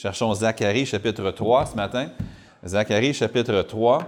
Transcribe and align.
Cherchons 0.00 0.32
Zacharie 0.32 0.86
chapitre 0.86 1.30
3 1.30 1.66
ce 1.66 1.76
matin. 1.76 2.08
Zacharie 2.64 3.12
chapitre 3.12 3.60
3. 3.60 3.98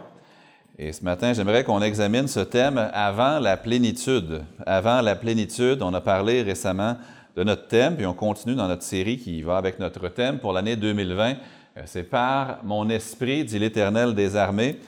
Et 0.78 0.90
ce 0.90 1.04
matin, 1.04 1.34
j'aimerais 1.34 1.64
qu'on 1.64 1.82
examine 1.82 2.26
ce 2.28 2.40
thème 2.40 2.88
avant 2.94 3.38
la 3.38 3.58
plénitude. 3.58 4.42
Avant 4.64 5.02
la 5.02 5.14
plénitude, 5.16 5.82
on 5.82 5.92
a 5.92 6.00
parlé 6.00 6.40
récemment 6.40 6.96
de 7.36 7.44
notre 7.44 7.68
thème, 7.68 7.96
puis 7.96 8.06
on 8.06 8.14
continue 8.14 8.54
dans 8.54 8.68
notre 8.68 8.84
série 8.84 9.18
qui 9.18 9.42
va 9.42 9.58
avec 9.58 9.78
notre 9.78 10.08
thème 10.08 10.38
pour 10.38 10.54
l'année 10.54 10.76
2020. 10.76 11.34
Euh, 11.76 11.82
c'est 11.84 12.04
par 12.04 12.60
mon 12.64 12.88
esprit, 12.88 13.44
dit 13.44 13.58
l'Éternel 13.58 14.14
des 14.14 14.34
armées. 14.34 14.78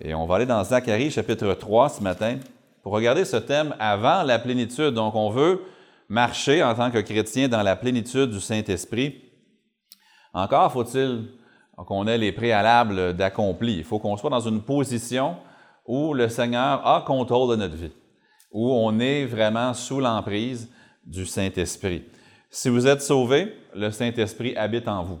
Et 0.00 0.14
on 0.14 0.24
va 0.24 0.36
aller 0.36 0.46
dans 0.46 0.62
Zacharie 0.62 1.10
chapitre 1.10 1.52
3 1.52 1.88
ce 1.88 2.00
matin 2.00 2.36
pour 2.84 2.92
regarder 2.92 3.24
ce 3.24 3.38
thème 3.38 3.74
avant 3.80 4.22
la 4.22 4.38
plénitude. 4.38 4.94
Donc, 4.94 5.16
on 5.16 5.30
veut 5.30 5.62
marcher 6.08 6.62
en 6.62 6.76
tant 6.76 6.92
que 6.92 6.98
chrétien 6.98 7.48
dans 7.48 7.62
la 7.62 7.74
plénitude 7.74 8.30
du 8.30 8.40
Saint-Esprit. 8.40 9.23
Encore 10.34 10.72
faut-il 10.72 11.28
qu'on 11.76 12.06
ait 12.06 12.18
les 12.18 12.32
préalables 12.32 13.14
d'accompli. 13.14 13.78
Il 13.78 13.84
faut 13.84 13.98
qu'on 13.98 14.16
soit 14.16 14.30
dans 14.30 14.40
une 14.40 14.62
position 14.62 15.36
où 15.86 16.12
le 16.14 16.28
Seigneur 16.28 16.86
a 16.86 17.02
contrôle 17.06 17.50
de 17.50 17.56
notre 17.56 17.76
vie, 17.76 17.92
où 18.52 18.72
on 18.72 18.98
est 18.98 19.26
vraiment 19.26 19.74
sous 19.74 20.00
l'emprise 20.00 20.70
du 21.04 21.26
Saint-Esprit. 21.26 22.04
Si 22.50 22.68
vous 22.68 22.86
êtes 22.86 23.02
sauvé, 23.02 23.54
le 23.74 23.90
Saint-Esprit 23.90 24.56
habite 24.56 24.88
en 24.88 25.02
vous. 25.02 25.18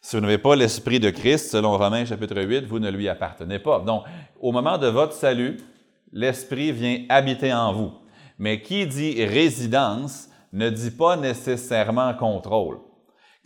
Si 0.00 0.16
vous 0.16 0.22
n'avez 0.22 0.38
pas 0.38 0.54
l'Esprit 0.54 1.00
de 1.00 1.08
Christ, 1.10 1.50
selon 1.50 1.78
Romains 1.78 2.04
chapitre 2.04 2.42
8, 2.42 2.66
vous 2.66 2.78
ne 2.78 2.90
lui 2.90 3.08
appartenez 3.08 3.58
pas. 3.58 3.80
Donc, 3.80 4.04
au 4.38 4.52
moment 4.52 4.76
de 4.76 4.88
votre 4.88 5.14
salut, 5.14 5.56
l'Esprit 6.12 6.72
vient 6.72 7.04
habiter 7.08 7.54
en 7.54 7.72
vous. 7.72 7.92
Mais 8.38 8.60
qui 8.60 8.86
dit 8.86 9.24
résidence 9.24 10.28
ne 10.52 10.68
dit 10.68 10.90
pas 10.90 11.16
nécessairement 11.16 12.12
contrôle. 12.14 12.78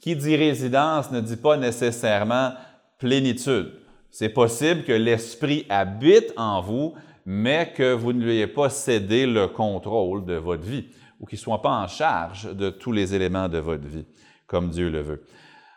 Qui 0.00 0.16
dit 0.16 0.36
résidence 0.36 1.10
ne 1.10 1.20
dit 1.20 1.36
pas 1.36 1.56
nécessairement 1.56 2.52
plénitude. 2.98 3.72
C'est 4.10 4.28
possible 4.28 4.84
que 4.84 4.92
l'Esprit 4.92 5.66
habite 5.68 6.32
en 6.36 6.60
vous, 6.60 6.94
mais 7.26 7.72
que 7.76 7.92
vous 7.92 8.12
ne 8.12 8.24
lui 8.24 8.32
ayez 8.32 8.46
pas 8.46 8.70
cédé 8.70 9.26
le 9.26 9.48
contrôle 9.48 10.24
de 10.24 10.34
votre 10.34 10.64
vie 10.64 10.86
ou 11.20 11.26
qu'il 11.26 11.36
ne 11.36 11.42
soit 11.42 11.62
pas 11.62 11.70
en 11.70 11.86
charge 11.88 12.54
de 12.54 12.70
tous 12.70 12.92
les 12.92 13.14
éléments 13.14 13.48
de 13.48 13.58
votre 13.58 13.86
vie, 13.86 14.06
comme 14.46 14.70
Dieu 14.70 14.88
le 14.88 15.02
veut. 15.02 15.24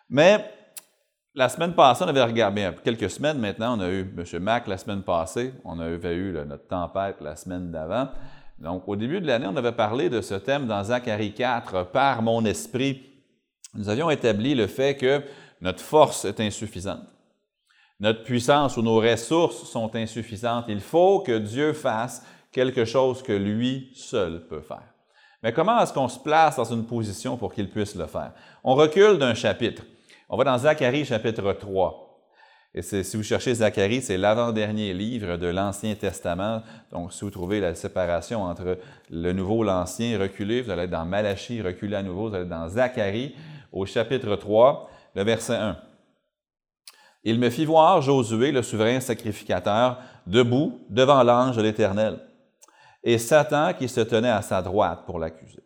Mais 0.09 0.45
la 1.33 1.50
semaine 1.50 1.73
passée, 1.73 2.03
on 2.03 2.08
avait 2.08 2.23
regardé, 2.23 2.61
bien, 2.61 2.73
quelques 2.83 3.09
semaines 3.09 3.39
maintenant, 3.39 3.78
on 3.78 3.81
a 3.81 3.89
eu 3.89 4.02
M. 4.02 4.44
Mac 4.44 4.67
la 4.67 4.78
semaine 4.78 5.02
passée, 5.02 5.53
on 5.63 5.80
avait 5.80 6.16
eu 6.16 6.33
notre 6.33 6.67
tempête 6.67 7.17
la 7.22 7.35
semaine 7.35 7.72
d'avant. 7.72 8.09
Donc, 8.59 8.88
au 8.88 8.95
début 8.95 9.19
de 9.19 9.28
l'année, 9.28 9.47
on 9.47 9.56
avait 9.56 9.72
parlé 9.72 10.09
de 10.09 10.22
ce 10.22 10.35
thème 10.35 10.67
dans 10.67 10.83
Zacharie 10.83 11.33
4, 11.33 11.91
par 11.91 12.22
mon 12.22 12.45
esprit 12.45 13.11
nous 13.73 13.89
avions 13.89 14.09
établi 14.09 14.55
le 14.55 14.67
fait 14.67 14.95
que 14.95 15.22
notre 15.61 15.81
force 15.81 16.25
est 16.25 16.39
insuffisante. 16.39 17.08
Notre 18.00 18.23
puissance 18.23 18.78
ou 18.78 18.81
nos 18.81 19.00
ressources 19.00 19.69
sont 19.69 19.95
insuffisantes. 19.95 20.66
Il 20.67 20.81
faut 20.81 21.19
que 21.19 21.38
Dieu 21.38 21.73
fasse 21.73 22.25
quelque 22.51 22.84
chose 22.84 23.22
que 23.22 23.31
lui 23.31 23.91
seul 23.94 24.47
peut 24.47 24.62
faire. 24.62 24.91
Mais 25.44 25.53
comment 25.53 25.79
est-ce 25.79 25.94
qu'on 25.94 26.07
se 26.07 26.19
place 26.19 26.57
dans 26.57 26.66
une 26.66 26.85
position 26.85 27.38
pour 27.38 27.53
qu'il 27.53 27.69
puisse 27.69 27.96
le 27.96 28.07
faire? 28.07 28.34
On 28.63 28.75
recule 28.75 29.18
d'un 29.18 29.34
chapitre. 29.34 29.84
On 30.29 30.38
va 30.38 30.44
dans 30.44 30.57
Zacharie 30.57 31.06
chapitre 31.06 31.53
3. 31.53 32.07
Et 32.73 32.81
si 32.81 33.17
vous 33.17 33.23
cherchez 33.23 33.53
Zacharie, 33.56 34.01
c'est 34.01 34.17
l'avant-dernier 34.17 34.94
livre 34.94 35.35
de 35.38 35.47
l'Ancien 35.47 35.94
Testament. 35.94 36.62
Donc, 36.91 37.12
si 37.12 37.25
vous 37.25 37.29
trouvez 37.29 37.59
la 37.59 37.75
séparation 37.75 38.44
entre 38.44 38.78
le 39.09 39.34
Nouveau 39.34 39.63
et 39.63 39.67
l'Ancien, 39.67 40.17
reculez, 40.17 40.62
vous 40.62 40.72
allez 40.72 40.84
être 40.84 40.90
dans 40.90 41.06
Malachie, 41.06 41.62
reculez 41.62 41.97
à 41.97 42.03
nouveau, 42.03 42.29
vous 42.29 42.35
allez 42.35 42.46
être 42.46 42.50
dans 42.50 42.69
Zacharie 42.69 43.35
au 43.72 43.86
chapitre 43.86 44.36
3, 44.36 44.90
le 45.16 45.24
verset 45.24 45.56
1. 45.56 45.78
Il 47.24 47.40
me 47.40 47.50
fit 47.50 47.66
voir 47.66 48.02
Josué, 48.02 48.52
le 48.52 48.64
souverain 48.64 49.00
sacrificateur, 49.00 50.00
debout 50.26 50.80
devant 50.90 51.24
l'ange 51.24 51.58
de 51.58 51.62
l'Éternel, 51.62 52.20
et 53.04 53.18
Satan 53.18 53.74
qui 53.74 53.88
se 53.88 54.02
tenait 54.02 54.30
à 54.30 54.42
sa 54.42 54.62
droite 54.62 55.06
pour 55.06 55.20
l'accuser. 55.20 55.64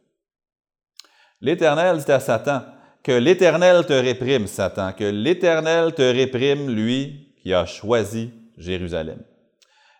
L'Éternel 1.41 1.97
dit 1.97 2.11
à 2.11 2.19
Satan, 2.19 2.61
que 3.03 3.11
l'Éternel 3.11 3.85
te 3.85 3.93
réprime, 3.93 4.47
Satan, 4.47 4.91
que 4.93 5.03
l'Éternel 5.03 5.93
te 5.93 6.01
réprime, 6.01 6.69
lui 6.69 7.35
qui 7.41 7.53
a 7.53 7.65
choisi 7.65 8.33
Jérusalem. 8.57 9.21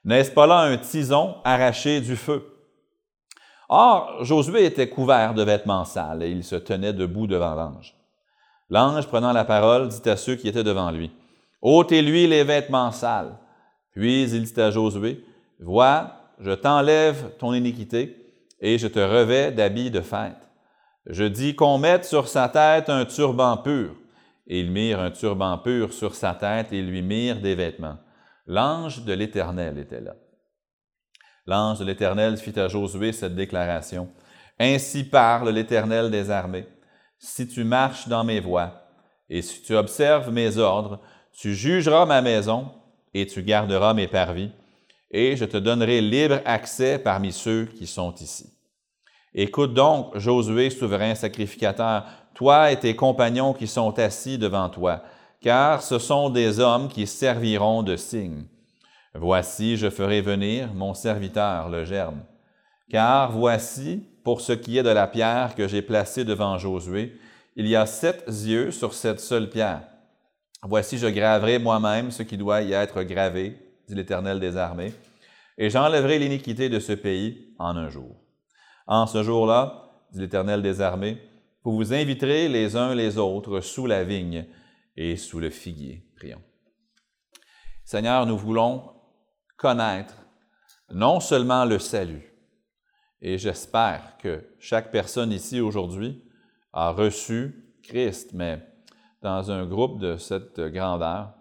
N'est-ce 0.04 0.32
pas 0.32 0.48
là 0.48 0.60
un 0.62 0.78
tison 0.78 1.36
arraché 1.44 2.02
du 2.02 2.16
feu? 2.16 2.55
Or, 3.70 4.24
Josué 4.24 4.66
était 4.66 4.90
couvert 4.90 5.34
de 5.34 5.44
vêtements 5.44 5.86
sales 5.86 6.24
et 6.24 6.30
il 6.30 6.44
se 6.44 6.56
tenait 6.56 6.94
debout 6.94 7.28
devant 7.28 7.56
l'ange. 7.56 7.96
L'ange, 8.70 9.08
prenant 9.08 9.32
la 9.32 9.46
parole, 9.46 9.88
dit 9.88 10.10
à 10.10 10.18
ceux 10.18 10.36
qui 10.36 10.48
étaient 10.48 10.64
devant 10.64 10.92
lui, 10.92 11.12
ôtez-lui 11.62 12.28
les 12.28 12.44
vêtements 12.44 12.92
sales. 12.92 13.38
Puis 13.92 14.24
il 14.24 14.44
dit 14.44 14.62
à 14.62 14.72
Josué, 14.72 15.24
Vois, 15.60 16.12
je 16.40 16.52
t'enlève 16.52 17.32
ton 17.38 17.54
iniquité 17.54 18.26
et 18.60 18.78
je 18.78 18.88
te 18.88 19.00
revais 19.00 19.52
d'habits 19.52 19.92
de 19.92 20.02
fête. 20.02 20.50
Je 21.08 21.24
dis 21.24 21.56
qu'on 21.56 21.78
mette 21.78 22.06
sur 22.06 22.28
sa 22.28 22.50
tête 22.50 22.90
un 22.90 23.06
turban 23.06 23.58
pur. 23.58 23.96
Et 24.48 24.60
ils 24.60 24.72
mirent 24.72 25.00
un 25.00 25.12
turban 25.12 25.58
pur 25.58 25.94
sur 25.94 26.14
sa 26.14 26.34
tête 26.34 26.72
et 26.72 26.82
lui 26.82 27.02
mirent 27.02 27.42
des 27.42 27.56
vêtements. 27.56 27.98
L'ange 28.48 29.04
de 29.04 29.14
l'Éternel 29.14 29.78
était 29.78 30.02
là. 30.02 30.16
L'ange 31.48 31.80
de 31.80 31.86
l'Éternel 31.86 32.38
fit 32.38 32.60
à 32.60 32.68
Josué 32.68 33.12
cette 33.12 33.36
déclaration. 33.36 34.10
Ainsi 34.60 35.04
parle 35.04 35.50
l'Éternel 35.50 36.10
des 36.10 36.32
armées. 36.32 36.68
Si 37.20 37.48
tu 37.48 37.64
marches 37.64 38.08
dans 38.08 38.24
mes 38.24 38.40
voies 38.40 38.72
et 39.30 39.42
si 39.42 39.62
tu 39.62 39.76
observes 39.76 40.32
mes 40.32 40.58
ordres, 40.58 41.00
tu 41.32 41.54
jugeras 41.54 42.06
ma 42.06 42.22
maison 42.22 42.72
et 43.14 43.26
tu 43.26 43.44
garderas 43.44 43.94
mes 43.94 44.08
parvis, 44.08 44.52
et 45.10 45.38
je 45.38 45.46
te 45.46 45.58
donnerai 45.58 46.02
libre 46.02 46.42
accès 46.46 47.00
parmi 47.00 47.32
ceux 47.32 47.66
qui 47.66 47.88
sont 47.88 48.14
ici. 48.16 48.50
Écoute 49.34 49.74
donc, 49.74 50.18
Josué, 50.18 50.70
souverain 50.70 51.16
sacrificateur, 51.16 52.06
toi 52.34 52.72
et 52.72 52.80
tes 52.80 52.96
compagnons 52.96 53.54
qui 53.54 53.68
sont 53.68 53.98
assis 54.00 54.38
devant 54.38 54.70
toi, 54.70 55.04
car 55.42 55.82
ce 55.82 56.00
sont 56.00 56.30
des 56.30 56.60
hommes 56.60 56.90
qui 56.90 57.08
serviront 57.08 57.84
de 57.84 57.96
signe. 57.96 58.46
Voici, 59.18 59.78
je 59.78 59.90
ferai 59.90 60.22
venir 60.22 60.74
mon 60.74 60.94
serviteur, 60.94 61.70
le 61.70 61.86
germe. 61.86 62.24
Car 62.90 63.32
voici, 63.32 64.04
pour 64.24 64.42
ce 64.42 64.52
qui 64.52 64.78
est 64.78 64.84
de 64.84 64.90
la 64.90 65.08
pierre 65.08 65.56
que 65.56 65.68
j'ai 65.68 65.82
placée 65.82 66.26
devant 66.26 66.58
Josué, 66.58 67.18
il 67.56 67.68
y 67.68 67.76
a 67.76 67.86
sept 67.86 68.26
yeux 68.28 68.72
sur 68.72 68.94
cette 68.94 69.22
seule 69.22 69.50
pierre. 69.50 69.84
Voici, 70.64 70.98
je 70.98 71.08
graverai 71.08 71.60
moi-même 71.60 72.12
ce 72.12 72.24
qui 72.24 72.38
doit 72.38 72.62
y 72.62 72.74
être 72.74 73.04
gravé, 73.04 73.58
dit 73.88 73.96
l'Éternel 73.96 74.40
des 74.40 74.58
armées, 74.58 74.94
et 75.58 75.70
j'enlèverai 75.70 76.20
l'iniquité 76.20 76.68
de 76.68 76.80
ce 76.80 76.92
pays 76.92 77.54
en 77.58 77.78
un 77.78 77.90
jour. 77.90 78.18
En 78.88 79.08
ce 79.08 79.24
jour-là, 79.24 79.92
dit 80.12 80.20
l'Éternel 80.20 80.62
des 80.62 80.82
armées, 80.82 81.22
vous 81.64 81.76
vous 81.76 81.94
inviterez 81.94 82.50
les 82.50 82.76
uns 82.76 82.94
les 82.94 83.18
autres 83.18 83.62
sous 83.62 83.88
la 83.88 84.04
vigne 84.04 84.46
et 84.98 85.16
sous 85.16 85.40
le 85.40 85.50
figuier. 85.50 86.06
Prions. 86.18 86.42
Seigneur, 87.86 88.26
nous 88.26 88.38
voulons 88.38 88.95
connaître 89.58 90.16
non 90.92 91.20
seulement 91.20 91.66
le 91.66 91.80
salut, 91.80 92.32
et 93.22 93.38
j'espère 93.38 94.18
que 94.20 94.44
chaque 94.60 94.92
personne 94.92 95.32
ici 95.32 95.60
aujourd'hui 95.60 96.24
a 96.74 96.92
reçu 96.92 97.76
Christ, 97.82 98.32
mais 98.34 98.62
dans 99.22 99.52
un 99.52 99.66
groupe 99.66 100.00
de 100.00 100.18
cette 100.18 100.60
grandeur, 100.60 101.34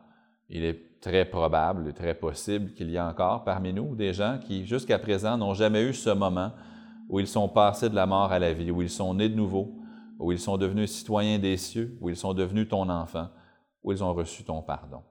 il 0.48 0.64
est 0.64 1.00
très 1.00 1.26
probable 1.26 1.88
et 1.88 1.92
très 1.92 2.14
possible 2.14 2.72
qu'il 2.72 2.88
y 2.90 2.96
ait 2.96 3.00
encore 3.00 3.44
parmi 3.44 3.74
nous 3.74 3.94
des 3.94 4.14
gens 4.14 4.38
qui, 4.38 4.64
jusqu'à 4.64 4.98
présent, 4.98 5.36
n'ont 5.36 5.52
jamais 5.52 5.82
eu 5.82 5.92
ce 5.92 6.08
moment 6.08 6.52
où 7.10 7.20
ils 7.20 7.26
sont 7.26 7.48
passés 7.48 7.90
de 7.90 7.94
la 7.94 8.06
mort 8.06 8.32
à 8.32 8.38
la 8.38 8.54
vie, 8.54 8.70
où 8.70 8.80
ils 8.80 8.88
sont 8.88 9.12
nés 9.12 9.28
de 9.28 9.34
nouveau, 9.34 9.74
où 10.18 10.32
ils 10.32 10.38
sont 10.38 10.56
devenus 10.56 10.90
citoyens 10.90 11.38
des 11.38 11.58
cieux, 11.58 11.98
où 12.00 12.08
ils 12.08 12.16
sont 12.16 12.32
devenus 12.32 12.68
ton 12.68 12.88
enfant, 12.88 13.28
où 13.82 13.92
ils 13.92 14.02
ont 14.02 14.14
reçu 14.14 14.44
ton 14.44 14.62
pardon. 14.62 15.02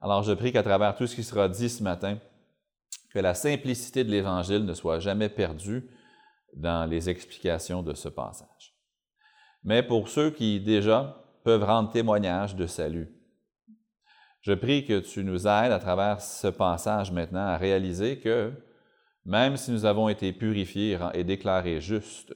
Alors 0.00 0.22
je 0.22 0.32
prie 0.32 0.52
qu'à 0.52 0.62
travers 0.62 0.94
tout 0.94 1.08
ce 1.08 1.16
qui 1.16 1.24
sera 1.24 1.48
dit 1.48 1.68
ce 1.68 1.82
matin, 1.82 2.18
que 3.14 3.20
la 3.20 3.34
simplicité 3.34 4.02
de 4.02 4.10
l'Évangile 4.10 4.64
ne 4.64 4.74
soit 4.74 4.98
jamais 4.98 5.28
perdue 5.28 5.88
dans 6.56 6.84
les 6.84 7.08
explications 7.08 7.84
de 7.84 7.94
ce 7.94 8.08
passage. 8.08 8.74
Mais 9.62 9.84
pour 9.84 10.08
ceux 10.08 10.30
qui 10.30 10.60
déjà 10.60 11.24
peuvent 11.44 11.62
rendre 11.62 11.92
témoignage 11.92 12.56
de 12.56 12.66
salut. 12.66 13.08
Je 14.40 14.52
prie 14.52 14.84
que 14.84 14.98
tu 14.98 15.22
nous 15.22 15.46
aides 15.46 15.72
à 15.72 15.78
travers 15.78 16.20
ce 16.20 16.48
passage 16.48 17.12
maintenant 17.12 17.46
à 17.46 17.56
réaliser 17.56 18.18
que 18.18 18.52
même 19.24 19.56
si 19.56 19.70
nous 19.70 19.84
avons 19.84 20.08
été 20.08 20.32
purifiés 20.32 20.98
et 21.14 21.22
déclarés 21.22 21.80
justes, 21.80 22.34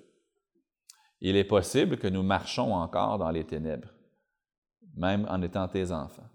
il 1.21 1.37
est 1.37 1.45
possible 1.45 1.99
que 1.99 2.07
nous 2.07 2.23
marchons 2.23 2.73
encore 2.73 3.19
dans 3.19 3.31
les 3.31 3.45
ténèbres, 3.45 3.93
même 4.95 5.27
en 5.29 5.43
étant 5.43 5.67
tes 5.67 5.91
enfants, 5.91 6.31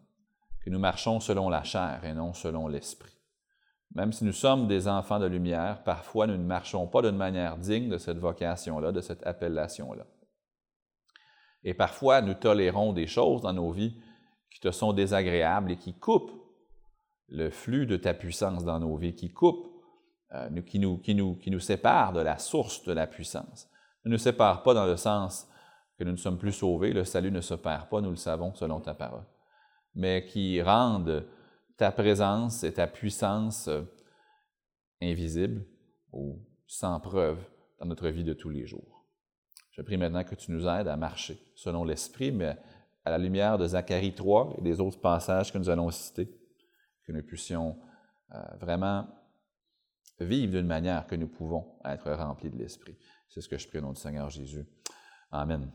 que 0.63 0.69
nous 0.69 0.79
marchons 0.79 1.21
selon 1.21 1.49
la 1.49 1.63
chair 1.63 2.03
et 2.03 2.13
non 2.13 2.33
selon 2.33 2.67
l'esprit. 2.67 3.12
Même 3.95 4.11
si 4.11 4.25
nous 4.25 4.33
sommes 4.33 4.67
des 4.67 4.87
enfants 4.87 5.19
de 5.19 5.27
lumière, 5.27 5.83
parfois 5.83 6.25
nous 6.25 6.37
ne 6.37 6.43
marchons 6.43 6.87
pas 6.87 7.01
d'une 7.01 7.15
manière 7.15 7.57
digne 7.57 7.89
de 7.89 7.97
cette 7.97 8.17
vocation-là, 8.17 8.91
de 8.91 9.01
cette 9.01 9.25
appellation-là. 9.25 10.05
Et 11.63 11.73
parfois 11.73 12.21
nous 12.21 12.33
tolérons 12.33 12.93
des 12.93 13.07
choses 13.07 13.41
dans 13.41 13.53
nos 13.53 13.71
vies 13.71 13.95
qui 14.49 14.59
te 14.59 14.71
sont 14.71 14.93
désagréables 14.93 15.71
et 15.71 15.77
qui 15.77 15.97
coupent 15.97 16.43
le 17.27 17.49
flux 17.49 17.85
de 17.85 17.97
ta 17.97 18.13
puissance 18.13 18.65
dans 18.65 18.79
nos 18.79 18.95
vies, 18.95 19.15
qui 19.15 19.31
coupent, 19.31 19.67
euh, 20.33 20.61
qui, 20.61 20.79
nous, 20.79 20.97
qui, 20.97 21.59
séparent 21.59 22.13
de 22.13 22.21
la 22.21 22.37
source 22.37 22.83
de 22.83 22.93
la 22.93 23.07
puissance. 23.07 23.69
Ne 24.05 24.11
nous 24.11 24.17
sépare 24.17 24.63
pas 24.63 24.73
dans 24.73 24.85
le 24.85 24.97
sens 24.97 25.47
que 25.97 26.03
nous 26.03 26.11
ne 26.11 26.17
sommes 26.17 26.37
plus 26.37 26.51
sauvés, 26.51 26.93
le 26.93 27.05
salut 27.05 27.31
ne 27.31 27.41
se 27.41 27.53
perd 27.53 27.89
pas, 27.89 28.01
nous 28.01 28.09
le 28.09 28.15
savons 28.15 28.53
selon 28.53 28.79
ta 28.79 28.93
parole, 28.93 29.25
mais 29.95 30.25
qui 30.25 30.61
rendent 30.61 31.25
ta 31.77 31.91
présence 31.91 32.63
et 32.63 32.73
ta 32.73 32.87
puissance 32.87 33.67
euh, 33.67 33.81
invisibles 35.01 35.65
ou 36.11 36.39
sans 36.67 36.99
preuve 36.99 37.39
dans 37.79 37.85
notre 37.85 38.09
vie 38.09 38.23
de 38.23 38.33
tous 38.33 38.49
les 38.49 38.65
jours. 38.65 39.05
Je 39.71 39.81
prie 39.81 39.97
maintenant 39.97 40.23
que 40.23 40.35
tu 40.35 40.51
nous 40.51 40.67
aides 40.67 40.87
à 40.87 40.95
marcher 40.95 41.39
selon 41.55 41.83
l'Esprit, 41.83 42.31
mais 42.31 42.57
à 43.05 43.09
la 43.09 43.17
lumière 43.17 43.57
de 43.57 43.67
Zacharie 43.67 44.13
3 44.13 44.55
et 44.57 44.61
des 44.61 44.79
autres 44.79 45.01
passages 45.01 45.51
que 45.51 45.57
nous 45.57 45.69
allons 45.69 45.89
citer, 45.89 46.29
que 47.05 47.11
nous 47.11 47.23
puissions 47.23 47.77
euh, 48.33 48.39
vraiment 48.59 49.07
vivre 50.19 50.53
d'une 50.53 50.67
manière 50.67 51.07
que 51.07 51.15
nous 51.15 51.27
pouvons 51.27 51.79
être 51.85 52.11
remplis 52.11 52.51
de 52.51 52.57
l'Esprit. 52.57 52.97
C'est 53.29 53.41
ce 53.41 53.49
que 53.49 53.57
je 53.57 53.67
prie 53.67 53.79
au 53.79 53.81
nom 53.81 53.93
du 53.93 53.99
Seigneur 53.99 54.29
Jésus. 54.29 54.65
Amen. 55.31 55.71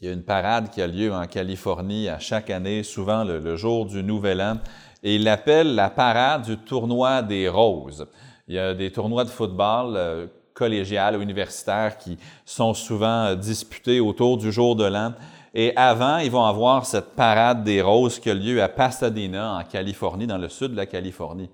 Il 0.00 0.08
y 0.08 0.10
a 0.10 0.12
une 0.12 0.24
parade 0.24 0.70
qui 0.70 0.82
a 0.82 0.86
lieu 0.86 1.12
en 1.12 1.24
Californie 1.26 2.08
à 2.08 2.18
chaque 2.18 2.50
année, 2.50 2.82
souvent 2.82 3.24
le, 3.24 3.56
jour 3.56 3.86
du 3.86 4.02
Nouvel 4.02 4.42
An, 4.42 4.58
et 5.02 5.16
il 5.16 5.24
l'appelle 5.24 5.74
la 5.74 5.90
parade 5.90 6.42
du 6.42 6.58
tournoi 6.58 7.22
des 7.22 7.48
roses. 7.48 8.06
Il 8.48 8.54
y 8.54 8.58
a 8.58 8.74
des 8.74 8.90
tournois 8.90 9.24
de 9.24 9.30
football 9.30 9.94
euh, 9.96 10.26
collégial 10.52 11.16
ou 11.16 11.22
universitaires 11.22 11.96
qui 11.96 12.18
sont 12.44 12.74
souvent 12.74 13.24
euh, 13.24 13.34
disputés 13.34 14.00
autour 14.00 14.36
du 14.36 14.52
jour 14.52 14.76
de 14.76 14.84
l'an. 14.84 15.14
Et 15.54 15.74
avant, 15.76 16.18
ils 16.18 16.30
vont 16.30 16.44
avoir 16.44 16.84
cette 16.84 17.14
parade 17.14 17.62
des 17.62 17.80
roses 17.80 18.18
qui 18.18 18.28
a 18.28 18.34
lieu 18.34 18.62
à 18.62 18.68
Pasadena, 18.68 19.58
en 19.58 19.62
Californie, 19.62 20.26
dans 20.26 20.38
le 20.38 20.48
sud 20.48 20.72
de 20.72 20.76
la 20.76 20.86
Californie. 20.86 21.48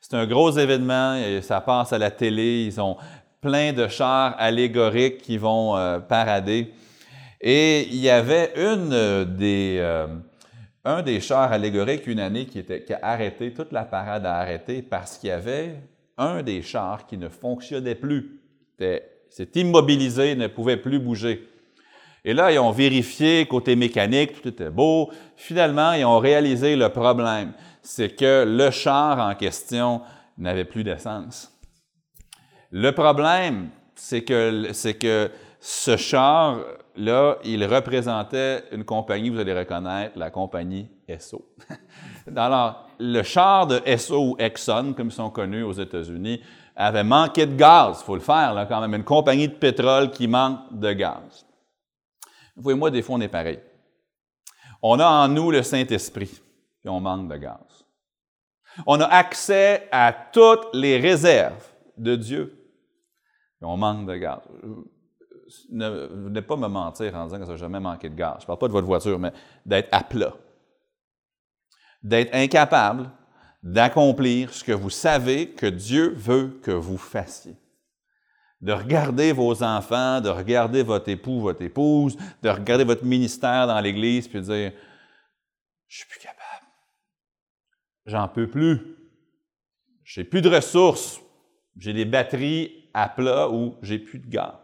C'est 0.00 0.16
un 0.16 0.26
gros 0.26 0.50
événement, 0.50 1.20
ça 1.42 1.60
passe 1.60 1.92
à 1.92 1.98
la 1.98 2.10
télé, 2.10 2.64
ils 2.66 2.80
ont 2.80 2.96
plein 3.40 3.72
de 3.72 3.88
chars 3.88 4.34
allégoriques 4.38 5.18
qui 5.18 5.36
vont 5.36 5.76
euh, 5.76 5.98
parader. 5.98 6.72
Et 7.42 7.88
il 7.88 7.96
y 7.96 8.08
avait 8.08 8.52
euh, 8.56 9.24
des, 9.24 9.78
euh, 9.80 10.06
un 10.84 11.02
des 11.02 11.20
chars 11.20 11.50
allégoriques 11.50 12.06
une 12.06 12.20
année 12.20 12.46
qui, 12.46 12.60
était, 12.60 12.84
qui 12.84 12.92
a 12.92 13.00
arrêté, 13.02 13.52
toute 13.52 13.72
la 13.72 13.84
parade 13.84 14.24
a 14.24 14.36
arrêté 14.36 14.80
parce 14.80 15.18
qu'il 15.18 15.30
y 15.30 15.32
avait 15.32 15.74
un 16.16 16.44
des 16.44 16.62
chars 16.62 17.04
qui 17.06 17.18
ne 17.18 17.28
fonctionnait 17.28 17.96
plus. 17.96 18.40
s'est 18.78 19.50
immobilisé, 19.56 20.36
ne 20.36 20.46
pouvait 20.46 20.76
plus 20.76 21.00
bouger. 21.00 21.48
Et 22.24 22.32
là, 22.32 22.52
ils 22.52 22.60
ont 22.60 22.70
vérifié 22.70 23.46
côté 23.46 23.74
mécanique, 23.74 24.40
tout 24.40 24.48
était 24.48 24.70
beau. 24.70 25.10
Finalement, 25.36 25.94
ils 25.94 26.04
ont 26.04 26.20
réalisé 26.20 26.76
le 26.76 26.88
problème. 26.90 27.52
C'est 27.82 28.14
que 28.14 28.44
le 28.46 28.70
char 28.70 29.18
en 29.18 29.34
question 29.34 30.02
n'avait 30.38 30.64
plus 30.64 30.84
d'essence. 30.84 31.52
Le 32.70 32.92
problème, 32.92 33.70
c'est 33.96 34.22
que, 34.22 34.68
c'est 34.72 34.94
que 34.94 35.30
ce 35.64 35.96
char-là, 35.96 37.36
il 37.44 37.64
représentait 37.64 38.64
une 38.72 38.84
compagnie, 38.84 39.30
vous 39.30 39.38
allez 39.38 39.56
reconnaître, 39.56 40.18
la 40.18 40.28
compagnie 40.28 40.90
Esso. 41.06 41.54
Alors, 42.36 42.88
le 42.98 43.22
char 43.22 43.68
de 43.68 43.80
Esso 43.84 44.30
ou 44.30 44.36
Exxon, 44.40 44.92
comme 44.92 45.06
ils 45.06 45.12
sont 45.12 45.30
connus 45.30 45.62
aux 45.62 45.72
États-Unis, 45.72 46.40
avait 46.74 47.04
manqué 47.04 47.46
de 47.46 47.54
gaz. 47.54 47.98
Il 48.00 48.04
faut 48.04 48.16
le 48.16 48.20
faire, 48.20 48.54
là, 48.54 48.66
quand 48.66 48.80
même. 48.80 48.92
Une 48.92 49.04
compagnie 49.04 49.46
de 49.46 49.54
pétrole 49.54 50.10
qui 50.10 50.26
manque 50.26 50.58
de 50.72 50.92
gaz. 50.94 51.46
Vous 52.56 52.62
voyez, 52.64 52.76
moi, 52.76 52.90
des 52.90 53.02
fois, 53.02 53.14
on 53.14 53.20
est 53.20 53.28
pareil. 53.28 53.60
On 54.82 54.98
a 54.98 55.06
en 55.06 55.28
nous 55.28 55.52
le 55.52 55.62
Saint-Esprit, 55.62 56.40
puis 56.80 56.88
on 56.88 56.98
manque 56.98 57.28
de 57.28 57.36
gaz. 57.36 57.86
On 58.84 59.00
a 59.00 59.06
accès 59.06 59.88
à 59.92 60.12
toutes 60.12 60.74
les 60.74 60.98
réserves 60.98 61.70
de 61.96 62.16
Dieu, 62.16 62.46
puis 63.60 63.64
on 63.64 63.76
manque 63.76 64.08
de 64.08 64.16
gaz. 64.16 64.40
Ne 65.70 66.40
pas 66.40 66.56
me 66.56 66.68
mentir 66.68 67.14
en 67.14 67.26
disant 67.26 67.38
que 67.38 67.46
ça 67.46 67.52
n'a 67.52 67.56
jamais 67.56 67.80
manqué 67.80 68.08
de 68.08 68.14
gaz. 68.14 68.36
Je 68.38 68.44
ne 68.44 68.46
parle 68.46 68.58
pas 68.58 68.68
de 68.68 68.72
votre 68.72 68.86
voiture, 68.86 69.18
mais 69.18 69.32
d'être 69.66 69.88
à 69.92 70.02
plat. 70.02 70.34
D'être 72.02 72.34
incapable 72.34 73.10
d'accomplir 73.62 74.52
ce 74.52 74.64
que 74.64 74.72
vous 74.72 74.90
savez 74.90 75.50
que 75.50 75.66
Dieu 75.66 76.12
veut 76.16 76.58
que 76.62 76.72
vous 76.72 76.98
fassiez 76.98 77.56
de 78.62 78.72
regarder 78.72 79.32
vos 79.32 79.62
enfants, 79.62 80.20
de 80.20 80.28
regarder 80.28 80.84
votre 80.84 81.08
époux, 81.08 81.40
votre 81.40 81.62
épouse, 81.62 82.16
de 82.42 82.48
regarder 82.48 82.84
votre 82.84 83.04
ministère 83.04 83.66
dans 83.66 83.80
l'Église, 83.80 84.28
puis 84.28 84.38
de 84.38 84.44
dire, 84.44 84.72
je 85.88 85.98
suis 85.98 86.06
plus 86.08 86.20
capable. 86.20 86.66
J'en 88.06 88.28
peux 88.28 88.48
plus. 88.48 88.96
J'ai 90.04 90.24
plus 90.24 90.42
de 90.42 90.48
ressources. 90.48 91.20
J'ai 91.76 91.92
des 91.92 92.04
batteries 92.04 92.88
à 92.94 93.08
plat 93.08 93.50
ou 93.50 93.74
j'ai 93.82 93.98
plus 93.98 94.20
de 94.20 94.28
gaz. 94.28 94.54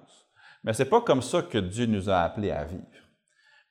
Mais 0.64 0.72
ce 0.72 0.82
n'est 0.82 0.88
pas 0.88 1.00
comme 1.00 1.22
ça 1.22 1.42
que 1.42 1.58
Dieu 1.58 1.86
nous 1.86 2.10
a 2.10 2.20
appelés 2.20 2.50
à 2.50 2.64
vivre. 2.64 2.82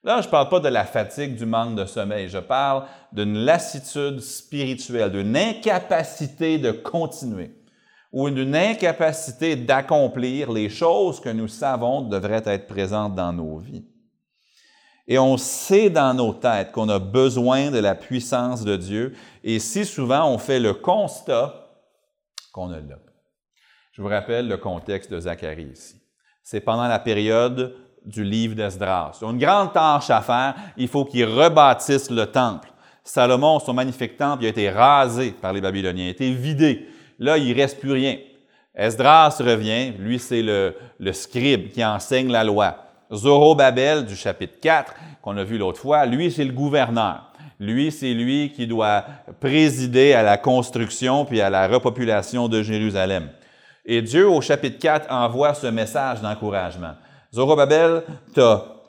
Là, 0.03 0.21
je 0.21 0.27
ne 0.27 0.31
parle 0.31 0.49
pas 0.49 0.59
de 0.59 0.69
la 0.69 0.85
fatigue, 0.85 1.35
du 1.35 1.45
manque 1.45 1.75
de 1.75 1.85
sommeil. 1.85 2.29
Je 2.29 2.37
parle 2.37 2.85
d'une 3.11 3.37
lassitude 3.39 4.19
spirituelle, 4.19 5.11
d'une 5.11 5.35
incapacité 5.35 6.57
de 6.57 6.71
continuer 6.71 7.57
ou 8.11 8.29
d'une 8.29 8.55
incapacité 8.55 9.55
d'accomplir 9.55 10.51
les 10.51 10.69
choses 10.69 11.19
que 11.19 11.29
nous 11.29 11.47
savons 11.47 12.01
devraient 12.01 12.43
être 12.45 12.67
présentes 12.67 13.15
dans 13.15 13.33
nos 13.33 13.57
vies. 13.57 13.85
Et 15.07 15.19
on 15.19 15.37
sait 15.37 15.89
dans 15.89 16.13
nos 16.13 16.33
têtes 16.33 16.71
qu'on 16.71 16.89
a 16.89 16.99
besoin 16.99 17.71
de 17.71 17.79
la 17.79 17.95
puissance 17.95 18.63
de 18.63 18.75
Dieu, 18.75 19.15
et 19.43 19.59
si 19.59 19.85
souvent 19.85 20.29
on 20.29 20.37
fait 20.37 20.59
le 20.59 20.73
constat 20.73 21.69
qu'on 22.51 22.67
ne 22.67 22.75
l'a 22.75 22.95
pas. 22.95 23.11
Je 23.93 24.01
vous 24.01 24.09
rappelle 24.09 24.47
le 24.47 24.57
contexte 24.57 25.11
de 25.11 25.19
Zacharie 25.19 25.71
ici. 25.71 26.01
C'est 26.49 26.61
pendant 26.61 26.87
la 26.87 26.99
période 26.99 27.75
du 28.05 28.23
livre 28.23 28.55
d'Esdras. 28.55 29.17
Ils 29.19 29.25
ont 29.25 29.31
une 29.31 29.37
grande 29.37 29.73
tâche 29.73 30.09
à 30.09 30.21
faire. 30.21 30.55
Il 30.77 30.87
faut 30.87 31.03
qu'ils 31.03 31.25
rebâtissent 31.25 32.09
le 32.09 32.25
temple. 32.25 32.69
Salomon, 33.03 33.59
son 33.59 33.73
magnifique 33.73 34.15
temple, 34.15 34.45
a 34.45 34.47
été 34.47 34.69
rasé 34.69 35.31
par 35.31 35.51
les 35.51 35.59
Babyloniens, 35.59 36.07
a 36.07 36.11
été 36.11 36.31
vidé. 36.31 36.87
Là, 37.19 37.37
il 37.37 37.49
ne 37.49 37.53
reste 37.53 37.81
plus 37.81 37.91
rien. 37.91 38.15
Esdras 38.73 39.37
revient, 39.41 39.91
lui, 39.99 40.19
c'est 40.19 40.41
le, 40.41 40.73
scribe 41.11 41.69
qui 41.71 41.83
enseigne 41.83 42.31
la 42.31 42.45
loi. 42.45 42.77
Zorobabel, 43.13 44.05
du 44.05 44.15
chapitre 44.15 44.57
4, 44.61 44.93
qu'on 45.21 45.35
a 45.35 45.43
vu 45.43 45.57
l'autre 45.57 45.81
fois, 45.81 46.05
lui, 46.05 46.31
c'est 46.31 46.45
le 46.45 46.53
gouverneur. 46.53 47.29
Lui, 47.59 47.91
c'est 47.91 48.13
lui 48.13 48.53
qui 48.55 48.67
doit 48.67 49.03
présider 49.41 50.13
à 50.13 50.23
la 50.23 50.37
construction 50.37 51.25
puis 51.25 51.41
à 51.41 51.49
la 51.49 51.67
repopulation 51.67 52.47
de 52.47 52.63
Jérusalem. 52.63 53.31
Et 53.89 54.01
Dieu, 54.01 54.27
au 54.27 54.41
chapitre 54.41 54.79
4, 54.79 55.09
envoie 55.09 55.53
ce 55.53 55.67
message 55.67 56.19
d'encouragement. 56.21 56.95
Zorobabel, 57.33 58.03
tu 58.35 58.41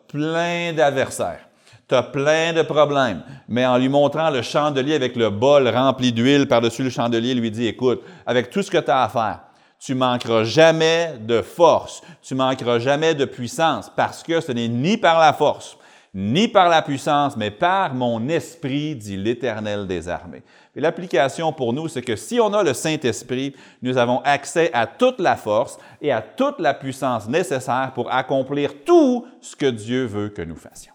plein 0.08 0.72
d'adversaires. 0.72 1.48
Tu 1.88 1.94
plein 2.12 2.52
de 2.52 2.62
problèmes. 2.62 3.22
Mais 3.48 3.64
en 3.64 3.78
lui 3.78 3.88
montrant 3.88 4.28
le 4.28 4.42
chandelier 4.42 4.96
avec 4.96 5.14
le 5.14 5.30
bol 5.30 5.68
rempli 5.68 6.12
d'huile 6.12 6.48
par-dessus 6.48 6.82
le 6.82 6.90
chandelier, 6.90 7.34
lui 7.34 7.52
dit, 7.52 7.68
écoute, 7.68 8.02
avec 8.26 8.50
tout 8.50 8.62
ce 8.62 8.72
que 8.72 8.78
tu 8.78 8.90
as 8.90 9.04
à 9.04 9.08
faire, 9.08 9.40
tu 9.78 9.94
manqueras 9.94 10.42
jamais 10.42 11.14
de 11.20 11.42
force, 11.42 12.02
tu 12.20 12.34
manqueras 12.34 12.80
jamais 12.80 13.14
de 13.14 13.24
puissance, 13.24 13.90
parce 13.94 14.24
que 14.24 14.40
ce 14.40 14.50
n'est 14.50 14.66
ni 14.66 14.96
par 14.96 15.20
la 15.20 15.32
force, 15.32 15.78
ni 16.12 16.48
par 16.48 16.68
la 16.68 16.82
puissance, 16.82 17.36
mais 17.36 17.52
par 17.52 17.94
mon 17.94 18.28
esprit, 18.28 18.96
dit 18.96 19.16
l'Éternel 19.16 19.86
des 19.86 20.08
armées. 20.08 20.42
Et 20.78 20.80
l'application 20.80 21.52
pour 21.52 21.72
nous, 21.72 21.88
c'est 21.88 22.02
que 22.02 22.14
si 22.14 22.38
on 22.38 22.54
a 22.54 22.62
le 22.62 22.72
Saint-Esprit, 22.72 23.52
nous 23.82 23.98
avons 23.98 24.20
accès 24.20 24.72
à 24.72 24.86
toute 24.86 25.18
la 25.18 25.36
force 25.36 25.76
et 26.00 26.12
à 26.12 26.22
toute 26.22 26.60
la 26.60 26.72
puissance 26.72 27.26
nécessaire 27.26 27.90
pour 27.96 28.12
accomplir 28.12 28.84
tout 28.84 29.26
ce 29.40 29.56
que 29.56 29.66
Dieu 29.66 30.04
veut 30.04 30.28
que 30.28 30.40
nous 30.40 30.54
fassions. 30.54 30.94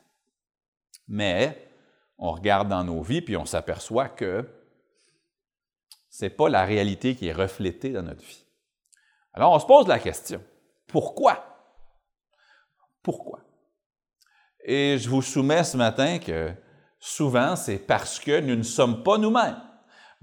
Mais 1.10 1.68
on 2.18 2.32
regarde 2.32 2.70
dans 2.70 2.86
nos 2.86 3.02
vies 3.02 3.22
puis 3.22 3.36
on 3.36 3.44
s'aperçoit 3.44 4.08
que 4.08 4.50
ce 6.10 6.24
n'est 6.24 6.30
pas 6.30 6.48
la 6.48 6.64
réalité 6.64 7.14
qui 7.16 7.28
est 7.28 7.34
reflétée 7.34 7.90
dans 7.90 8.04
notre 8.04 8.24
vie. 8.24 8.46
Alors 9.34 9.52
on 9.52 9.60
se 9.60 9.66
pose 9.66 9.90
la 9.90 10.00
question, 10.00 10.42
pourquoi? 10.88 11.44
Pourquoi? 13.02 13.42
Et 14.64 14.98
je 14.98 15.10
vous 15.10 15.22
soumets 15.22 15.66
ce 15.66 15.76
matin 15.76 16.20
que 16.20 16.54
souvent, 17.00 17.58
c'est 17.58 17.80
parce 17.80 18.18
que 18.18 18.40
nous 18.40 18.56
ne 18.56 18.64
sommes 18.64 19.04
pas 19.04 19.18
nous-mêmes 19.18 19.60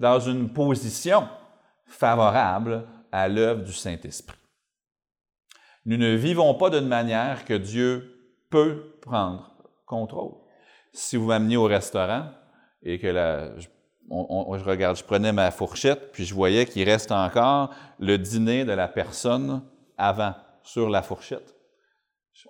dans 0.00 0.19
une 0.19 0.52
position 0.52 1.28
favorable 1.87 2.88
à 3.12 3.28
l'œuvre 3.28 3.62
du 3.62 3.73
Saint-Esprit. 3.73 4.38
Nous 5.85 5.99
ne 5.99 6.14
vivons 6.14 6.54
pas 6.54 6.71
d'une 6.71 6.88
manière 6.88 7.45
que 7.45 7.54
Dieu 7.54 8.35
peut 8.49 8.99
prendre 9.02 9.52
contrôle. 9.87 10.35
Si 10.92 11.16
vous 11.16 11.26
m'amenez 11.26 11.57
au 11.57 11.64
restaurant 11.64 12.30
et 12.83 12.99
que 12.99 13.09
je, 13.09 14.64
regarde, 14.64 14.97
je 14.97 15.04
prenais 15.04 15.33
ma 15.33 15.50
fourchette, 15.50 16.12
puis 16.12 16.25
je 16.25 16.35
voyais 16.35 16.66
qu'il 16.66 16.88
reste 16.88 17.12
encore 17.12 17.71
le 17.99 18.16
dîner 18.16 18.64
de 18.64 18.73
la 18.73 18.88
personne 18.88 19.62
avant 19.99 20.35
sur 20.62 20.88
la 20.88 21.02
fourchette. 21.02 21.54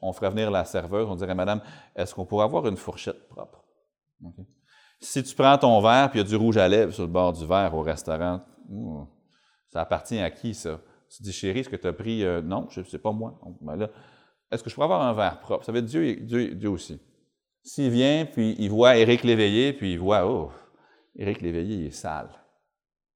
On 0.03 0.13
ferait 0.13 0.31
venir 0.31 0.53
la 0.53 0.65
serveuse, 0.65 1.09
on 1.09 1.17
dirait, 1.17 1.35
Madame, 1.35 1.63
est-ce 1.97 2.15
qu'on 2.15 2.25
pourrait 2.25 2.45
avoir 2.45 2.67
une 2.69 2.77
fourchette 2.77 3.29
propre? 3.29 3.65
Si 5.01 5.23
tu 5.23 5.35
prends 5.35 5.57
ton 5.57 5.81
verre, 5.81 6.11
puis 6.11 6.21
il 6.21 6.23
y 6.23 6.27
a 6.27 6.29
du 6.29 6.37
rouge 6.37 6.59
à 6.59 6.69
lèvres 6.69 6.93
sur 6.93 7.05
le 7.05 7.09
bord 7.09 7.33
du 7.33 7.47
verre 7.47 7.75
au 7.75 7.81
restaurant, 7.81 8.43
hmm, 8.69 9.05
ça 9.69 9.81
appartient 9.81 10.19
à 10.19 10.31
qui, 10.31 10.55
ça? 10.55 10.81
Tu 11.09 11.23
dis, 11.23 11.33
chérie, 11.33 11.61
est-ce 11.61 11.69
que 11.69 11.77
tu 11.77 11.87
as 11.87 11.93
pris. 11.93 12.25
Euh, 12.25 12.41
non, 12.41 12.69
ce 12.71 12.81
n'est 12.81 12.99
pas 12.99 13.11
moi. 13.11 13.41
Ben 13.61 13.89
est-ce 14.51 14.63
que 14.63 14.71
je 14.71 14.75
pourrais 14.75 14.87
avoir 14.87 15.03
un 15.03 15.13
verre 15.13 15.41
propre? 15.41 15.65
Ça 15.65 15.73
veut 15.73 15.83
dire 15.83 16.17
Dieu, 16.21 16.55
Dieu, 16.55 16.69
aussi. 16.69 17.01
S'il 17.63 17.91
vient, 17.91 18.27
puis 18.27 18.57
il 18.59 18.69
voit 18.69 18.97
Éric 18.97 19.23
Léveillé, 19.23 19.73
puis 19.73 19.93
il 19.93 19.99
voit, 19.99 20.27
oh, 20.27 20.51
Éric 21.17 21.41
Léveillé, 21.41 21.77
il 21.77 21.87
est 21.87 21.91
sale, 21.91 22.31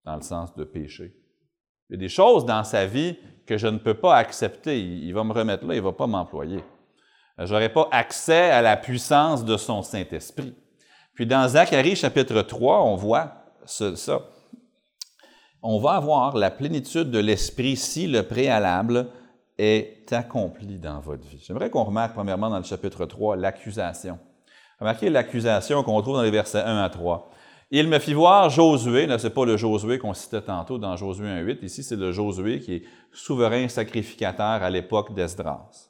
dans 0.04 0.16
le 0.16 0.22
sens 0.22 0.54
de 0.54 0.64
péché. 0.64 1.16
Il 1.88 1.94
y 1.94 1.96
a 1.96 1.98
des 1.98 2.08
choses 2.08 2.44
dans 2.44 2.62
sa 2.62 2.86
vie 2.86 3.16
que 3.46 3.58
je 3.58 3.66
ne 3.66 3.78
peux 3.78 3.94
pas 3.94 4.16
accepter. 4.16 4.80
Il, 4.80 5.12
va 5.12 5.24
me 5.24 5.32
remettre 5.32 5.66
là, 5.66 5.74
il 5.74 5.78
ne 5.78 5.84
va 5.84 5.92
pas 5.92 6.06
m'employer. 6.06 6.62
Je 7.38 7.52
n'aurai 7.52 7.68
pas 7.68 7.88
accès 7.90 8.50
à 8.50 8.62
la 8.62 8.76
puissance 8.76 9.44
de 9.44 9.56
son 9.56 9.82
Saint-Esprit. 9.82 10.54
Puis 11.14 11.26
dans 11.26 11.46
Zacharie 11.48 11.96
chapitre 11.96 12.42
3, 12.42 12.82
on 12.82 12.96
voit 12.96 13.32
ça. 13.66 14.20
On 15.62 15.78
va 15.78 15.92
avoir 15.92 16.36
la 16.36 16.50
plénitude 16.50 17.10
de 17.10 17.18
l'Esprit 17.18 17.76
si 17.76 18.06
le 18.06 18.22
préalable 18.24 19.08
est 19.56 20.12
accompli 20.12 20.78
dans 20.78 21.00
votre 21.00 21.26
vie. 21.26 21.42
J'aimerais 21.46 21.70
qu'on 21.70 21.84
remarque 21.84 22.14
premièrement 22.14 22.50
dans 22.50 22.58
le 22.58 22.64
chapitre 22.64 23.06
3 23.06 23.36
l'accusation. 23.36 24.18
Remarquez 24.80 25.08
l'accusation 25.08 25.82
qu'on 25.84 26.02
trouve 26.02 26.16
dans 26.16 26.22
les 26.22 26.32
versets 26.32 26.62
1 26.62 26.82
à 26.82 26.90
3. 26.90 27.30
Il 27.70 27.88
me 27.88 27.98
fit 27.98 28.12
voir 28.12 28.50
Josué, 28.50 29.06
ce 29.18 29.26
n'est 29.26 29.32
pas 29.32 29.44
le 29.44 29.56
Josué 29.56 29.98
qu'on 29.98 30.14
citait 30.14 30.42
tantôt 30.42 30.78
dans 30.78 30.96
Josué 30.96 31.26
1.8, 31.26 31.64
ici 31.64 31.82
c'est 31.82 31.96
le 31.96 32.12
Josué 32.12 32.60
qui 32.60 32.74
est 32.74 32.82
souverain 33.12 33.68
sacrificateur 33.68 34.62
à 34.62 34.68
l'époque 34.68 35.14
d'Esdras. 35.14 35.88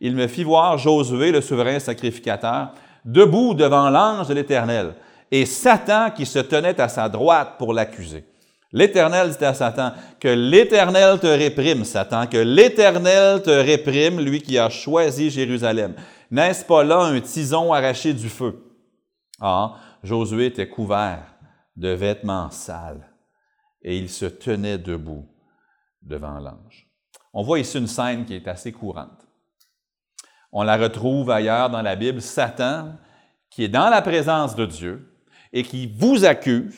Il 0.00 0.14
me 0.14 0.26
fit 0.26 0.44
voir 0.44 0.78
Josué, 0.78 1.32
le 1.32 1.40
souverain 1.40 1.78
sacrificateur, 1.80 2.72
debout 3.04 3.54
devant 3.54 3.90
l'ange 3.90 4.28
de 4.28 4.34
l'Éternel, 4.34 4.94
et 5.30 5.46
Satan 5.46 6.10
qui 6.10 6.26
se 6.26 6.38
tenait 6.38 6.80
à 6.80 6.88
sa 6.88 7.08
droite 7.08 7.54
pour 7.58 7.72
l'accuser. 7.72 8.24
L'Éternel 8.72 9.30
dit 9.30 9.44
à 9.44 9.52
Satan, 9.52 9.92
que 10.18 10.28
l'Éternel 10.28 11.18
te 11.20 11.26
réprime, 11.26 11.84
Satan, 11.84 12.26
que 12.26 12.38
l'Éternel 12.38 13.42
te 13.42 13.50
réprime, 13.50 14.20
lui 14.20 14.40
qui 14.40 14.58
a 14.58 14.70
choisi 14.70 15.30
Jérusalem. 15.30 15.94
N'est-ce 16.30 16.64
pas 16.64 16.82
là 16.82 17.00
un 17.00 17.20
tison 17.20 17.72
arraché 17.72 18.14
du 18.14 18.30
feu? 18.30 18.72
Ah, 19.40 19.74
Josué 20.02 20.46
était 20.46 20.68
couvert 20.68 21.34
de 21.76 21.88
vêtements 21.90 22.50
sales 22.50 23.06
et 23.82 23.98
il 23.98 24.08
se 24.08 24.26
tenait 24.26 24.78
debout 24.78 25.26
devant 26.00 26.38
l'ange. 26.38 26.88
On 27.34 27.42
voit 27.42 27.58
ici 27.58 27.78
une 27.78 27.86
scène 27.86 28.24
qui 28.24 28.34
est 28.34 28.48
assez 28.48 28.72
courante. 28.72 29.21
On 30.52 30.62
la 30.62 30.76
retrouve 30.76 31.30
ailleurs 31.30 31.70
dans 31.70 31.80
la 31.80 31.96
Bible, 31.96 32.20
Satan, 32.20 32.92
qui 33.50 33.64
est 33.64 33.68
dans 33.68 33.88
la 33.88 34.02
présence 34.02 34.54
de 34.54 34.66
Dieu 34.66 35.12
et 35.52 35.62
qui 35.62 35.86
vous 35.86 36.24
accuse, 36.24 36.76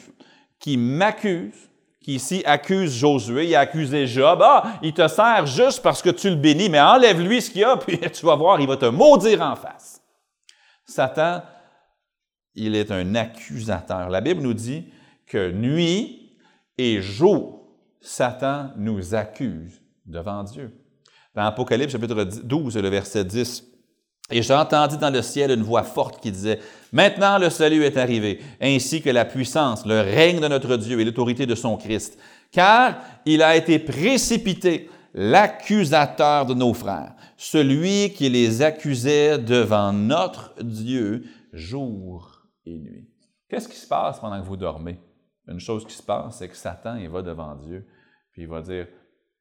qui 0.58 0.76
m'accuse, 0.76 1.70
qui 2.00 2.14
ici 2.16 2.42
accuse 2.44 2.94
Josué, 2.94 3.46
il 3.48 3.54
a 3.54 3.60
accusé 3.60 4.06
Job. 4.06 4.40
Ah, 4.42 4.74
il 4.82 4.92
te 4.92 5.08
sert 5.08 5.46
juste 5.46 5.82
parce 5.82 6.02
que 6.02 6.10
tu 6.10 6.30
le 6.30 6.36
bénis, 6.36 6.68
mais 6.68 6.80
enlève-lui 6.80 7.42
ce 7.42 7.50
qu'il 7.50 7.62
y 7.62 7.64
a, 7.64 7.76
puis 7.78 7.98
tu 7.98 8.24
vas 8.26 8.36
voir, 8.36 8.60
il 8.60 8.68
va 8.68 8.76
te 8.76 8.86
maudire 8.86 9.42
en 9.42 9.56
face. 9.56 10.00
Satan, 10.84 11.42
il 12.54 12.76
est 12.76 12.90
un 12.92 13.14
accusateur. 13.14 14.10
La 14.10 14.20
Bible 14.20 14.42
nous 14.42 14.54
dit 14.54 14.92
que 15.26 15.50
nuit 15.50 16.36
et 16.78 17.00
jour, 17.00 17.68
Satan 18.00 18.70
nous 18.76 19.14
accuse 19.14 19.80
devant 20.04 20.44
Dieu. 20.44 20.72
Dans 21.34 21.42
Apocalypse 21.42 21.92
chapitre 21.92 22.24
12, 22.24 22.76
le 22.76 22.88
verset 22.88 23.24
10, 23.24 23.64
et 24.30 24.42
j'entendis 24.42 24.96
dans 24.96 25.10
le 25.10 25.20
ciel 25.20 25.50
une 25.50 25.62
voix 25.62 25.82
forte 25.82 26.20
qui 26.20 26.30
disait, 26.30 26.60
Maintenant 26.92 27.38
le 27.38 27.50
salut 27.50 27.84
est 27.84 27.96
arrivé, 27.96 28.40
ainsi 28.60 29.02
que 29.02 29.10
la 29.10 29.24
puissance, 29.24 29.84
le 29.84 30.00
règne 30.00 30.40
de 30.40 30.48
notre 30.48 30.76
Dieu 30.76 31.00
et 31.00 31.04
l'autorité 31.04 31.44
de 31.44 31.54
son 31.54 31.76
Christ, 31.76 32.18
car 32.52 32.96
il 33.26 33.42
a 33.42 33.56
été 33.56 33.78
précipité 33.78 34.88
l'accusateur 35.12 36.46
de 36.46 36.54
nos 36.54 36.72
frères, 36.72 37.14
celui 37.36 38.12
qui 38.12 38.28
les 38.30 38.62
accusait 38.62 39.38
devant 39.38 39.92
notre 39.92 40.54
Dieu 40.62 41.24
jour 41.52 42.46
et 42.64 42.78
nuit. 42.78 43.08
Qu'est-ce 43.50 43.68
qui 43.68 43.76
se 43.76 43.86
passe 43.86 44.20
pendant 44.20 44.40
que 44.40 44.46
vous 44.46 44.56
dormez? 44.56 44.98
Une 45.46 45.60
chose 45.60 45.84
qui 45.84 45.94
se 45.94 46.02
passe, 46.02 46.38
c'est 46.38 46.48
que 46.48 46.56
Satan, 46.56 46.96
il 46.96 47.10
va 47.10 47.22
devant 47.22 47.54
Dieu, 47.56 47.86
puis 48.32 48.42
il 48.42 48.48
va 48.48 48.62
dire, 48.62 48.86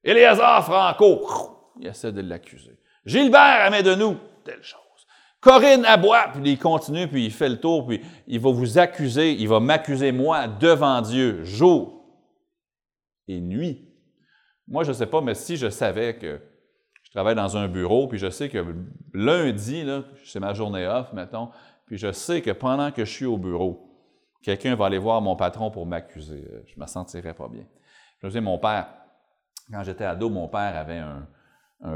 Éléazar 0.03 0.65
Franco, 0.65 1.62
il 1.79 1.87
essaie 1.87 2.11
de 2.11 2.21
l'accuser. 2.21 2.77
Gilbert, 3.05 3.69
met 3.71 3.83
de 3.83 3.95
nous, 3.95 4.17
telle 4.43 4.63
chose. 4.63 4.79
Corinne 5.41 5.83
aboie, 5.85 6.29
puis 6.33 6.51
il 6.51 6.57
continue, 6.57 7.07
puis 7.07 7.25
il 7.25 7.31
fait 7.31 7.49
le 7.49 7.59
tour, 7.59 7.85
puis 7.85 8.01
il 8.27 8.39
va 8.39 8.49
vous 8.51 8.77
accuser, 8.77 9.33
il 9.33 9.47
va 9.49 9.59
m'accuser 9.59 10.13
moi 10.13 10.47
devant 10.47 11.01
Dieu, 11.01 11.43
jour 11.43 12.05
et 13.27 13.41
nuit. 13.41 13.89
Moi, 14.67 14.83
je 14.83 14.89
ne 14.89 14.93
sais 14.93 15.05
pas, 15.05 15.19
mais 15.19 15.35
si 15.35 15.57
je 15.57 15.69
savais 15.69 16.15
que 16.17 16.39
je 17.03 17.11
travaille 17.11 17.35
dans 17.35 17.57
un 17.57 17.67
bureau, 17.67 18.07
puis 18.07 18.17
je 18.17 18.29
sais 18.29 18.47
que 18.47 18.65
lundi, 19.13 19.85
c'est 20.23 20.39
ma 20.39 20.53
journée 20.53 20.87
off, 20.87 21.11
mettons, 21.11 21.49
puis 21.85 21.97
je 21.97 22.13
sais 22.13 22.41
que 22.41 22.51
pendant 22.51 22.91
que 22.91 23.03
je 23.03 23.11
suis 23.11 23.25
au 23.25 23.37
bureau, 23.37 23.93
quelqu'un 24.41 24.75
va 24.75 24.85
aller 24.85 24.97
voir 24.97 25.21
mon 25.21 25.35
patron 25.35 25.71
pour 25.71 25.85
m'accuser. 25.85 26.47
Je 26.67 26.75
ne 26.75 26.81
me 26.81 26.87
sentirais 26.87 27.33
pas 27.33 27.49
bien. 27.49 27.65
Je 28.21 28.27
me 28.27 28.39
mon 28.39 28.57
père, 28.57 28.87
quand 29.69 29.83
j'étais 29.83 30.05
ado, 30.05 30.29
mon 30.29 30.47
père 30.47 30.77
avait 30.77 30.99
un, 30.99 31.27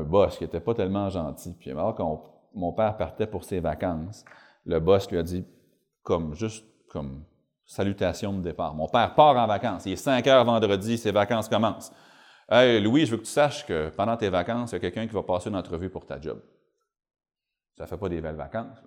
boss 0.03 0.38
qui 0.38 0.44
n'était 0.44 0.60
pas 0.60 0.74
tellement 0.74 1.10
gentil. 1.10 1.56
Puis 1.60 1.72
alors 1.72 1.96
quand 1.96 2.24
mon 2.53 2.74
père 2.74 2.98
partait 2.98 3.27
pour 3.27 3.44
ses 3.44 3.60
vacances, 3.60 4.25
le 4.65 4.79
boss 4.79 5.10
lui 5.10 5.17
a 5.17 5.24
dit, 5.24 5.46
comme 6.03 6.34
juste 6.36 6.65
comme 6.89 7.24
salutation 7.65 8.34
de 8.34 8.41
départ. 8.41 8.74
Mon 8.74 8.88
père 8.88 9.13
part 9.13 9.36
en 9.36 9.46
vacances. 9.46 9.86
Il 9.86 9.94
est 9.94 9.98
5 9.98 10.25
heures 10.27 10.46
vendredi, 10.46 10.98
ses 10.98 11.12
vacances 11.12 11.50
commencent. 11.50 11.91
Hey, 12.50 12.82
Louis, 12.82 13.06
je 13.06 13.12
veux 13.12 13.17
que 13.17 13.25
tu 13.25 13.32
saches 13.32 13.65
que 13.65 13.89
pendant 13.89 14.15
tes 14.15 14.29
vacances, 14.29 14.72
il 14.72 14.75
y 14.75 14.77
a 14.77 14.79
quelqu'un 14.79 15.06
qui 15.06 15.13
va 15.13 15.24
passer 15.24 15.50
une 15.50 15.56
entrevue 15.58 15.89
pour 15.89 16.06
ta 16.06 16.20
job. 16.20 16.41
Ça 17.77 17.84
ne 17.84 17.89
fait 17.89 17.98
pas 17.98 18.08
des 18.08 18.22
belles 18.22 18.38
vacances. 18.38 18.82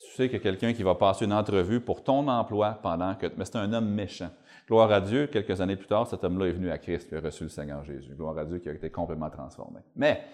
Tu 0.00 0.10
sais 0.12 0.34
a 0.34 0.38
quelqu'un 0.38 0.72
qui 0.72 0.82
va 0.82 0.94
passer 0.94 1.26
une 1.26 1.32
entrevue 1.32 1.80
pour 1.80 2.02
ton 2.02 2.26
emploi 2.26 2.78
pendant 2.82 3.14
que... 3.14 3.26
Mais 3.36 3.44
c'est 3.44 3.56
un 3.56 3.70
homme 3.72 3.88
méchant. 3.88 4.30
Gloire 4.66 4.90
à 4.90 5.00
Dieu, 5.00 5.26
quelques 5.26 5.60
années 5.60 5.76
plus 5.76 5.86
tard, 5.86 6.06
cet 6.06 6.24
homme-là 6.24 6.46
est 6.46 6.52
venu 6.52 6.70
à 6.70 6.78
Christ 6.78 7.12
et 7.12 7.16
a 7.16 7.20
reçu 7.20 7.42
le 7.42 7.50
Seigneur 7.50 7.84
Jésus. 7.84 8.14
Gloire 8.14 8.38
à 8.38 8.44
Dieu 8.44 8.60
qui 8.60 8.68
a 8.70 8.72
été 8.72 8.88
complètement 8.88 9.28
transformé. 9.28 9.80
Mais 9.94 10.24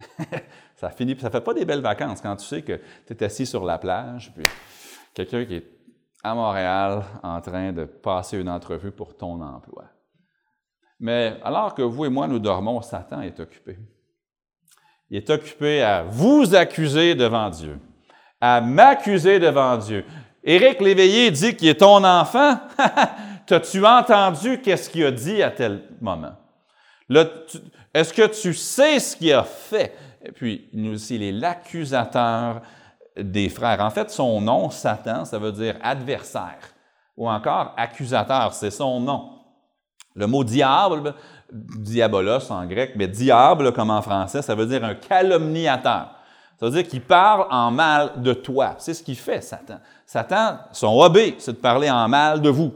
ça 0.74 0.90
finit, 0.90 1.16
ça 1.18 1.30
fait 1.30 1.40
pas 1.40 1.54
des 1.54 1.64
belles 1.64 1.80
vacances 1.80 2.20
quand 2.20 2.34
tu 2.36 2.44
sais 2.44 2.62
que 2.62 2.80
tu 3.06 3.12
es 3.12 3.22
assis 3.22 3.46
sur 3.46 3.64
la 3.64 3.78
plage, 3.78 4.32
puis 4.34 4.44
quelqu'un 5.14 5.44
qui 5.44 5.56
est 5.56 5.66
à 6.24 6.34
Montréal 6.34 7.04
en 7.22 7.40
train 7.40 7.72
de 7.72 7.84
passer 7.84 8.38
une 8.38 8.48
entrevue 8.48 8.90
pour 8.90 9.16
ton 9.16 9.40
emploi. 9.40 9.84
Mais 10.98 11.38
alors 11.44 11.74
que 11.74 11.82
vous 11.82 12.04
et 12.04 12.08
moi, 12.08 12.26
nous 12.26 12.40
dormons, 12.40 12.82
Satan 12.82 13.20
est 13.20 13.38
occupé. 13.38 13.78
Il 15.10 15.18
est 15.18 15.30
occupé 15.30 15.82
à 15.82 16.02
vous 16.02 16.54
accuser 16.54 17.14
devant 17.14 17.48
Dieu 17.48 17.78
à 18.40 18.60
m'accuser 18.60 19.38
devant 19.38 19.76
Dieu. 19.76 20.04
Éric 20.44 20.80
Léveillé 20.80 21.30
dit 21.30 21.56
qu'il 21.56 21.68
est 21.68 21.80
ton 21.80 22.04
enfant. 22.04 22.58
T'as-tu 23.46 23.84
entendu 23.84 24.60
qu'est-ce 24.60 24.90
qu'il 24.90 25.04
a 25.04 25.10
dit 25.10 25.42
à 25.42 25.50
tel 25.50 25.82
moment? 26.00 26.36
Est-ce 27.94 28.12
que 28.12 28.26
tu 28.26 28.54
sais 28.54 28.98
ce 29.00 29.16
qu'il 29.16 29.32
a 29.32 29.42
fait? 29.42 29.94
Puis, 30.34 30.68
nous 30.72 30.96
il 31.12 31.22
est 31.22 31.32
l'accusateur 31.32 32.60
des 33.16 33.48
frères. 33.48 33.80
En 33.80 33.90
fait, 33.90 34.10
son 34.10 34.40
nom, 34.40 34.70
Satan, 34.70 35.24
ça 35.24 35.38
veut 35.38 35.52
dire 35.52 35.76
adversaire 35.82 36.58
ou 37.16 37.28
encore 37.28 37.74
accusateur, 37.76 38.54
c'est 38.54 38.70
son 38.70 39.00
nom. 39.00 39.30
Le 40.14 40.26
mot 40.26 40.44
diable, 40.44 41.14
diabolos 41.52 42.50
en 42.50 42.64
grec, 42.66 42.92
mais 42.96 43.08
diable 43.08 43.72
comme 43.72 43.90
en 43.90 44.02
français, 44.02 44.40
ça 44.40 44.54
veut 44.54 44.66
dire 44.66 44.84
un 44.84 44.94
calomniateur. 44.94 46.14
Ça 46.58 46.66
veut 46.66 46.72
dire 46.72 46.88
qu'il 46.88 47.02
parle 47.02 47.46
en 47.50 47.70
mal 47.70 48.20
de 48.20 48.32
toi. 48.32 48.74
C'est 48.78 48.94
ce 48.94 49.02
qu'il 49.02 49.16
fait, 49.16 49.40
Satan. 49.40 49.78
Satan, 50.04 50.58
son 50.72 50.98
hobby, 51.00 51.36
c'est 51.38 51.52
de 51.52 51.58
parler 51.58 51.88
en 51.88 52.08
mal 52.08 52.42
de 52.42 52.48
vous, 52.48 52.74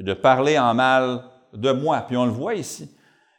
de 0.00 0.12
parler 0.12 0.58
en 0.58 0.74
mal 0.74 1.22
de 1.52 1.70
moi. 1.70 2.00
Puis 2.00 2.16
on 2.16 2.24
le 2.24 2.32
voit 2.32 2.54
ici. 2.54 2.90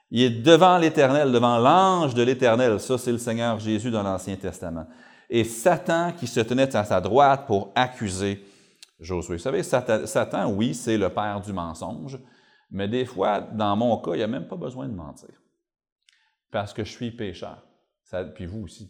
Il 0.10 0.22
est 0.22 0.30
devant 0.30 0.78
l'Éternel, 0.78 1.32
devant 1.32 1.58
l'ange 1.58 2.14
de 2.14 2.24
l'Éternel. 2.24 2.80
Ça, 2.80 2.98
c'est 2.98 3.12
le 3.12 3.18
Seigneur 3.18 3.60
Jésus 3.60 3.92
dans 3.92 4.04
l'Ancien 4.04 4.36
Testament. 4.36 4.86
et 5.30 5.44
Satan 5.44 6.14
qui 6.18 6.28
se 6.28 6.40
tenait 6.40 6.76
à 6.76 6.86
sa 6.86 7.02
droite 7.02 7.46
pour 7.48 7.72
accuser 7.76 8.46
Josué. 9.00 9.36
Vous 9.36 9.42
savez, 9.42 9.64
Satan, 9.64 10.52
oui, 10.52 10.74
c'est 10.74 10.98
le 10.98 11.10
père 11.10 11.42
du 11.42 11.52
mensonge, 11.52 12.20
mais 12.72 12.88
des 12.88 13.06
fois, 13.06 13.42
dans 13.42 13.76
mon 13.76 13.98
cas, 13.98 14.12
il 14.14 14.18
n'y 14.18 14.24
a 14.24 14.28
même 14.28 14.48
pas 14.48 14.56
besoin 14.56 14.88
de 14.88 14.94
mentir. 14.94 15.30
Parce 16.52 16.74
que 16.74 16.86
je 16.86 16.92
suis 16.92 17.12
pécheur. 17.12 17.62
puis 18.36 18.46
vous 18.46 18.64
aussi. 18.64 18.90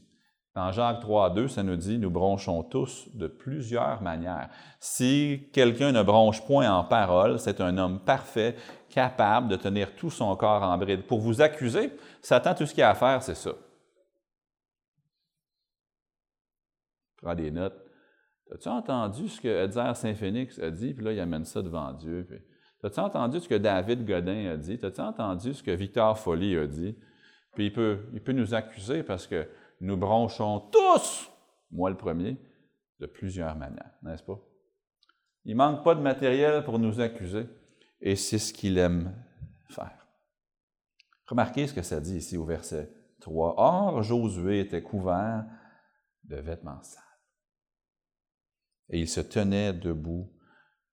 Dans 0.56 0.72
Jacques 0.72 1.00
3, 1.00 1.32
2, 1.32 1.48
ça 1.48 1.64
nous 1.64 1.76
dit, 1.76 1.98
nous 1.98 2.12
bronchons 2.12 2.62
tous 2.62 3.10
de 3.16 3.26
plusieurs 3.28 4.04
manières. 4.04 4.50
Si 4.80 5.50
quelqu'un 5.52 5.92
ne 5.92 6.04
bronche 6.04 6.46
point 6.46 6.72
en 6.72 6.84
parole, 6.84 7.40
c'est 7.40 7.60
un 7.60 7.76
homme 7.80 8.00
parfait, 8.00 8.56
capable 8.90 9.48
de 9.48 9.56
tenir 9.56 9.96
tout 9.96 10.12
son 10.12 10.36
corps 10.36 10.62
en 10.62 10.78
bride. 10.78 11.08
Pour 11.08 11.20
vous 11.20 11.42
accuser, 11.42 11.92
Satan, 12.22 12.54
tout 12.54 12.68
ce 12.68 12.74
qu'il 12.76 12.84
a 12.84 12.92
à 12.92 12.94
faire, 12.94 13.24
c'est 13.24 13.36
ça. 13.36 13.52
Prends 17.20 17.34
des 17.34 17.50
notes. 17.50 17.80
As-tu 18.54 18.70
entendu 18.70 19.30
ce 19.30 19.42
que 19.42 19.48
Edzer 19.48 19.96
Saint-Phénix 19.96 20.60
a 20.60 20.70
dit? 20.70 20.94
Puis 20.94 21.04
là, 21.04 21.14
il 21.14 21.20
amène 21.20 21.46
ça 21.46 21.64
devant 21.64 21.92
Dieu. 21.94 22.28
As-tu 22.84 23.00
entendu 23.00 23.40
ce 23.40 23.48
que 23.48 23.56
David 23.56 24.06
Godin 24.06 24.52
a 24.52 24.58
dit? 24.58 24.78
As-tu 24.84 25.02
entendu 25.02 25.56
ce 25.56 25.64
que 25.64 25.72
Victor 25.72 26.20
Folly 26.20 26.56
a 26.58 26.68
dit? 26.68 26.96
Puis 27.56 27.68
il 27.68 27.74
peut, 27.74 28.02
il 28.14 28.22
peut 28.22 28.34
nous 28.34 28.54
accuser 28.54 29.02
parce 29.02 29.26
que 29.26 29.48
nous 29.84 29.98
bronchons 29.98 30.62
tous, 30.72 31.30
moi 31.72 31.90
le 31.90 31.98
premier, 31.98 32.38
de 33.00 33.06
plusieurs 33.06 33.56
manières, 33.56 33.92
n'est-ce 34.02 34.24
pas? 34.24 34.40
Il 35.46 35.58
manque 35.58 35.84
pas 35.84 35.94
de 35.94 36.00
matériel 36.00 36.64
pour 36.64 36.80
nous 36.80 37.02
accuser, 37.02 37.48
et 38.00 38.16
c'est 38.16 38.40
ce 38.40 38.54
qu'il 38.54 38.78
aime 38.78 39.14
faire. 39.70 40.08
Remarquez 41.28 41.68
ce 41.68 41.74
que 41.74 41.82
ça 41.82 42.00
dit 42.00 42.16
ici 42.16 42.38
au 42.38 42.46
verset 42.46 42.94
3. 43.20 43.56
Or, 43.58 44.04
Josué 44.04 44.62
était 44.62 44.84
couvert 44.84 45.46
de 46.24 46.38
vêtements 46.38 46.82
sales. 46.82 47.04
Et 48.90 49.00
il 49.00 49.10
se 49.10 49.20
tenait 49.22 49.74
debout 49.74 50.32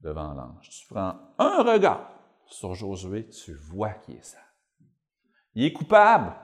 devant 0.01 0.35
l'ange. 0.35 0.69
Tu 0.69 0.87
prends 0.89 1.15
un 1.39 1.63
regard 1.63 2.11
sur 2.47 2.75
Josué, 2.75 3.29
tu 3.29 3.55
vois 3.55 3.95
qu'il 3.95 4.17
est 4.17 4.25
sale. 4.25 4.41
Il 5.55 5.65
est 5.65 5.73
coupable. 5.73 6.35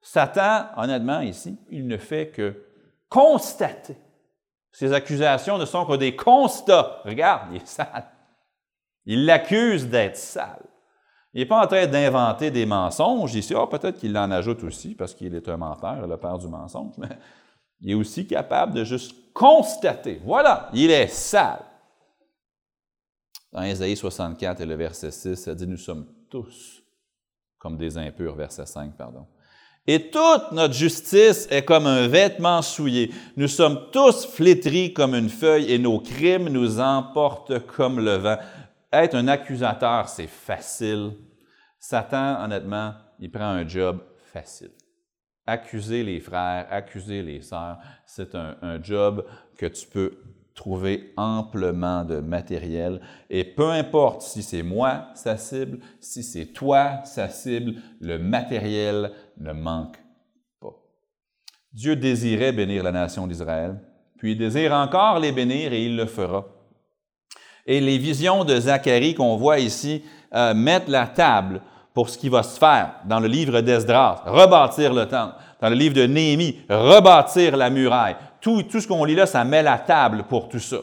Satan, 0.00 0.66
honnêtement, 0.76 1.20
ici, 1.20 1.58
il 1.70 1.86
ne 1.86 1.96
fait 1.96 2.28
que 2.28 2.64
constater. 3.08 3.96
Ses 4.72 4.92
accusations 4.92 5.58
ne 5.58 5.64
sont 5.64 5.84
que 5.86 5.96
des 5.96 6.14
constats. 6.14 7.00
Regarde, 7.04 7.48
il 7.52 7.56
est 7.56 7.66
sale. 7.66 8.06
Il 9.06 9.24
l'accuse 9.24 9.88
d'être 9.88 10.16
sale. 10.16 10.64
Il 11.34 11.40
n'est 11.40 11.46
pas 11.46 11.64
en 11.64 11.66
train 11.66 11.86
d'inventer 11.86 12.50
des 12.50 12.66
mensonges 12.66 13.34
ici. 13.34 13.54
Oh, 13.54 13.66
peut-être 13.66 13.98
qu'il 13.98 14.16
en 14.16 14.30
ajoute 14.30 14.62
aussi 14.64 14.94
parce 14.94 15.14
qu'il 15.14 15.34
est 15.34 15.48
un 15.48 15.56
menteur, 15.56 16.06
le 16.06 16.16
père 16.16 16.38
du 16.38 16.48
mensonge, 16.48 16.94
mais 16.98 17.18
il 17.80 17.90
est 17.90 17.94
aussi 17.94 18.26
capable 18.26 18.74
de 18.74 18.84
juste 18.84 19.32
constater. 19.32 20.20
Voilà, 20.24 20.70
il 20.72 20.90
est 20.90 21.08
sale. 21.08 21.64
Dans 23.52 23.62
Isaïe 23.62 23.96
64 23.96 24.60
et 24.60 24.66
le 24.66 24.74
verset 24.74 25.10
6, 25.10 25.36
ça 25.36 25.54
dit 25.54 25.66
Nous 25.66 25.76
sommes 25.76 26.06
tous 26.30 26.82
comme 27.58 27.76
des 27.76 27.98
impurs, 27.98 28.34
verset 28.34 28.66
5, 28.66 28.96
pardon. 28.96 29.26
Et 29.90 30.10
toute 30.10 30.52
notre 30.52 30.74
justice 30.74 31.48
est 31.50 31.64
comme 31.64 31.86
un 31.86 32.08
vêtement 32.08 32.60
souillé. 32.60 33.10
Nous 33.38 33.48
sommes 33.48 33.86
tous 33.90 34.26
flétris 34.26 34.92
comme 34.92 35.14
une 35.14 35.30
feuille 35.30 35.72
et 35.72 35.78
nos 35.78 35.98
crimes 35.98 36.50
nous 36.50 36.78
emportent 36.78 37.58
comme 37.60 37.98
le 37.98 38.16
vent. 38.16 38.36
Être 38.92 39.14
un 39.14 39.28
accusateur, 39.28 40.06
c'est 40.10 40.26
facile. 40.26 41.12
Satan, 41.80 42.44
honnêtement, 42.44 42.92
il 43.18 43.30
prend 43.30 43.48
un 43.48 43.66
job 43.66 44.00
facile. 44.30 44.72
Accuser 45.46 46.02
les 46.02 46.20
frères, 46.20 46.66
accuser 46.70 47.22
les 47.22 47.40
sœurs, 47.40 47.78
c'est 48.04 48.34
un, 48.34 48.56
un 48.60 48.82
job 48.82 49.24
que 49.56 49.64
tu 49.64 49.86
peux 49.86 50.18
trouver 50.58 51.14
amplement 51.16 52.04
de 52.04 52.18
matériel. 52.18 53.00
Et 53.30 53.44
peu 53.44 53.70
importe 53.70 54.22
si 54.22 54.42
c'est 54.42 54.64
moi 54.64 55.06
sa 55.14 55.36
cible, 55.36 55.78
si 56.00 56.24
c'est 56.24 56.46
toi 56.46 57.04
sa 57.04 57.28
cible, 57.28 57.80
le 58.00 58.18
matériel 58.18 59.12
ne 59.38 59.52
manque 59.52 59.96
pas. 60.60 60.74
Dieu 61.72 61.96
désirait 61.96 62.52
bénir 62.52 62.82
la 62.82 62.92
nation 62.92 63.26
d'Israël, 63.26 63.80
puis 64.18 64.32
il 64.32 64.38
désire 64.38 64.72
encore 64.72 65.18
les 65.18 65.32
bénir 65.32 65.72
et 65.72 65.84
il 65.84 65.96
le 65.96 66.06
fera. 66.06 66.46
Et 67.66 67.80
les 67.80 67.98
visions 67.98 68.44
de 68.44 68.58
Zacharie 68.58 69.14
qu'on 69.14 69.36
voit 69.36 69.58
ici 69.58 70.02
euh, 70.34 70.54
mettent 70.54 70.88
la 70.88 71.06
table 71.06 71.60
pour 71.94 72.08
ce 72.08 72.18
qui 72.18 72.28
va 72.28 72.42
se 72.42 72.58
faire 72.58 72.94
dans 73.04 73.20
le 73.20 73.28
livre 73.28 73.60
d'Esdras, 73.60 74.22
rebâtir 74.24 74.94
le 74.94 75.06
temple, 75.06 75.34
dans 75.60 75.68
le 75.68 75.74
livre 75.74 75.94
de 75.94 76.06
Néhémie, 76.06 76.60
rebâtir 76.68 77.56
la 77.56 77.70
muraille, 77.70 78.16
tout, 78.40 78.64
ce 78.70 78.86
qu'on 78.86 79.04
lit 79.04 79.14
là, 79.14 79.26
ça 79.26 79.44
met 79.44 79.62
la 79.62 79.78
table 79.78 80.24
pour 80.28 80.48
tout 80.48 80.60
ça. 80.60 80.78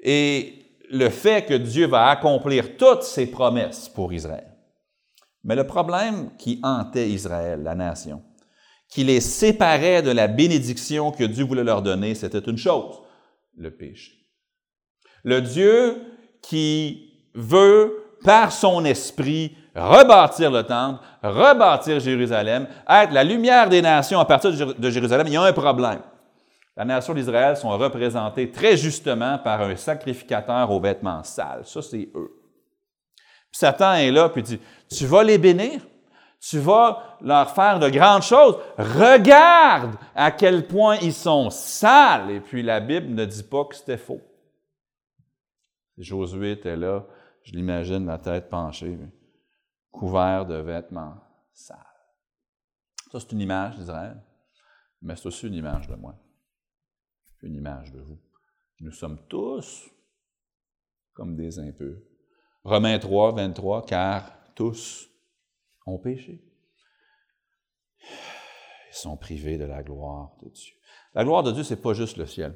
Et 0.00 0.66
le 0.90 1.08
fait 1.08 1.46
que 1.46 1.54
Dieu 1.54 1.86
va 1.86 2.08
accomplir 2.08 2.76
toutes 2.76 3.02
ses 3.02 3.30
promesses 3.30 3.88
pour 3.88 4.12
Israël. 4.12 4.47
Mais 5.48 5.56
le 5.56 5.66
problème 5.66 6.30
qui 6.38 6.60
hantait 6.62 7.08
Israël, 7.08 7.62
la 7.62 7.74
nation, 7.74 8.22
qui 8.88 9.02
les 9.02 9.20
séparait 9.20 10.02
de 10.02 10.10
la 10.10 10.28
bénédiction 10.28 11.10
que 11.10 11.24
Dieu 11.24 11.44
voulait 11.44 11.64
leur 11.64 11.82
donner, 11.82 12.14
c'était 12.14 12.38
une 12.38 12.58
chose, 12.58 13.00
le 13.56 13.70
péché. 13.70 14.12
Le 15.24 15.40
Dieu 15.40 15.96
qui 16.42 17.12
veut, 17.34 18.04
par 18.22 18.52
son 18.52 18.84
esprit, 18.84 19.56
rebâtir 19.74 20.50
le 20.50 20.62
temple, 20.62 21.00
rebâtir 21.22 21.98
Jérusalem, 21.98 22.68
être 22.88 23.12
la 23.12 23.24
lumière 23.24 23.68
des 23.68 23.82
nations 23.82 24.20
à 24.20 24.24
partir 24.24 24.52
de 24.52 24.90
Jérusalem, 24.90 25.26
il 25.26 25.32
y 25.32 25.36
a 25.36 25.42
un 25.42 25.52
problème 25.52 26.02
la 26.78 26.84
nation 26.84 27.12
d'Israël 27.12 27.56
sont 27.56 27.76
représentés 27.76 28.52
très 28.52 28.76
justement 28.76 29.36
par 29.38 29.62
un 29.62 29.74
sacrificateur 29.74 30.70
aux 30.70 30.78
vêtements 30.78 31.24
sales. 31.24 31.62
Ça, 31.64 31.82
c'est 31.82 32.08
eux. 32.14 32.37
Puis 33.50 33.58
Satan 33.58 33.94
est 33.94 34.10
là, 34.10 34.28
puis 34.28 34.42
dit, 34.42 34.60
tu 34.90 35.06
vas 35.06 35.22
les 35.22 35.38
bénir, 35.38 35.80
tu 36.40 36.58
vas 36.58 37.16
leur 37.20 37.50
faire 37.54 37.78
de 37.78 37.88
grandes 37.88 38.22
choses. 38.22 38.56
Regarde 38.76 39.96
à 40.14 40.30
quel 40.30 40.66
point 40.66 40.96
ils 40.96 41.14
sont 41.14 41.50
sales. 41.50 42.30
Et 42.30 42.40
puis 42.40 42.62
la 42.62 42.80
Bible 42.80 43.08
ne 43.08 43.24
dit 43.24 43.42
pas 43.42 43.64
que 43.64 43.74
c'était 43.74 43.96
faux. 43.96 44.20
Josué 45.96 46.52
était 46.52 46.76
là, 46.76 47.06
je 47.42 47.52
l'imagine, 47.52 48.06
la 48.06 48.18
tête 48.18 48.48
penchée, 48.48 48.98
couvert 49.90 50.46
de 50.46 50.56
vêtements 50.56 51.16
sales. 51.52 51.78
Ça, 53.10 53.18
c'est 53.18 53.32
une 53.32 53.40
image 53.40 53.76
d'Israël, 53.76 54.22
mais 55.02 55.16
c'est 55.16 55.26
aussi 55.26 55.46
une 55.48 55.54
image 55.54 55.88
de 55.88 55.96
moi 55.96 56.14
une 57.42 57.54
image 57.54 57.92
de 57.92 58.00
vous. 58.00 58.18
Nous 58.80 58.92
sommes 58.92 59.26
tous 59.28 59.88
comme 61.12 61.36
des 61.36 61.58
impurs. 61.58 62.00
Romains 62.64 62.98
3, 62.98 63.32
23, 63.32 63.86
car 63.86 64.32
tous 64.54 65.08
ont 65.86 65.98
péché. 65.98 66.42
Ils 68.02 68.96
sont 68.96 69.16
privés 69.16 69.58
de 69.58 69.64
la 69.64 69.82
gloire 69.82 70.32
de 70.42 70.48
Dieu. 70.50 70.72
La 71.14 71.24
gloire 71.24 71.42
de 71.42 71.52
Dieu, 71.52 71.62
ce 71.62 71.74
n'est 71.74 71.80
pas 71.80 71.94
juste 71.94 72.16
le 72.16 72.26
ciel. 72.26 72.54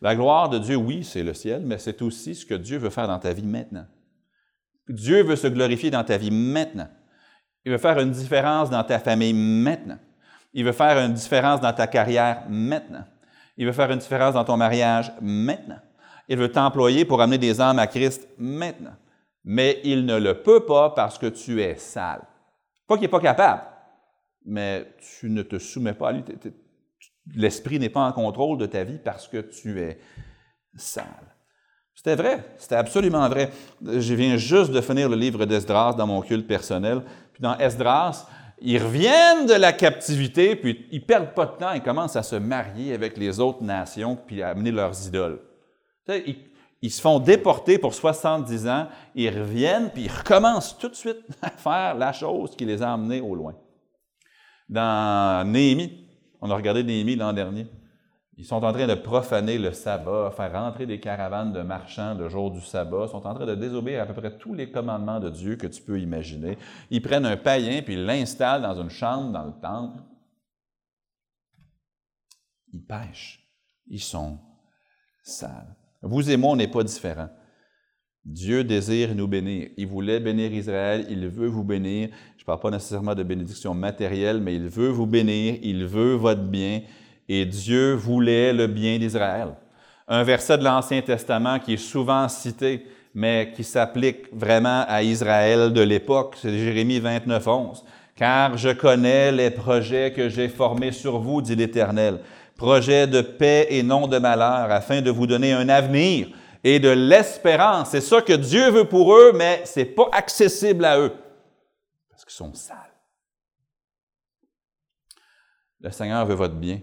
La 0.00 0.14
gloire 0.16 0.48
de 0.48 0.58
Dieu, 0.58 0.76
oui, 0.76 1.04
c'est 1.04 1.22
le 1.22 1.34
ciel, 1.34 1.62
mais 1.64 1.78
c'est 1.78 2.00
aussi 2.02 2.34
ce 2.34 2.46
que 2.46 2.54
Dieu 2.54 2.78
veut 2.78 2.90
faire 2.90 3.06
dans 3.06 3.18
ta 3.18 3.32
vie 3.32 3.46
maintenant. 3.46 3.86
Dieu 4.88 5.22
veut 5.22 5.36
se 5.36 5.46
glorifier 5.46 5.90
dans 5.90 6.04
ta 6.04 6.16
vie 6.16 6.30
maintenant. 6.30 6.88
Il 7.64 7.72
veut 7.72 7.78
faire 7.78 7.98
une 8.00 8.10
différence 8.10 8.70
dans 8.70 8.82
ta 8.82 8.98
famille 8.98 9.34
maintenant. 9.34 9.98
Il 10.52 10.64
veut 10.64 10.72
faire 10.72 10.98
une 10.98 11.12
différence 11.12 11.60
dans 11.60 11.72
ta 11.72 11.86
carrière 11.86 12.44
maintenant. 12.48 13.04
Il 13.56 13.66
veut 13.66 13.72
faire 13.72 13.90
une 13.90 13.98
différence 13.98 14.34
dans 14.34 14.44
ton 14.44 14.56
mariage 14.56 15.12
maintenant. 15.20 15.78
Il 16.28 16.38
veut 16.38 16.50
t'employer 16.50 17.04
pour 17.04 17.20
amener 17.20 17.38
des 17.38 17.60
âmes 17.60 17.78
à 17.78 17.86
Christ 17.86 18.26
maintenant. 18.38 18.96
Mais 19.44 19.80
il 19.84 20.04
ne 20.04 20.18
le 20.18 20.42
peut 20.42 20.66
pas 20.66 20.90
parce 20.90 21.18
que 21.18 21.26
tu 21.26 21.62
es 21.62 21.76
sale. 21.76 22.22
Pas 22.86 22.96
qu'il 22.96 23.02
n'est 23.02 23.08
pas 23.08 23.20
capable, 23.20 23.62
mais 24.44 24.86
tu 25.18 25.30
ne 25.30 25.42
te 25.42 25.58
soumets 25.58 25.94
pas 25.94 26.08
à 26.08 26.12
lui. 26.12 26.24
L'esprit 27.34 27.78
n'est 27.78 27.88
pas 27.88 28.06
en 28.06 28.12
contrôle 28.12 28.58
de 28.58 28.66
ta 28.66 28.84
vie 28.84 28.98
parce 29.02 29.28
que 29.28 29.38
tu 29.38 29.80
es 29.80 29.98
sale. 30.74 31.04
C'était 31.94 32.16
vrai, 32.16 32.44
c'était 32.56 32.76
absolument 32.76 33.28
vrai. 33.28 33.50
Je 33.84 34.14
viens 34.14 34.36
juste 34.36 34.72
de 34.72 34.80
finir 34.80 35.08
le 35.08 35.16
livre 35.16 35.44
d'Esdras 35.44 35.92
dans 35.94 36.06
mon 36.06 36.22
culte 36.22 36.46
personnel. 36.46 37.02
Puis 37.32 37.42
dans 37.42 37.56
Esdras, 37.58 38.26
ils 38.62 38.82
reviennent 38.82 39.46
de 39.46 39.54
la 39.54 39.72
captivité, 39.72 40.56
puis 40.56 40.86
ils 40.90 41.00
ne 41.00 41.04
perdent 41.04 41.34
pas 41.34 41.46
de 41.46 41.56
temps, 41.58 41.72
ils 41.72 41.82
commencent 41.82 42.16
à 42.16 42.22
se 42.22 42.36
marier 42.36 42.94
avec 42.94 43.16
les 43.16 43.40
autres 43.40 43.62
nations, 43.62 44.16
puis 44.16 44.42
à 44.42 44.48
amener 44.48 44.70
leurs 44.70 45.06
idoles. 45.06 45.40
Ils, 46.08 46.36
ils, 46.82 46.90
se 46.90 47.00
font 47.00 47.18
déporter 47.18 47.78
pour 47.78 47.94
70 47.94 48.68
ans, 48.68 48.88
ils 49.14 49.30
reviennent, 49.30 49.90
puis 49.90 50.04
ils 50.04 50.10
recommencent 50.10 50.78
tout 50.78 50.88
de 50.88 50.94
suite 50.94 51.20
à 51.42 51.50
faire 51.50 51.94
la 51.94 52.12
chose 52.12 52.56
qui 52.56 52.64
les 52.64 52.82
a 52.82 52.92
amenés 52.92 53.20
au 53.20 53.34
loin. 53.34 53.54
Dans 54.68 55.46
Néhémie, 55.46 56.06
on 56.40 56.50
a 56.50 56.54
regardé 56.54 56.82
Néhémie 56.84 57.16
l'an 57.16 57.32
dernier, 57.32 57.66
ils 58.40 58.46
sont 58.46 58.64
en 58.64 58.72
train 58.72 58.86
de 58.86 58.94
profaner 58.94 59.58
le 59.58 59.70
sabbat, 59.70 60.30
faire 60.34 60.52
rentrer 60.52 60.86
des 60.86 60.98
caravanes 60.98 61.52
de 61.52 61.60
marchands 61.60 62.14
le 62.14 62.30
jour 62.30 62.50
du 62.50 62.62
sabbat, 62.62 63.04
ils 63.06 63.10
sont 63.10 63.26
en 63.26 63.34
train 63.34 63.44
de 63.44 63.54
désobéir 63.54 64.00
à 64.00 64.06
peu 64.06 64.14
près 64.14 64.38
tous 64.38 64.54
les 64.54 64.70
commandements 64.70 65.20
de 65.20 65.28
Dieu 65.28 65.56
que 65.56 65.66
tu 65.66 65.82
peux 65.82 66.00
imaginer. 66.00 66.56
Ils 66.88 67.02
prennent 67.02 67.26
un 67.26 67.36
païen 67.36 67.82
puis 67.82 67.94
ils 67.94 68.04
l'installent 68.06 68.62
dans 68.62 68.80
une 68.80 68.88
chambre 68.88 69.30
dans 69.30 69.44
le 69.44 69.52
temple. 69.60 70.02
ils 72.72 72.82
pêchent, 72.82 73.46
ils 73.88 74.00
sont 74.00 74.38
sales. 75.22 75.76
Vous 76.02 76.30
et 76.30 76.36
moi, 76.36 76.52
on 76.52 76.56
n'est 76.56 76.68
pas 76.68 76.82
différents. 76.82 77.28
Dieu 78.24 78.64
désire 78.64 79.14
nous 79.14 79.26
bénir. 79.26 79.68
Il 79.76 79.86
voulait 79.86 80.20
bénir 80.20 80.52
Israël, 80.52 81.06
il 81.08 81.28
veut 81.28 81.48
vous 81.48 81.64
bénir. 81.64 82.10
Je 82.36 82.42
ne 82.42 82.46
parle 82.46 82.60
pas 82.60 82.70
nécessairement 82.70 83.14
de 83.14 83.22
bénédiction 83.22 83.74
matérielle, 83.74 84.40
mais 84.40 84.54
il 84.54 84.68
veut 84.68 84.88
vous 84.88 85.06
bénir, 85.06 85.56
il 85.62 85.86
veut 85.86 86.14
votre 86.14 86.42
bien, 86.42 86.82
et 87.28 87.46
Dieu 87.46 87.94
voulait 87.94 88.52
le 88.52 88.66
bien 88.66 88.98
d'Israël. 88.98 89.54
Un 90.08 90.22
verset 90.22 90.58
de 90.58 90.64
l'Ancien 90.64 91.00
Testament 91.00 91.58
qui 91.58 91.74
est 91.74 91.76
souvent 91.76 92.28
cité, 92.28 92.84
mais 93.14 93.52
qui 93.54 93.64
s'applique 93.64 94.26
vraiment 94.32 94.84
à 94.86 95.02
Israël 95.02 95.72
de 95.72 95.80
l'époque, 95.80 96.36
c'est 96.40 96.56
Jérémie 96.56 97.00
29, 97.00 97.46
11. 97.46 97.84
Car 98.16 98.56
je 98.58 98.70
connais 98.70 99.32
les 99.32 99.50
projets 99.50 100.12
que 100.12 100.28
j'ai 100.28 100.48
formés 100.48 100.92
sur 100.92 101.18
vous, 101.20 101.40
dit 101.40 101.56
l'Éternel, 101.56 102.20
projets 102.60 103.06
de 103.06 103.22
paix 103.22 103.68
et 103.70 103.82
non 103.82 104.06
de 104.06 104.18
malheur, 104.18 104.70
afin 104.70 105.00
de 105.00 105.10
vous 105.10 105.26
donner 105.26 105.54
un 105.54 105.70
avenir 105.70 106.28
et 106.62 106.78
de 106.78 106.90
l'espérance. 106.90 107.88
C'est 107.88 108.02
ça 108.02 108.20
que 108.20 108.34
Dieu 108.34 108.70
veut 108.70 108.86
pour 108.86 109.16
eux, 109.16 109.32
mais 109.32 109.64
ce 109.64 109.80
n'est 109.80 109.86
pas 109.86 110.10
accessible 110.12 110.84
à 110.84 111.00
eux, 111.00 111.14
parce 112.10 112.22
qu'ils 112.22 112.34
sont 112.34 112.52
sales. 112.52 112.76
Le 115.80 115.90
Seigneur 115.90 116.26
veut 116.26 116.34
votre 116.34 116.56
bien, 116.56 116.82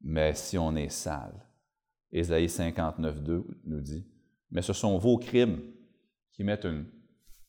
mais 0.00 0.34
si 0.34 0.56
on 0.56 0.76
est 0.76 0.88
sale, 0.88 1.44
Ésaïe 2.12 2.48
59, 2.48 3.20
2 3.20 3.44
nous 3.64 3.80
dit, 3.80 4.06
mais 4.52 4.62
ce 4.62 4.72
sont 4.72 4.96
vos 4.96 5.18
crimes 5.18 5.60
qui 6.30 6.44
mettent 6.44 6.66
une 6.66 6.86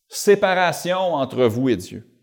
séparation 0.08 1.14
entre 1.14 1.46
vous 1.46 1.70
et 1.70 1.78
Dieu. 1.78 2.19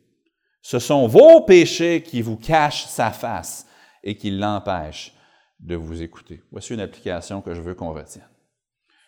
Ce 0.68 0.80
sont 0.80 1.06
vos 1.06 1.42
péchés 1.42 2.02
qui 2.02 2.22
vous 2.22 2.36
cachent 2.36 2.86
sa 2.86 3.12
face 3.12 3.68
et 4.02 4.16
qui 4.16 4.32
l'empêchent 4.32 5.14
de 5.60 5.76
vous 5.76 6.02
écouter. 6.02 6.42
Voici 6.50 6.74
une 6.74 6.80
application 6.80 7.40
que 7.40 7.54
je 7.54 7.60
veux 7.60 7.76
qu'on 7.76 7.92
retienne. 7.92 8.28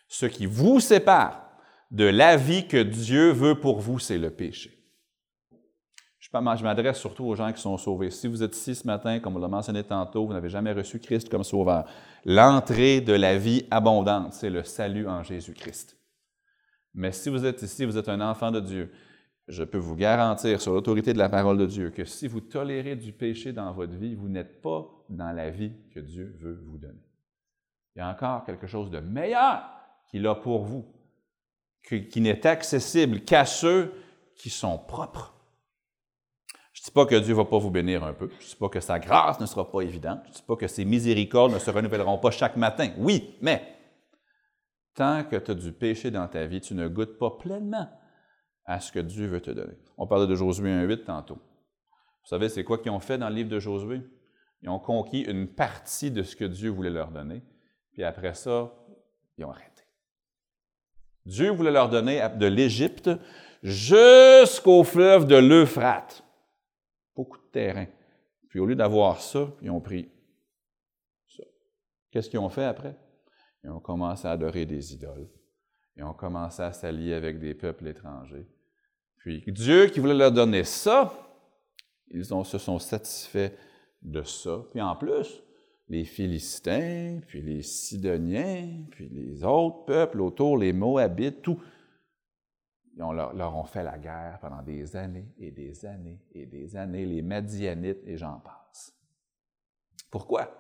Ce 0.07 0.27
qui 0.27 0.47
vous 0.47 0.79
sépare 0.79 1.51
de 1.91 2.05
la 2.05 2.37
vie 2.37 2.69
que 2.69 2.81
Dieu 2.81 3.33
veut 3.33 3.57
pour 3.57 3.81
vous, 3.81 3.99
c'est 3.99 4.19
le 4.19 4.31
péché. 4.31 4.71
Je, 6.21 6.31
m'adresse 6.63 7.01
surtout 7.01 7.25
aux 7.25 7.35
gens 7.35 7.53
qui 7.53 7.61
sont 7.61 7.77
sauvés. 7.77 8.13
Si 8.13 8.29
vous 8.29 8.45
êtes 8.45 8.57
ici 8.57 8.77
ce 8.77 8.87
matin, 8.87 9.19
comme 9.19 9.35
on 9.35 9.41
l'a 9.41 9.49
mentionné 9.49 9.83
tantôt, 9.83 10.29
vous 10.29 10.35
n'avez 10.35 10.51
jamais 10.51 10.73
reçu 10.73 11.01
Christ 11.01 11.29
comme 11.29 11.43
sauveur. 11.43 11.91
L'entrée 12.25 13.01
de 13.01 13.15
la 13.15 13.37
vie 13.37 13.67
abondante, 13.73 14.33
c'est 14.33 14.51
le 14.51 14.63
salut 14.63 15.09
en 15.09 15.25
Jésus-Christ. 15.25 15.97
Mais 16.95 17.11
si 17.11 17.31
vous 17.31 17.45
êtes 17.45 17.63
ici, 17.63 17.85
vous 17.85 17.99
êtes 17.99 18.09
un 18.09 18.21
enfant 18.21 18.53
de 18.53 18.61
Dieu, 18.61 18.93
je 19.49 19.65
peux 19.65 19.79
vous 19.79 19.97
garantir 19.97 20.61
sur 20.61 20.75
l'autorité 20.75 21.15
de 21.15 21.19
la 21.19 21.31
parole 21.31 21.57
de 21.57 21.67
Dieu 21.67 21.91
que 21.91 22.05
si 22.05 22.29
vous 22.29 22.41
tolérez 22.41 22.97
du 22.97 23.13
péché 23.13 23.53
dans 23.53 23.73
votre 23.73 23.95
vie, 23.95 24.15
vous 24.15 24.29
n'êtes 24.29 24.61
pas 24.61 24.87
dans 25.09 25.33
la 25.33 25.51
vie 25.51 25.73
que 25.95 26.01
Dieu 26.01 26.37
veut 26.39 26.61
vous 26.67 26.77
donner. 26.77 27.03
Il 27.97 28.01
y 28.01 28.03
a 28.03 28.11
encore 28.11 28.45
quelque 28.45 28.67
chose 28.67 28.91
de 28.91 29.01
meilleur 29.01 29.63
qu'il 30.11 30.27
a 30.27 30.35
pour 30.35 30.65
vous, 30.65 30.87
qui 31.83 32.21
n'est 32.21 32.47
accessible 32.47 33.21
qu'à 33.21 33.47
ceux 33.47 33.93
qui 34.37 34.51
sont 34.51 34.79
propres. 34.79 35.35
Je 36.73 36.83
ne 36.83 36.85
dis 36.85 36.91
pas 36.93 37.07
que 37.07 37.17
Dieu 37.17 37.33
ne 37.33 37.39
va 37.39 37.45
pas 37.45 37.59
vous 37.59 37.71
bénir 37.71 38.05
un 38.05 38.13
peu. 38.13 38.29
Je 38.39 38.45
ne 38.45 38.51
dis 38.51 38.57
pas 38.57 38.69
que 38.69 38.81
sa 38.81 38.99
grâce 38.99 39.41
ne 39.41 39.47
sera 39.47 39.69
pas 39.69 39.81
évidente. 39.81 40.21
Je 40.25 40.29
ne 40.29 40.35
dis 40.35 40.43
pas 40.43 40.57
que 40.57 40.69
ses 40.69 40.85
miséricordes 40.85 41.53
ne 41.53 41.59
se 41.59 41.71
renouvelleront 41.71 42.19
pas 42.19 42.31
chaque 42.31 42.57
matin. 42.57 42.91
Oui, 42.99 43.35
mais 43.41 43.63
tant 44.95 45.25
que 45.25 45.37
tu 45.37 45.51
as 45.51 45.55
du 45.55 45.73
péché 45.73 46.11
dans 46.11 46.29
ta 46.29 46.47
vie, 46.47 46.61
tu 46.61 46.75
ne 46.75 46.87
goûtes 46.87 47.19
pas 47.19 47.31
pleinement 47.31 47.89
à 48.69 48.81
ce 48.81 48.93
que 48.93 48.99
Dieu 48.99 49.27
veut 49.27 49.41
te 49.41 49.51
donner. 49.51 49.73
On 49.97 50.07
parlait 50.07 50.27
de 50.27 50.35
Josué 50.35 50.69
1.8 50.69 51.05
tantôt. 51.05 51.37
Vous 51.37 52.29
savez, 52.29 52.51
c'est 52.51 52.65
quoi 52.65 52.77
qu'ils 52.77 52.93
ont 52.93 53.01
fait 53.01 53.17
dans 53.17 53.31
le 53.31 53.35
livre 53.35 53.49
de 53.49 53.59
Josué? 53.59 54.03
Ils 54.61 54.69
ont 54.69 54.79
conquis 54.79 55.23
une 55.23 55.49
partie 55.49 56.11
de 56.11 56.23
ce 56.23 56.37
que 56.37 56.45
Dieu 56.45 56.69
voulait 56.69 56.91
leur 56.91 57.11
donner, 57.11 57.43
puis 57.93 58.05
après 58.05 58.35
ça, 58.35 58.71
ils 59.39 59.45
ont 59.47 59.51
arrêté. 59.51 59.85
Dieu 61.25 61.51
voulait 61.51 61.71
leur 61.71 61.89
donner 61.89 62.21
de 62.37 62.47
l'Égypte 62.47 63.11
jusqu'au 63.63 64.85
fleuve 64.85 65.27
de 65.27 65.37
l'Euphrate. 65.37 66.23
Beaucoup 67.17 67.39
de 67.39 67.51
terrain. 67.51 67.87
Puis 68.51 68.61
au 68.61 68.67
lieu 68.67 68.77
d'avoir 68.77 69.23
ça, 69.23 69.49
ils 69.63 69.71
ont 69.71 69.81
pris 69.81 70.11
ça. 71.27 71.43
Qu'est-ce 72.11 72.29
qu'ils 72.29 72.39
ont 72.39 72.51
fait 72.51 72.65
après? 72.65 72.97
Ils 73.65 73.71
ont 73.71 73.81
commencé 73.81 74.29
à 74.29 74.33
adorer 74.33 74.67
des 74.67 74.93
idoles. 74.93 75.31
Ils 75.97 76.05
ont 76.05 76.15
commencé 76.15 76.63
à 76.63 76.73
s'allier 76.73 77.15
avec 77.15 77.41
des 77.41 77.55
peuples 77.55 77.87
étrangers. 77.87 78.47
Puis 79.19 79.45
Dieu 79.49 79.87
qui 79.87 80.01
voulait 80.01 80.15
leur 80.15 80.33
donner 80.33 80.65
ça, 80.65 81.13
ils 82.11 82.25
se 82.25 82.59
sont 82.59 82.79
satisfaits 82.79 83.53
de 84.03 84.23
ça. 84.23 84.65
Puis 84.71 84.81
en 84.81 84.97
plus, 84.97 85.43
les 85.89 86.05
Philistins, 86.05 87.21
puis 87.27 87.43
les 87.43 87.63
Sidoniens, 87.63 88.85
puis 88.91 89.09
les 89.09 89.45
autres 89.45 89.85
peuples 89.85 90.21
autour, 90.21 90.59
les 90.59 90.73
Moabites, 90.73 91.43
tout, 91.43 91.61
ils 92.95 93.01
leur, 93.01 93.33
leur, 93.33 93.57
ont 93.57 93.65
fait 93.65 93.83
la 93.83 93.99
guerre 93.99 94.39
pendant 94.41 94.63
des 94.63 94.97
années 94.97 95.33
et 95.39 95.51
des 95.51 95.87
années 95.87 96.21
et 96.33 96.47
des 96.47 96.77
années, 96.77 97.07
les 97.07 97.23
Madianites 97.23 98.03
et 98.05 98.17
j'en 98.17 98.41
passe. 98.41 98.95
Pourquoi? 100.11 100.59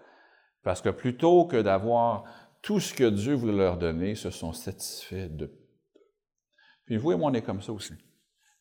Parce 0.62 0.80
que 0.80 0.90
plutôt 0.90 1.46
que 1.46 1.60
d'avoir 1.60 2.24
tout 2.62 2.80
ce 2.80 2.94
que 2.94 3.08
Dieu 3.08 3.34
voulait 3.34 3.56
leur 3.56 3.78
donner, 3.78 4.14
se 4.14 4.30
sont 4.30 4.52
satisfaits 4.52 5.28
de. 5.28 5.50
Puis 6.84 6.96
vous 6.96 7.12
et 7.12 7.16
moi, 7.16 7.30
on 7.30 7.34
est 7.34 7.42
comme 7.42 7.62
ça 7.62 7.72
aussi. 7.72 7.94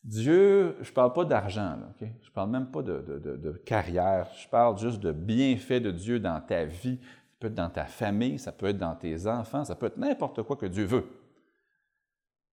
Dieu, 0.08 0.74
je 0.80 0.88
ne 0.88 0.94
parle 0.94 1.12
pas 1.12 1.26
d'argent, 1.26 1.76
je 2.00 2.06
ne 2.06 2.32
parle 2.32 2.50
même 2.50 2.70
pas 2.70 2.82
de, 2.82 3.62
carrière, 3.66 4.26
je 4.34 4.48
parle 4.48 4.78
juste 4.78 5.00
de 5.00 5.12
bienfaits 5.12 5.82
de 5.82 5.90
Dieu 5.90 6.18
dans 6.18 6.40
ta 6.40 6.64
vie. 6.64 6.98
Ça 7.02 7.36
peut 7.40 7.46
être 7.48 7.54
dans 7.54 7.68
ta 7.68 7.84
famille, 7.84 8.38
ça 8.38 8.50
peut 8.50 8.66
être 8.66 8.78
dans 8.78 8.96
tes 8.96 9.26
enfants, 9.26 9.64
ça 9.64 9.74
peut 9.74 9.86
être 9.86 9.98
n'importe 9.98 10.42
quoi 10.42 10.56
que 10.56 10.64
Dieu 10.64 10.86
veut. 10.86 11.06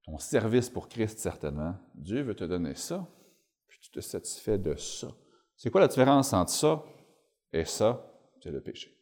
Ton 0.04 0.18
service 0.18 0.70
pour 0.70 0.89
Christ, 0.89 1.18
certainement. 1.18 1.76
Dieu 1.96 2.24
veut 2.24 2.36
te 2.36 2.44
donner 2.44 2.76
ça, 2.76 3.08
puis 3.68 3.80
tu 3.82 3.89
te 3.89 4.02
satisfais 4.02 4.58
de 4.58 4.76
ça. 4.76 5.08
C'est 5.56 5.70
quoi 5.70 5.80
la 5.80 5.88
différence 5.88 6.34
entre 6.34 6.52
ça 6.52 6.84
et 7.54 7.63
ça? 7.63 8.06
C'est 8.44 8.52
le 8.52 8.60
péché. 8.60 8.94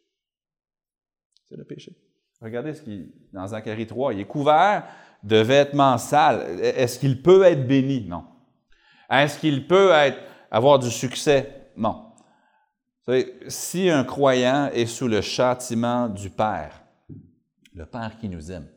C'est 1.50 1.58
le 1.58 1.66
péché. 1.66 1.98
Regardez 2.40 2.76
ce 2.76 2.84
qui, 2.84 3.12
dans 3.34 3.48
Zacharie 3.48 3.88
3, 3.88 4.14
il 4.14 4.20
est 4.20 4.28
couvert 4.28 4.88
de 5.24 5.38
vêtements 5.38 5.98
sales. 5.98 6.60
Est-ce 6.62 7.00
qu'il 7.00 7.24
peut 7.24 7.44
être 7.44 7.68
béni? 7.68 8.06
Non. 8.08 8.26
Est-ce 9.10 9.40
qu'il 9.40 9.68
peut 9.68 9.92
avoir 10.52 10.80
du 10.80 10.90
succès? 10.92 11.72
Non. 11.76 12.14
Vous 13.06 13.14
savez, 13.14 13.38
si 13.48 13.90
un 13.90 14.04
croyant 14.04 14.68
est 14.68 14.86
sous 14.86 15.08
le 15.08 15.22
châtiment 15.22 16.08
du 16.08 16.30
Père, 16.30 16.84
le 17.74 17.86
Père 17.86 18.18
qui 18.20 18.30
nous 18.30 18.52
aime, 18.52 18.70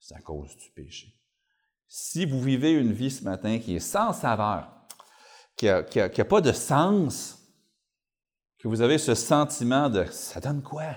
c'est 0.00 0.16
à 0.16 0.20
cause 0.20 0.56
du 0.56 0.70
péché. 0.70 1.14
Si 1.86 2.26
vous 2.26 2.40
vivez 2.40 2.72
une 2.72 2.92
vie 2.92 3.10
ce 3.10 3.22
matin 3.22 3.58
qui 3.58 3.76
est 3.76 3.80
sans 3.80 4.12
saveur, 4.12 4.70
qui 5.56 5.66
n'a 5.66 6.24
pas 6.24 6.40
de 6.40 6.52
sens, 6.52 7.38
que 8.58 8.66
vous 8.66 8.80
avez 8.80 8.98
ce 8.98 9.14
sentiment 9.14 9.88
de 9.88 10.04
ça 10.06 10.40
donne 10.40 10.62
quoi? 10.62 10.96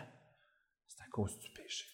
C'est 0.87 1.03
à 1.03 1.07
cause 1.11 1.37
du 1.37 1.49
péché. 1.51 1.85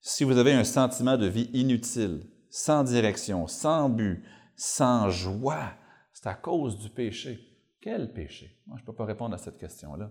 Si 0.00 0.24
vous 0.24 0.36
avez 0.38 0.52
un 0.52 0.64
sentiment 0.64 1.16
de 1.16 1.26
vie 1.26 1.50
inutile, 1.52 2.26
sans 2.50 2.82
direction, 2.82 3.46
sans 3.46 3.88
but, 3.88 4.24
sans 4.58 5.08
joie, 5.08 5.72
c'est 6.12 6.26
à 6.26 6.34
cause 6.34 6.78
du 6.78 6.90
péché. 6.90 7.38
Quel 7.80 8.12
péché? 8.12 8.60
Moi, 8.66 8.76
je 8.76 8.82
ne 8.82 8.86
peux 8.86 8.94
pas 8.94 9.04
répondre 9.04 9.34
à 9.34 9.38
cette 9.38 9.56
question-là. 9.56 10.10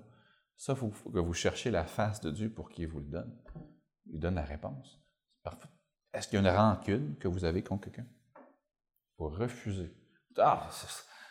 Ça, 0.55 0.73
il 0.73 0.79
faut 0.79 0.89
que 0.89 1.19
vous 1.19 1.33
cherchiez 1.33 1.69
la 1.69 1.83
face 1.83 2.21
de 2.21 2.31
Dieu 2.31 2.49
pour 2.49 2.69
qu'il 2.69 2.87
vous 2.87 2.99
le 2.99 3.07
donne. 3.07 3.37
Il 4.05 4.19
donne 4.19 4.35
la 4.35 4.45
réponse. 4.45 4.99
Est-ce 6.13 6.29
qu'il 6.29 6.41
y 6.41 6.47
a 6.47 6.49
une 6.49 6.57
rancune 6.57 7.17
que 7.17 7.27
vous 7.27 7.43
avez 7.43 7.61
contre 7.61 7.91
quelqu'un? 7.91 8.07
Pour 9.17 9.37
refuser. 9.37 9.93
Ah, 10.37 10.69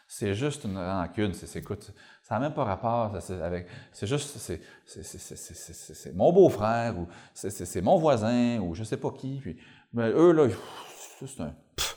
c'est 0.07 0.35
juste 0.35 0.65
une 0.65 0.77
rancune. 0.77 1.33
C'est, 1.33 1.59
écoute, 1.59 1.93
ça 2.23 2.35
n'a 2.35 2.41
même 2.41 2.55
pas 2.55 2.65
rapport 2.65 3.17
avec. 3.17 3.67
C'est 3.93 4.07
juste, 4.07 4.37
c'est, 4.37 6.13
mon 6.15 6.33
beau-frère 6.35 6.99
ou 6.99 7.09
c'est, 7.33 7.81
mon 7.81 7.97
voisin 7.97 8.61
ou 8.61 8.75
je 8.75 8.81
ne 8.81 8.85
sais 8.85 8.99
pas 8.99 9.11
qui. 9.11 9.39
Puis, 9.41 9.59
mais 9.95 10.11
eux, 10.11 10.33
là, 10.33 10.49
c'est 11.19 11.41
un. 11.41 11.57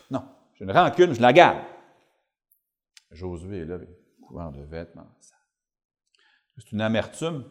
non, 0.09 0.23
j'ai 0.59 0.65
une 0.65 0.71
rancune, 0.71 1.13
je 1.13 1.21
la 1.21 1.31
garde. 1.33 1.59
Josué 3.11 3.59
est 3.59 3.65
là, 3.65 3.77
couvert 4.21 4.51
de 4.51 4.61
vêtements. 4.63 5.07
C'est 6.57 6.71
une 6.73 6.81
amertume. 6.81 7.45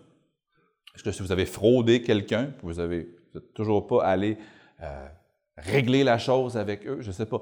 Est-ce 0.94 1.03
que 1.03 1.11
si 1.11 1.23
vous 1.23 1.33
avez 1.33 1.47
fraudé 1.47 2.03
quelqu'un, 2.03 2.53
vous 2.62 2.75
n'êtes 2.75 3.55
toujours 3.55 3.87
pas 3.87 4.05
allé 4.05 4.37
euh, 4.83 5.09
régler 5.57 6.05
la 6.05 6.18
chose 6.18 6.57
avec 6.57 6.87
eux, 6.87 6.99
je 7.01 7.09
ne 7.09 7.12
sais 7.12 7.27
pas. 7.27 7.40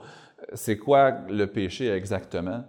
C'est 0.55 0.79
quoi 0.79 1.11
le 1.29 1.47
péché 1.47 1.91
exactement 1.91 2.65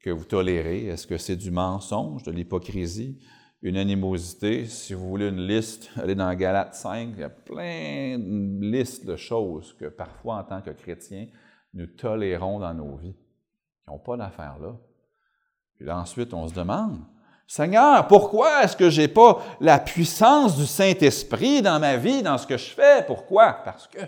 que 0.00 0.10
vous 0.10 0.24
tolérez? 0.24 0.86
Est-ce 0.86 1.06
que 1.06 1.18
c'est 1.18 1.36
du 1.36 1.50
mensonge, 1.50 2.22
de 2.22 2.30
l'hypocrisie, 2.30 3.18
une 3.62 3.76
animosité? 3.76 4.64
Si 4.66 4.94
vous 4.94 5.08
voulez 5.08 5.28
une 5.28 5.46
liste, 5.46 5.90
allez 5.96 6.14
dans 6.14 6.32
Galates 6.34 6.74
5, 6.74 7.10
il 7.14 7.20
y 7.20 7.24
a 7.24 7.28
plein 7.28 8.18
de 8.18 8.64
listes 8.64 9.04
de 9.04 9.16
choses 9.16 9.74
que 9.78 9.86
parfois, 9.86 10.36
en 10.36 10.44
tant 10.44 10.62
que 10.62 10.70
chrétien, 10.70 11.26
nous 11.74 11.86
tolérons 11.86 12.58
dans 12.58 12.74
nos 12.74 12.96
vies, 12.96 13.14
qui 13.14 13.90
n'ont 13.90 13.98
pas 13.98 14.16
d'affaire 14.16 14.58
là. 14.58 14.76
Puis 15.76 15.84
là, 15.86 15.98
ensuite, 15.98 16.34
on 16.34 16.48
se 16.48 16.54
demande 16.54 17.00
Seigneur, 17.50 18.06
pourquoi 18.08 18.62
est-ce 18.62 18.76
que 18.76 18.90
je 18.90 19.00
n'ai 19.00 19.08
pas 19.08 19.42
la 19.58 19.78
puissance 19.78 20.58
du 20.58 20.66
Saint-Esprit 20.66 21.62
dans 21.62 21.80
ma 21.80 21.96
vie, 21.96 22.22
dans 22.22 22.36
ce 22.36 22.46
que 22.46 22.58
je 22.58 22.70
fais? 22.70 23.02
Pourquoi? 23.06 23.54
Parce 23.64 23.86
que 23.86 24.00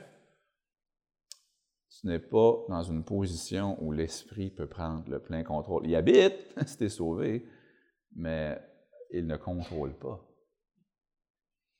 tu 1.88 2.06
n'es 2.06 2.18
pas 2.18 2.64
dans 2.68 2.82
une 2.82 3.02
position 3.02 3.78
où 3.80 3.92
l'Esprit 3.92 4.50
peut 4.50 4.68
prendre 4.68 5.08
le 5.08 5.20
plein 5.20 5.42
contrôle. 5.42 5.86
Il 5.86 5.96
habite, 5.96 6.34
si 6.66 6.90
sauvé, 6.90 7.46
mais 8.14 8.60
il 9.10 9.26
ne 9.26 9.36
contrôle 9.36 9.98
pas. 9.98 10.20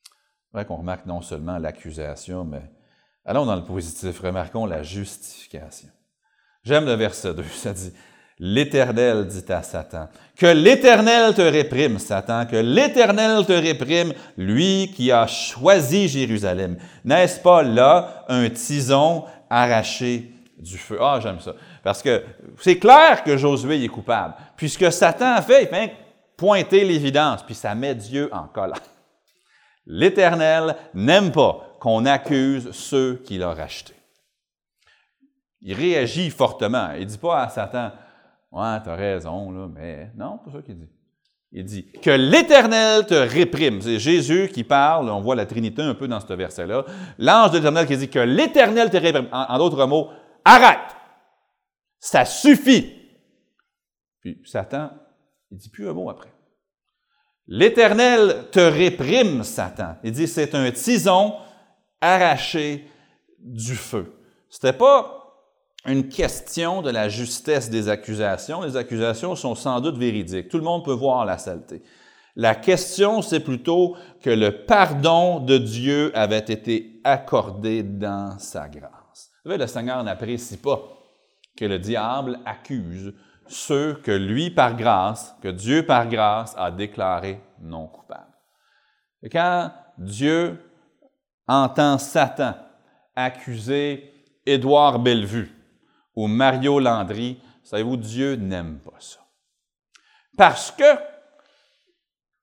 C'est 0.04 0.56
vrai 0.56 0.64
qu'on 0.64 0.76
remarque 0.76 1.04
non 1.04 1.20
seulement 1.20 1.58
l'accusation, 1.58 2.44
mais 2.44 2.70
allons 3.24 3.46
dans 3.46 3.56
le 3.56 3.64
positif, 3.64 4.20
remarquons 4.20 4.66
la 4.66 4.82
justification. 4.82 5.88
J'aime 6.62 6.86
le 6.86 6.94
verset 6.94 7.34
2, 7.34 7.42
ça 7.54 7.72
dit 7.72 7.92
L'Éternel 8.42 9.26
dit 9.26 9.52
à 9.52 9.62
Satan, 9.62 10.08
que 10.34 10.46
l'Éternel 10.46 11.34
te 11.34 11.42
réprime, 11.42 11.98
Satan, 11.98 12.46
que 12.46 12.56
l'Éternel 12.56 13.44
te 13.44 13.52
réprime, 13.52 14.14
lui 14.38 14.90
qui 14.96 15.12
a 15.12 15.26
choisi 15.26 16.08
Jérusalem. 16.08 16.78
N'est-ce 17.04 17.38
pas 17.38 17.62
là 17.62 18.24
un 18.28 18.48
tison 18.48 19.26
arraché 19.50 20.32
du 20.58 20.78
feu? 20.78 20.96
Ah, 21.02 21.20
j'aime 21.22 21.38
ça. 21.40 21.52
Parce 21.82 22.02
que 22.02 22.24
c'est 22.58 22.78
clair 22.78 23.22
que 23.24 23.36
Josué 23.36 23.84
est 23.84 23.88
coupable. 23.88 24.32
Puisque 24.56 24.90
Satan 24.90 25.34
a 25.34 25.42
fait, 25.42 25.66
fait 25.66 25.92
pointer 26.34 26.82
l'évidence, 26.82 27.42
puis 27.42 27.54
ça 27.54 27.74
met 27.74 27.94
Dieu 27.94 28.30
en 28.32 28.44
colère. 28.44 28.80
L'Éternel 29.84 30.76
n'aime 30.94 31.30
pas 31.30 31.69
qu'on 31.80 32.04
accuse 32.06 32.70
ceux 32.70 33.16
qu'il 33.24 33.42
a 33.42 33.52
rachetés. 33.52 33.96
Il 35.62 35.74
réagit 35.74 36.30
fortement. 36.30 36.92
Il 36.92 37.00
ne 37.00 37.04
dit 37.06 37.18
pas 37.18 37.42
à 37.42 37.48
Satan, 37.48 37.90
Ouais, 38.52 38.82
tu 38.82 38.88
as 38.88 38.96
raison, 38.96 39.68
mais 39.68 40.10
non, 40.16 40.40
c'est 40.44 40.50
pas 40.50 40.58
ça 40.58 40.62
qu'il 40.64 40.76
dit. 40.76 40.88
Il 41.52 41.64
dit 41.64 41.90
que 42.02 42.10
l'Éternel 42.10 43.06
te 43.06 43.14
réprime. 43.14 43.80
C'est 43.80 43.98
Jésus 43.98 44.50
qui 44.52 44.64
parle, 44.64 45.08
on 45.08 45.20
voit 45.20 45.34
la 45.34 45.46
Trinité 45.46 45.82
un 45.82 45.94
peu 45.94 46.08
dans 46.08 46.20
ce 46.20 46.32
verset-là. 46.32 46.84
L'ange 47.18 47.50
de 47.52 47.56
l'Éternel 47.56 47.86
qui 47.86 47.96
dit 47.96 48.08
que 48.08 48.18
l'Éternel 48.18 48.90
te 48.90 48.96
réprime. 48.96 49.28
En, 49.32 49.58
d'autres 49.58 49.84
mots, 49.86 50.10
arrête! 50.44 50.78
Ça 51.98 52.24
suffit! 52.24 52.92
Puis 54.20 54.40
Satan, 54.44 54.90
il 55.50 55.58
dit 55.58 55.68
plus 55.68 55.88
un 55.88 55.92
mot 55.92 56.10
après. 56.10 56.32
L'Éternel 57.46 58.46
te 58.52 58.60
réprime, 58.60 59.42
Satan. 59.42 59.96
Il 60.04 60.12
dit 60.12 60.28
c'est 60.28 60.54
un 60.54 60.70
tison 60.70 61.34
arraché 62.00 62.88
du 63.38 63.74
feu. 63.74 64.12
C'était 64.48 64.72
pas 64.72 65.20
une 65.86 66.08
question 66.08 66.82
de 66.82 66.90
la 66.90 67.08
justesse 67.08 67.70
des 67.70 67.88
accusations. 67.88 68.62
Les 68.62 68.76
accusations 68.76 69.34
sont 69.34 69.54
sans 69.54 69.80
doute 69.80 69.96
véridiques. 69.96 70.48
Tout 70.48 70.58
le 70.58 70.64
monde 70.64 70.84
peut 70.84 70.92
voir 70.92 71.24
la 71.24 71.38
saleté. 71.38 71.82
La 72.36 72.54
question, 72.54 73.22
c'est 73.22 73.40
plutôt 73.40 73.96
que 74.22 74.30
le 74.30 74.64
pardon 74.64 75.40
de 75.40 75.58
Dieu 75.58 76.12
avait 76.14 76.38
été 76.38 77.00
accordé 77.04 77.82
dans 77.82 78.38
sa 78.38 78.68
grâce. 78.68 79.30
Vous 79.44 79.50
savez, 79.50 79.58
le 79.58 79.66
Seigneur 79.66 80.04
n'apprécie 80.04 80.58
pas 80.58 80.80
que 81.56 81.64
le 81.64 81.78
diable 81.78 82.38
accuse 82.44 83.12
ceux 83.48 83.94
que 83.94 84.12
lui, 84.12 84.50
par 84.50 84.76
grâce, 84.76 85.34
que 85.42 85.48
Dieu, 85.48 85.84
par 85.84 86.08
grâce, 86.08 86.54
a 86.56 86.70
déclarés 86.70 87.40
non 87.60 87.88
coupables. 87.88 88.32
Et 89.22 89.28
quand 89.28 89.72
Dieu 89.98 90.69
entend 91.50 91.98
Satan 91.98 92.54
accuser 93.16 94.12
Édouard 94.46 95.00
Bellevue, 95.00 95.50
ou 96.14 96.28
Mario 96.28 96.78
Landry, 96.78 97.40
savez-vous, 97.64 97.96
Dieu 97.96 98.36
n'aime 98.36 98.78
pas 98.78 98.98
ça. 99.00 99.18
Parce 100.36 100.70
que 100.70 100.84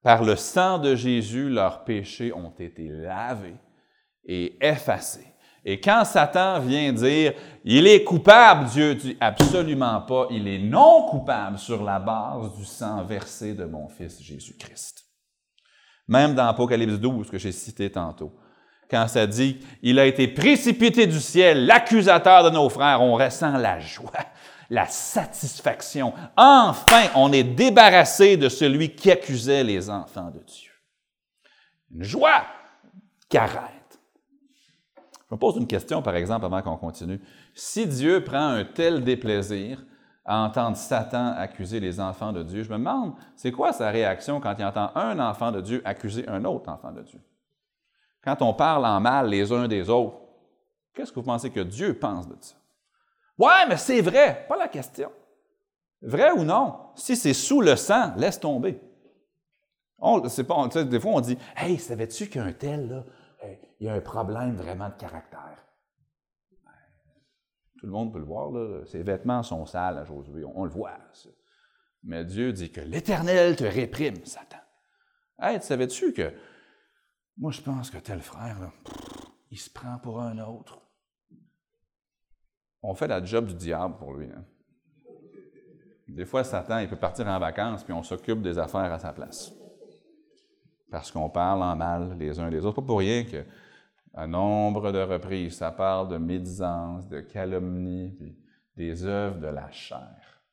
par 0.03 0.23
le 0.23 0.35
sang 0.35 0.77
de 0.77 0.95
Jésus, 0.95 1.49
leurs 1.49 1.83
péchés 1.83 2.33
ont 2.33 2.53
été 2.59 2.89
lavés 2.89 3.55
et 4.25 4.57
effacés. 4.61 5.33
Et 5.63 5.81
quand 5.81 6.05
Satan 6.05 6.59
vient 6.59 6.93
dire, 6.93 7.33
il 7.63 7.87
est 7.87 8.03
coupable, 8.03 8.65
Dieu 8.69 8.95
dit 8.95 9.17
absolument 9.19 10.01
pas, 10.01 10.27
il 10.29 10.47
est 10.47 10.59
non 10.59 11.07
coupable 11.09 11.57
sur 11.57 11.83
la 11.83 11.99
base 11.99 12.55
du 12.55 12.63
sang 12.63 13.03
versé 13.03 13.53
de 13.53 13.65
mon 13.65 13.87
Fils 13.89 14.21
Jésus-Christ. 14.21 15.05
Même 16.07 16.35
dans 16.35 16.47
Apocalypse 16.47 16.99
12 16.99 17.29
que 17.29 17.37
j'ai 17.37 17.51
cité 17.51 17.91
tantôt, 17.91 18.33
quand 18.89 19.07
ça 19.07 19.27
dit 19.27 19.59
Il 19.81 19.99
a 19.99 20.05
été 20.05 20.27
précipité 20.27 21.07
du 21.07 21.19
ciel, 21.19 21.65
l'accusateur 21.65 22.43
de 22.43 22.49
nos 22.49 22.69
frères, 22.69 23.01
on 23.01 23.15
ressent 23.15 23.57
la 23.57 23.79
joie, 23.79 24.11
la 24.69 24.85
satisfaction. 24.85 26.13
Enfin, 26.35 27.03
on 27.15 27.31
est 27.31 27.43
débarrassé 27.43 28.37
de 28.37 28.49
celui 28.49 28.95
qui 28.95 29.11
accusait 29.11 29.63
les 29.63 29.89
enfants 29.89 30.31
de 30.31 30.39
Dieu. 30.39 30.71
Une 31.93 32.03
joie 32.03 32.43
qui 33.29 33.37
arrête. 33.37 33.73
Je 35.29 35.35
me 35.35 35.39
pose 35.39 35.57
une 35.57 35.67
question, 35.67 36.01
par 36.01 36.15
exemple, 36.15 36.45
avant 36.45 36.61
qu'on 36.61 36.77
continue. 36.77 37.19
Si 37.53 37.85
Dieu 37.85 38.23
prend 38.23 38.47
un 38.47 38.63
tel 38.63 39.03
déplaisir 39.03 39.83
à 40.23 40.39
entendre 40.39 40.77
Satan 40.77 41.33
accuser 41.37 41.79
les 41.79 41.99
enfants 41.99 42.31
de 42.31 42.43
Dieu, 42.43 42.63
je 42.63 42.69
me 42.69 42.77
demande, 42.77 43.13
c'est 43.35 43.51
quoi 43.51 43.73
sa 43.73 43.89
réaction 43.89 44.39
quand 44.39 44.55
il 44.57 44.65
entend 44.65 44.91
un 44.95 45.19
enfant 45.19 45.51
de 45.51 45.61
Dieu 45.61 45.81
accuser 45.83 46.27
un 46.27 46.45
autre 46.45 46.69
enfant 46.69 46.91
de 46.91 47.01
Dieu? 47.01 47.19
Quand 48.27 48.41
on 48.41 48.53
parle 48.53 48.85
en 48.85 48.99
mal 48.99 49.29
les 49.29 49.53
uns 49.53 49.69
des 49.69 49.89
autres, 49.89 50.17
qu'est-ce 50.93 51.13
que 51.13 51.19
vous 51.21 51.25
pensez 51.25 51.49
que 51.49 51.61
Dieu 51.61 51.97
pense 51.97 52.27
de 52.27 52.35
ça? 52.41 52.55
Ouais, 53.37 53.65
mais 53.69 53.77
c'est 53.77 54.01
vrai, 54.01 54.45
pas 54.49 54.57
la 54.57 54.67
question. 54.67 55.09
Vrai 56.01 56.31
ou 56.31 56.43
non? 56.43 56.77
Si 56.95 57.15
c'est 57.15 57.33
sous 57.33 57.61
le 57.61 57.77
sang, 57.77 58.13
laisse 58.17 58.37
tomber. 58.37 58.81
On, 59.97 60.19
pas, 60.19 60.83
des 60.83 60.99
fois, 60.99 61.11
on 61.13 61.21
dit 61.21 61.37
Hey, 61.55 61.79
savais-tu 61.79 62.27
qu'un 62.27 62.51
tel, 62.51 62.89
là, 62.89 63.05
il 63.79 63.87
y 63.87 63.89
a 63.89 63.93
un 63.93 64.01
problème 64.01 64.57
vraiment 64.57 64.89
de 64.89 64.95
caractère? 64.95 65.63
Ben, 66.65 66.71
tout 67.79 67.85
le 67.85 67.93
monde 67.93 68.11
peut 68.11 68.19
le 68.19 68.25
voir, 68.25 68.51
là. 68.51 68.85
ses 68.87 69.03
vêtements 69.03 69.41
sont 69.41 69.65
sales 69.65 69.99
à 69.99 70.03
Josué, 70.03 70.43
on, 70.43 70.65
le 70.65 70.69
voit. 70.69 70.97
Mais 72.03 72.25
Dieu 72.25 72.51
dit 72.51 72.73
que 72.73 72.81
l'Éternel 72.81 73.55
te 73.55 73.63
réprime, 73.63 74.25
Satan. 74.25 74.57
Hey, 75.39 75.61
savais-tu 75.61 76.11
que 76.11 76.33
moi, 77.37 77.51
je 77.51 77.61
pense 77.61 77.91
que 77.91 77.97
tel 77.97 78.21
frère, 78.21 78.71
il 79.51 79.59
se 79.59 79.69
prend 79.69 79.97
pour 79.99 80.19
un 80.19 80.39
autre. 80.39 80.79
On 82.81 82.95
fait 82.95 83.07
la 83.07 83.23
job 83.23 83.47
du 83.47 83.53
diable 83.53 83.97
pour 83.97 84.13
lui. 84.13 84.27
Hein. 84.27 84.43
Des 86.07 86.25
fois, 86.25 86.43
Satan, 86.43 86.79
il 86.79 86.89
peut 86.89 86.95
partir 86.95 87.27
en 87.27 87.37
vacances, 87.37 87.83
puis 87.83 87.93
on 87.93 88.01
s'occupe 88.01 88.41
des 88.41 88.57
affaires 88.57 88.91
à 88.91 88.97
sa 88.97 89.13
place. 89.13 89.53
Parce 90.89 91.11
qu'on 91.11 91.29
parle 91.29 91.61
en 91.61 91.75
mal 91.75 92.17
les 92.17 92.39
uns 92.39 92.49
les 92.49 92.65
autres. 92.65 92.81
Pas 92.81 92.87
pour 92.87 92.99
rien 92.99 93.25
que, 93.25 93.45
à 94.13 94.25
nombre 94.25 94.91
de 94.91 94.99
reprises, 94.99 95.57
ça 95.57 95.71
parle 95.71 96.07
de 96.09 96.17
médisance, 96.17 97.07
de 97.07 97.19
calomnie, 97.19 98.15
puis 98.17 98.37
des 98.75 99.05
œuvres 99.05 99.39
de 99.39 99.47
la 99.47 99.69
chair. 99.69 100.43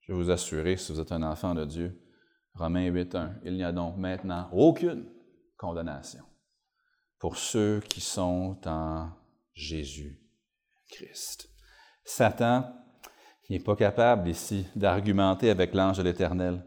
Je 0.00 0.12
vais 0.12 0.18
vous 0.18 0.30
assurer, 0.30 0.76
si 0.76 0.92
vous 0.92 1.00
êtes 1.00 1.12
un 1.12 1.22
enfant 1.22 1.54
de 1.54 1.64
Dieu, 1.64 2.01
Romains 2.54 2.90
8.1. 2.90 3.34
Il 3.44 3.54
n'y 3.54 3.64
a 3.64 3.72
donc 3.72 3.96
maintenant 3.96 4.48
aucune 4.52 5.06
condamnation 5.56 6.22
pour 7.18 7.36
ceux 7.36 7.80
qui 7.88 8.00
sont 8.00 8.56
en 8.66 9.10
Jésus-Christ. 9.54 11.48
Satan 12.04 12.64
n'est 13.52 13.60
pas 13.60 13.76
capable 13.76 14.28
ici 14.28 14.66
d'argumenter 14.74 15.50
avec 15.50 15.74
l'ange 15.74 15.98
de 15.98 16.02
l'Éternel. 16.02 16.64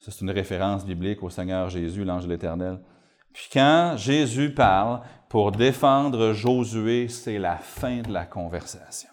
C'est 0.00 0.20
une 0.20 0.30
référence 0.30 0.84
biblique 0.84 1.22
au 1.22 1.30
Seigneur 1.30 1.70
Jésus, 1.70 2.04
l'ange 2.04 2.24
de 2.24 2.28
l'Éternel. 2.28 2.80
Puis 3.32 3.48
quand 3.52 3.94
Jésus 3.96 4.52
parle 4.52 5.00
pour 5.28 5.52
défendre 5.52 6.32
Josué, 6.32 7.08
c'est 7.08 7.38
la 7.38 7.56
fin 7.56 8.02
de 8.02 8.12
la 8.12 8.26
conversation. 8.26 9.10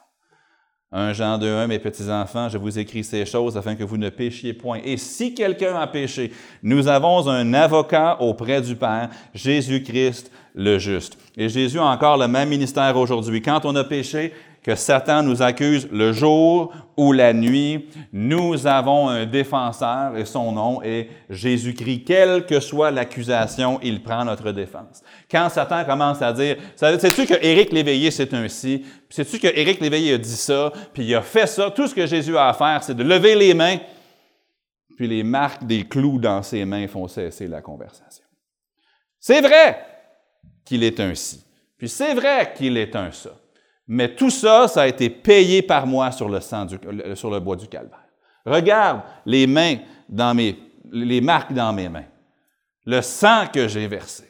1 0.95 1.13
Jean 1.13 1.39
2.1, 1.39 1.65
mes 1.65 1.79
petits-enfants, 1.79 2.49
je 2.49 2.58
vous 2.60 2.77
écris 2.77 3.03
ces 3.03 3.25
choses 3.25 3.58
afin 3.58 3.73
que 3.73 3.84
vous 3.84 3.97
ne 3.97 4.10
péchiez 4.10 4.53
point. 4.53 4.79
Et 4.86 4.97
si 4.97 5.34
quelqu'un 5.34 5.75
a 5.75 5.88
péché, 5.88 6.32
nous 6.62 6.88
avons 6.88 7.27
un 7.27 7.51
avocat 7.56 8.17
auprès 8.21 8.62
du 8.62 8.75
Père, 8.75 9.10
Jésus-Christ 9.34 10.32
le 10.53 10.77
juste. 10.77 11.17
Et 11.36 11.49
Jésus 11.49 11.79
a 11.79 11.86
encore 11.86 12.17
le 12.17 12.27
même 12.27 12.47
ministère 12.47 12.95
aujourd'hui. 12.95 13.41
Quand 13.41 13.65
on 13.65 13.75
a 13.75 13.84
péché, 13.84 14.34
que 14.63 14.76
Satan 14.76 15.23
nous 15.23 15.41
accuse 15.41 15.89
le 15.91 16.13
jour 16.13 16.73
ou 16.95 17.12
la 17.12 17.34
nuit, 17.34 17.89
nous 18.13 18.65
avons 18.65 19.10
un 19.10 19.26
défenseur 19.26 20.15
et 20.15 20.26
son 20.26 20.54
nom 20.54 20.82
est 20.82 21.10
Jésus-Christ. 21.30 22.06
Quelle 22.06 22.45
que 22.45 22.60
soit 22.60 22.91
l'accusation, 22.91 23.80
il 23.84 24.02
prend 24.02 24.23
notre 24.23 24.52
défense. 24.52 25.04
Quand 25.30 25.49
Satan 25.49 25.84
commence 25.84 26.21
à 26.21 26.32
dire, 26.32 26.58
sais-tu 26.76 27.26
que 27.26 27.43
Éric 27.43 27.73
Léveillé 27.73 28.10
c'est 28.10 28.34
ainsi, 28.34 28.86
sais-tu 29.10 29.39
que 29.39 29.47
Éric 29.47 29.82
Léveillé 29.82 30.13
a 30.13 30.17
dit 30.17 30.30
ça, 30.30 30.71
puis 30.93 31.04
il 31.04 31.15
a 31.15 31.21
fait 31.21 31.47
ça, 31.47 31.69
tout 31.69 31.88
ce 31.88 31.95
que 31.95 32.06
Jésus 32.06 32.38
a 32.38 32.47
à 32.47 32.54
faire, 32.54 32.84
c'est 32.84 32.95
de 32.95 33.04
lever 33.04 33.36
les 33.36 33.54
mains, 33.54 33.78
puis 34.95 35.08
les 35.08 35.23
marques 35.23 35.65
des 35.65 35.84
clous 35.84 36.19
dans 36.19 36.41
ses 36.41 36.63
mains 36.63 36.88
font 36.88 37.08
cesser 37.08 37.47
la 37.47 37.62
conversation. 37.62 38.23
C'est 39.19 39.41
vrai 39.41 39.78
qu'il 40.63 40.84
est 40.84 40.99
ainsi. 40.99 41.43
Puis 41.78 41.89
c'est 41.89 42.13
vrai 42.13 42.54
qu'il 42.56 42.78
est 42.78 42.95
un 42.95 43.12
ça. 43.12 43.32
Mais 43.87 44.15
tout 44.15 44.29
ça, 44.29 44.67
ça 44.67 44.83
a 44.83 44.87
été 44.87 45.09
payé 45.09 45.61
par 45.61 45.85
moi 45.85 46.11
sur 46.11 46.29
le, 46.29 46.39
sang 46.39 46.67
sur 47.15 47.29
le 47.29 47.39
bois 47.39 47.55
du 47.55 47.67
calvaire. 47.67 47.99
Regarde 48.45 49.01
les 49.25 49.47
mains 49.47 49.77
dans 50.07 50.33
mes, 50.33 50.57
les 50.91 51.21
marques 51.21 51.53
dans 51.53 51.73
mes 51.73 51.89
mains, 51.89 52.05
le 52.85 53.01
sang 53.01 53.47
que 53.53 53.67
j'ai 53.67 53.87
versé. 53.87 54.25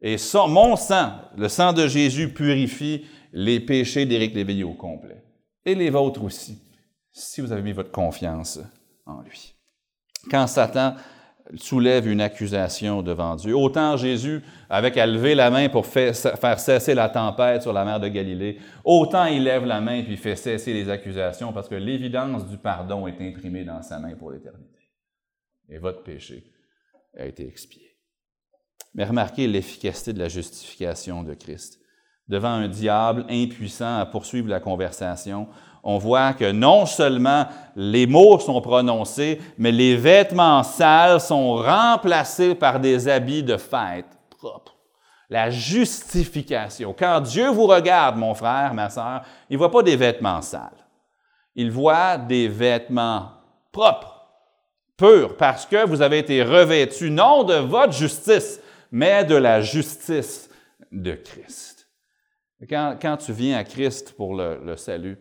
Et 0.00 0.16
mon 0.48 0.76
sang, 0.76 1.12
le 1.36 1.48
sang 1.48 1.72
de 1.72 1.88
Jésus 1.88 2.32
purifie 2.32 3.06
les 3.32 3.60
péchés 3.60 4.04
d'Éric 4.06 4.34
Léveillé 4.34 4.64
au 4.64 4.74
complet. 4.74 5.24
Et 5.64 5.74
les 5.74 5.90
vôtres 5.90 6.22
aussi, 6.22 6.58
si 7.10 7.40
vous 7.40 7.50
avez 7.52 7.62
mis 7.62 7.72
votre 7.72 7.90
confiance 7.90 8.60
en 9.06 9.22
lui. 9.22 9.54
Quand 10.30 10.46
Satan 10.46 10.94
soulève 11.56 12.08
une 12.08 12.20
accusation 12.20 13.02
devant 13.02 13.36
Dieu. 13.36 13.54
Autant 13.54 13.96
Jésus, 13.96 14.42
avec 14.70 14.96
à 14.96 15.06
lever 15.06 15.34
la 15.34 15.50
main 15.50 15.68
pour 15.68 15.86
faire 15.86 16.14
cesser 16.14 16.94
la 16.94 17.08
tempête 17.08 17.62
sur 17.62 17.72
la 17.72 17.84
mer 17.84 18.00
de 18.00 18.08
Galilée, 18.08 18.58
autant 18.84 19.26
il 19.26 19.44
lève 19.44 19.64
la 19.64 19.80
main 19.80 20.02
puis 20.02 20.16
fait 20.16 20.36
cesser 20.36 20.72
les 20.72 20.88
accusations 20.88 21.52
parce 21.52 21.68
que 21.68 21.74
l'évidence 21.74 22.48
du 22.48 22.56
pardon 22.56 23.06
est 23.06 23.20
imprimée 23.20 23.64
dans 23.64 23.82
sa 23.82 23.98
main 23.98 24.14
pour 24.16 24.30
l'éternité. 24.30 24.90
Et 25.68 25.78
votre 25.78 26.02
péché 26.02 26.44
a 27.18 27.26
été 27.26 27.46
expié. 27.46 27.82
Mais 28.94 29.04
remarquez 29.04 29.46
l'efficacité 29.46 30.12
de 30.12 30.20
la 30.20 30.28
justification 30.28 31.22
de 31.22 31.34
Christ. 31.34 31.80
Devant 32.28 32.48
un 32.48 32.68
diable 32.68 33.26
impuissant 33.28 33.98
à 33.98 34.06
poursuivre 34.06 34.48
la 34.48 34.60
conversation, 34.60 35.48
on 35.86 35.98
voit 35.98 36.32
que 36.32 36.50
non 36.50 36.86
seulement 36.86 37.46
les 37.76 38.06
mots 38.06 38.38
sont 38.38 38.60
prononcés, 38.62 39.38
mais 39.58 39.70
les 39.70 39.96
vêtements 39.96 40.62
sales 40.62 41.20
sont 41.20 41.56
remplacés 41.56 42.54
par 42.54 42.80
des 42.80 43.06
habits 43.06 43.42
de 43.42 43.58
fête 43.58 44.06
propres. 44.30 44.74
La 45.28 45.50
justification. 45.50 46.94
Quand 46.98 47.20
Dieu 47.20 47.48
vous 47.50 47.66
regarde, 47.66 48.16
mon 48.16 48.32
frère, 48.34 48.72
ma 48.72 48.88
sœur, 48.88 49.22
il 49.50 49.54
ne 49.54 49.58
voit 49.58 49.70
pas 49.70 49.82
des 49.82 49.96
vêtements 49.96 50.40
sales. 50.40 50.70
Il 51.54 51.70
voit 51.70 52.16
des 52.16 52.48
vêtements 52.48 53.28
propres, 53.70 54.26
purs, 54.96 55.36
parce 55.36 55.66
que 55.66 55.86
vous 55.86 56.00
avez 56.00 56.18
été 56.18 56.42
revêtus 56.42 57.10
non 57.10 57.44
de 57.44 57.56
votre 57.56 57.92
justice, 57.92 58.58
mais 58.90 59.22
de 59.24 59.36
la 59.36 59.60
justice 59.60 60.48
de 60.90 61.12
Christ. 61.12 61.88
Quand, 62.70 63.18
tu 63.18 63.32
viens 63.32 63.58
à 63.58 63.64
Christ 63.64 64.14
pour 64.16 64.34
le 64.34 64.76
salut, 64.76 65.18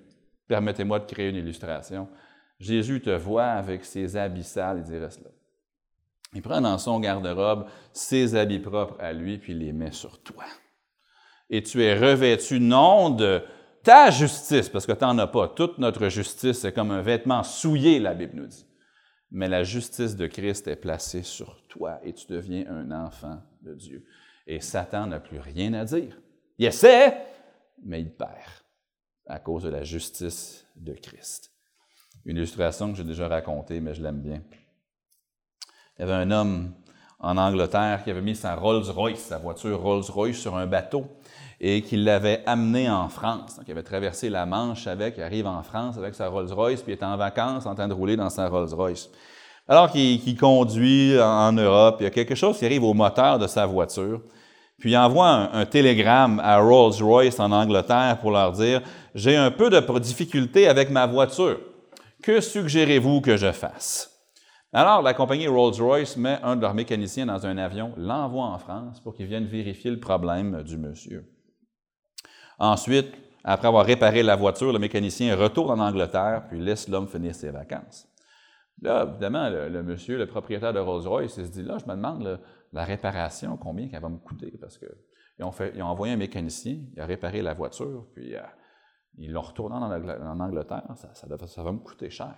Permettez-moi 0.47 0.99
de 0.99 1.05
créer 1.05 1.29
une 1.29 1.35
illustration. 1.35 2.07
Jésus 2.59 3.01
te 3.01 3.09
voit 3.09 3.45
avec 3.45 3.85
ses 3.85 4.15
habits 4.15 4.43
sales, 4.43 4.83
dit 4.83 4.97
Reste 4.97 5.23
là. 5.23 5.29
Il 6.33 6.41
prend 6.41 6.61
dans 6.61 6.77
son 6.77 6.99
garde-robe 6.99 7.67
ses 7.91 8.35
habits 8.35 8.59
propres 8.59 8.95
à 8.99 9.13
lui, 9.13 9.37
puis 9.37 9.53
les 9.53 9.71
met 9.71 9.91
sur 9.91 10.21
toi. 10.23 10.45
Et 11.49 11.61
tu 11.61 11.83
es 11.83 11.93
revêtu 11.93 12.59
non 12.59 13.11
de 13.11 13.43
ta 13.83 14.09
justice, 14.09 14.69
parce 14.69 14.85
que 14.85 14.93
tu 14.93 15.03
n'en 15.03 15.17
as 15.19 15.27
pas. 15.27 15.47
Toute 15.49 15.77
notre 15.77 16.09
justice, 16.09 16.59
c'est 16.59 16.73
comme 16.73 16.91
un 16.91 17.01
vêtement 17.01 17.43
souillé, 17.43 17.99
la 17.99 18.13
Bible 18.13 18.35
nous 18.35 18.47
dit. 18.47 18.65
Mais 19.29 19.47
la 19.47 19.63
justice 19.63 20.15
de 20.15 20.27
Christ 20.27 20.67
est 20.67 20.75
placée 20.75 21.23
sur 21.23 21.61
toi 21.67 21.99
et 22.03 22.13
tu 22.13 22.27
deviens 22.27 22.65
un 22.69 22.91
enfant 22.91 23.41
de 23.61 23.73
Dieu. 23.73 24.05
Et 24.45 24.59
Satan 24.59 25.07
n'a 25.07 25.19
plus 25.19 25.39
rien 25.39 25.73
à 25.73 25.85
dire. 25.85 26.19
Il 26.57 26.65
essaie, 26.65 27.17
mais 27.83 28.01
il 28.01 28.11
perd 28.11 28.62
à 29.27 29.39
cause 29.39 29.63
de 29.63 29.69
la 29.69 29.83
justice 29.83 30.65
de 30.75 30.93
Christ. 30.93 31.51
Une 32.25 32.37
illustration 32.37 32.91
que 32.91 32.97
j'ai 32.97 33.03
déjà 33.03 33.27
racontée, 33.27 33.79
mais 33.79 33.93
je 33.93 34.01
l'aime 34.01 34.21
bien. 34.21 34.41
Il 35.97 36.01
y 36.01 36.03
avait 36.03 36.13
un 36.13 36.31
homme 36.31 36.73
en 37.19 37.37
Angleterre 37.37 38.03
qui 38.03 38.11
avait 38.11 38.21
mis 38.21 38.35
sa 38.35 38.55
Rolls-Royce, 38.55 39.19
sa 39.19 39.37
voiture 39.37 39.81
Rolls-Royce, 39.81 40.37
sur 40.37 40.55
un 40.55 40.67
bateau 40.67 41.05
et 41.59 41.81
qui 41.81 41.95
l'avait 41.95 42.43
amené 42.45 42.89
en 42.89 43.07
France. 43.07 43.55
Donc, 43.55 43.65
il 43.67 43.71
avait 43.71 43.83
traversé 43.83 44.29
la 44.29 44.45
Manche 44.45 44.85
avec, 44.87 45.15
il 45.17 45.23
arrive 45.23 45.47
en 45.47 45.63
France 45.63 45.97
avec 45.97 46.13
sa 46.13 46.27
Rolls-Royce, 46.27 46.81
puis 46.81 46.93
il 46.93 46.99
est 46.99 47.03
en 47.03 47.15
vacances 47.15 47.65
en 47.65 47.73
train 47.73 47.87
de 47.87 47.93
rouler 47.93 48.17
dans 48.17 48.29
sa 48.29 48.49
Rolls-Royce. 48.49 49.09
Alors 49.67 49.89
qu'il 49.89 50.37
conduit 50.37 51.17
en 51.21 51.53
Europe, 51.53 51.97
il 52.01 52.03
y 52.03 52.07
a 52.07 52.09
quelque 52.09 52.35
chose 52.35 52.57
qui 52.57 52.65
arrive 52.65 52.83
au 52.83 52.93
moteur 52.93 53.39
de 53.39 53.47
sa 53.47 53.65
voiture. 53.65 54.21
Puis 54.83 54.91
il 54.91 54.97
envoie 54.97 55.55
un, 55.55 55.65
télégramme 55.65 56.41
à 56.43 56.59
Rolls-Royce 56.59 57.39
en 57.39 57.53
Angleterre 57.53 58.17
pour 58.19 58.31
leur 58.31 58.51
dire 58.51 58.81
J'ai 59.15 59.37
un 59.37 59.49
peu 59.49 59.69
de 59.69 59.99
difficulté 59.99 60.67
avec 60.67 60.89
ma 60.89 61.07
voiture. 61.07 61.57
Que 62.21 62.41
suggérez-vous 62.41 63.21
que 63.21 63.37
je 63.37 63.53
fasse? 63.53 64.11
Alors, 64.73 65.01
la 65.01 65.13
compagnie 65.13 65.47
Rolls-Royce 65.47 66.17
met 66.17 66.37
un 66.43 66.57
de 66.57 66.61
leurs 66.61 66.73
mécaniciens 66.73 67.27
dans 67.27 67.45
un 67.45 67.57
avion, 67.57 67.93
l'envoie 67.95 68.43
en 68.43 68.57
France 68.57 68.99
pour 68.99 69.15
qu'il 69.15 69.27
vienne 69.27 69.45
vérifier 69.45 69.89
le 69.89 70.01
problème 70.01 70.63
du 70.63 70.77
monsieur. 70.77 71.31
Ensuite, 72.59 73.13
après 73.45 73.69
avoir 73.69 73.85
réparé 73.85 74.21
la 74.21 74.35
voiture, 74.35 74.73
le 74.73 74.79
mécanicien 74.79 75.33
retourne 75.37 75.79
en 75.79 75.87
Angleterre 75.87 76.43
puis 76.49 76.59
laisse 76.59 76.89
l'homme 76.89 77.07
finir 77.07 77.33
ses 77.33 77.51
vacances. 77.51 78.05
Là, 78.81 79.07
évidemment, 79.09 79.49
le, 79.49 79.81
monsieur, 79.81 80.17
le 80.17 80.27
propriétaire 80.27 80.73
de 80.73 80.79
Rolls-Royce, 80.79 81.37
il 81.37 81.45
se 81.45 81.51
dit 81.51 81.63
là, 81.63 81.77
je 81.79 81.89
me 81.89 81.95
demande, 81.95 82.41
la 82.73 82.83
réparation, 82.83 83.55
combien 83.57 83.87
qu'elle 83.87 84.01
va 84.01 84.09
me 84.09 84.17
coûter? 84.17 84.51
Parce 84.59 84.79
ont, 85.39 85.51
fait, 85.51 85.79
ont 85.81 85.85
envoyé 85.85 86.13
un 86.13 86.17
mécanicien, 86.17 86.79
il 86.93 86.99
a 86.99 87.05
réparé 87.05 87.41
la 87.41 87.53
voiture, 87.53 88.07
puis 88.13 88.35
euh, 88.35 88.41
ils 89.17 89.31
l'ont 89.31 89.41
retourné 89.41 89.75
en, 89.75 90.39
Angleterre. 90.39 90.83
Ça, 90.95 91.13
ça, 91.13 91.63
va 91.63 91.71
me 91.71 91.79
coûter 91.79 92.09
cher. 92.09 92.35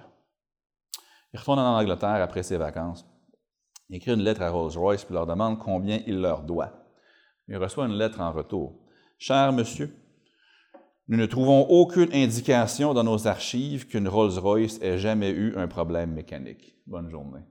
Il 1.33 1.39
retourne 1.39 1.59
en 1.59 1.77
Angleterre 1.77 2.21
après 2.21 2.43
ses 2.43 2.57
vacances. 2.57 3.05
Il 3.89 3.95
écrit 3.95 4.13
une 4.13 4.21
lettre 4.21 4.41
à 4.41 4.49
Rolls-Royce, 4.49 5.05
puis 5.05 5.13
leur 5.13 5.25
demande 5.25 5.57
combien 5.59 6.01
il 6.05 6.19
leur 6.19 6.43
doit. 6.43 6.85
Il 7.47 7.57
reçoit 7.57 7.85
une 7.85 7.97
lettre 7.97 8.19
en 8.19 8.31
retour. 8.31 8.79
Cher 9.17 9.53
monsieur, 9.53 9.95
nous 11.07 11.17
ne 11.17 11.25
trouvons 11.27 11.61
aucune 11.69 12.11
indication 12.13 12.93
dans 12.93 13.03
nos 13.03 13.27
archives 13.27 13.87
qu'une 13.87 14.07
Rolls-Royce 14.07 14.81
ait 14.81 14.97
jamais 14.97 15.29
eu 15.29 15.55
un 15.55 15.67
problème 15.67 16.11
mécanique. 16.11 16.75
Bonne 16.87 17.09
journée. 17.09 17.41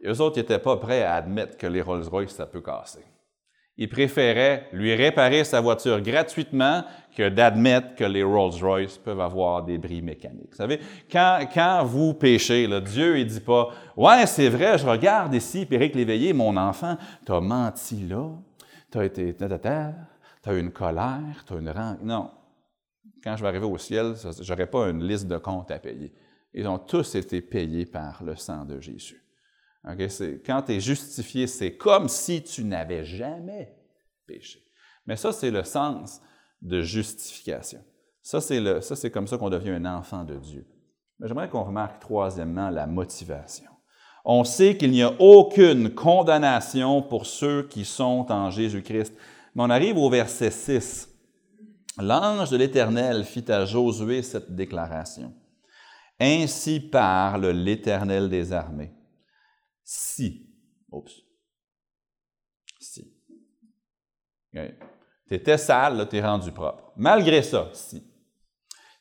Et 0.00 0.08
eux 0.08 0.20
autres 0.20 0.38
n'étaient 0.38 0.58
pas 0.58 0.76
prêts 0.76 1.02
à 1.02 1.14
admettre 1.14 1.56
que 1.56 1.66
les 1.66 1.82
Rolls-Royce, 1.82 2.30
ça 2.30 2.46
peut 2.46 2.62
casser. 2.62 3.04
Ils 3.76 3.88
préféraient 3.88 4.68
lui 4.72 4.94
réparer 4.94 5.42
sa 5.44 5.60
voiture 5.60 6.00
gratuitement 6.02 6.84
que 7.16 7.28
d'admettre 7.28 7.94
que 7.94 8.04
les 8.04 8.22
Rolls-Royce 8.22 8.98
peuvent 8.98 9.20
avoir 9.20 9.64
des 9.64 9.78
bris 9.78 10.02
mécaniques. 10.02 10.50
Vous 10.50 10.56
savez, 10.56 10.80
quand, 11.10 11.46
quand 11.52 11.84
vous 11.84 12.12
péchez, 12.14 12.66
là, 12.66 12.80
Dieu 12.80 13.16
ne 13.16 13.24
dit 13.24 13.40
pas 13.40 13.70
Ouais, 13.96 14.26
c'est 14.26 14.48
vrai, 14.48 14.76
je 14.76 14.86
regarde 14.86 15.34
ici, 15.34 15.64
Péric 15.64 15.94
Léveillé, 15.94 16.32
mon 16.32 16.56
enfant, 16.56 16.96
tu 17.24 17.32
as 17.32 17.40
menti 17.40 18.06
là, 18.06 18.28
tu 18.92 18.98
as 18.98 19.04
été. 19.04 19.34
Tu 19.34 19.46
as 20.48 20.54
eu 20.54 20.60
une 20.60 20.72
colère, 20.72 21.44
tu 21.46 21.54
as 21.54 21.56
une 21.56 21.70
rancune. 21.70 22.06
Non. 22.06 22.30
Quand 23.22 23.36
je 23.36 23.42
vais 23.42 23.48
arriver 23.48 23.66
au 23.66 23.78
ciel, 23.78 24.14
je 24.14 24.50
n'aurai 24.50 24.66
pas 24.66 24.88
une 24.88 25.02
liste 25.02 25.26
de 25.26 25.36
comptes 25.36 25.70
à 25.70 25.78
payer. 25.78 26.12
Ils 26.52 26.66
ont 26.66 26.78
tous 26.78 27.14
été 27.14 27.40
payés 27.40 27.86
par 27.86 28.22
le 28.24 28.36
sang 28.36 28.64
de 28.64 28.80
Jésus 28.80 29.19
quand 29.84 30.62
tu 30.62 30.72
es 30.72 30.80
justifié, 30.80 31.46
c'est 31.46 31.76
comme 31.76 32.08
si 32.08 32.42
tu 32.42 32.64
n'avais 32.64 33.04
jamais 33.04 33.74
péché. 34.26 34.62
Mais 35.06 35.16
ça, 35.16 35.32
c'est 35.32 35.50
le 35.50 35.64
sens 35.64 36.20
de 36.60 36.82
justification. 36.82 37.80
Ça, 38.22 38.40
c'est 38.40 39.10
comme 39.10 39.26
ça 39.26 39.38
qu'on 39.38 39.48
devient 39.48 39.70
un 39.70 39.86
enfant 39.86 40.24
de 40.24 40.36
Dieu. 40.36 40.66
Mais 41.18 41.26
j'aimerais 41.26 41.48
qu'on 41.48 41.64
remarque 41.64 42.00
troisièmement 42.00 42.68
la 42.68 42.86
motivation. 42.86 43.70
On 44.24 44.44
sait 44.44 44.76
qu'il 44.76 44.90
n'y 44.90 45.02
a 45.02 45.14
aucune 45.18 45.94
condamnation 45.94 47.00
pour 47.00 47.24
ceux 47.24 47.62
qui 47.66 47.86
sont 47.86 48.26
en 48.30 48.50
Jésus-Christ. 48.50 49.14
Mais 49.54 49.62
on 49.62 49.70
arrive 49.70 49.96
au 49.96 50.10
verset 50.10 50.50
6. 50.50 51.08
L'ange 51.98 52.50
de 52.50 52.58
l'Éternel 52.58 53.24
fit 53.24 53.50
à 53.50 53.64
Josué 53.64 54.22
cette 54.22 54.54
déclaration. 54.54 55.32
Ainsi 56.20 56.80
parle 56.80 57.46
l'Éternel 57.48 58.28
des 58.28 58.52
armées 58.52 58.92
si. 59.90 60.46
Oups. 60.92 61.22
Si. 62.78 63.12
Tu 64.52 65.34
étais 65.34 65.58
sale, 65.58 66.08
tu 66.08 66.16
es 66.16 66.22
rendu 66.22 66.52
propre. 66.52 66.92
Malgré 66.96 67.42
ça, 67.42 67.70
si. 67.74 68.02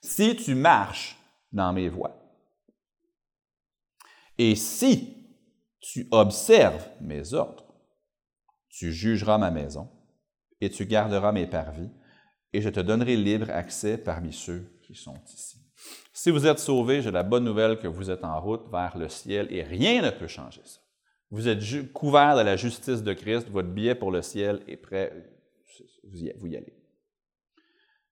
Si 0.01 0.35
tu 0.35 0.55
marches 0.55 1.15
dans 1.51 1.73
mes 1.73 1.89
voies, 1.89 2.15
et 4.37 4.55
si 4.55 5.27
tu 5.79 6.07
observes 6.11 6.87
mes 7.01 7.33
ordres, 7.33 7.65
tu 8.69 8.91
jugeras 8.91 9.37
ma 9.37 9.51
maison, 9.51 9.91
et 10.61 10.69
tu 10.69 10.85
garderas 10.85 11.31
mes 11.31 11.47
parvis, 11.47 11.89
et 12.53 12.61
je 12.61 12.69
te 12.69 12.79
donnerai 12.79 13.15
libre 13.15 13.49
accès 13.51 13.97
parmi 13.97 14.33
ceux 14.33 14.79
qui 14.81 14.95
sont 14.95 15.21
ici. 15.25 15.58
Si 16.21 16.31
vous 16.31 16.45
êtes 16.45 16.59
sauvé, 16.59 17.01
j'ai 17.01 17.11
la 17.11 17.23
bonne 17.23 17.45
nouvelle 17.45 17.79
que 17.79 17.87
vous 17.87 18.11
êtes 18.11 18.25
en 18.25 18.41
route 18.41 18.69
vers 18.69 18.97
le 18.97 19.07
ciel 19.07 19.47
et 19.51 19.63
rien 19.63 20.01
ne 20.01 20.09
peut 20.09 20.27
changer 20.27 20.59
ça. 20.65 20.81
Vous 21.31 21.47
êtes 21.47 21.93
couvert 21.93 22.35
de 22.35 22.41
la 22.41 22.57
justice 22.57 23.03
de 23.03 23.13
Christ, 23.13 23.47
votre 23.47 23.69
billet 23.69 23.95
pour 23.95 24.11
le 24.11 24.21
ciel 24.21 24.61
est 24.67 24.75
prêt, 24.75 25.13
vous 26.03 26.21
y, 26.21 26.57
allez. 26.57 26.75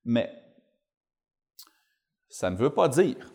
Mais 0.06 0.32
ça 2.30 2.50
ne 2.50 2.56
veut 2.56 2.70
pas 2.70 2.88
dire 2.88 3.34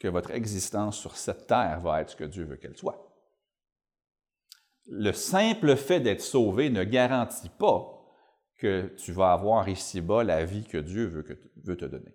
que 0.00 0.08
votre 0.08 0.30
existence 0.30 0.98
sur 0.98 1.18
cette 1.18 1.46
terre 1.46 1.82
va 1.82 2.00
être 2.00 2.12
ce 2.12 2.16
que 2.16 2.24
Dieu 2.24 2.44
veut 2.44 2.56
qu'elle 2.56 2.78
soit. 2.78 3.14
Le 4.86 5.12
simple 5.12 5.76
fait 5.76 6.00
d'être 6.00 6.22
sauvé 6.22 6.70
ne 6.70 6.82
garantit 6.82 7.50
pas 7.50 8.02
que 8.56 8.86
tu 8.96 9.12
vas 9.12 9.34
avoir 9.34 9.68
ici-bas 9.68 10.24
la 10.24 10.46
vie 10.46 10.64
que 10.64 10.78
Dieu 10.78 11.08
veut 11.08 11.76
te 11.76 11.84
donner. 11.84 12.14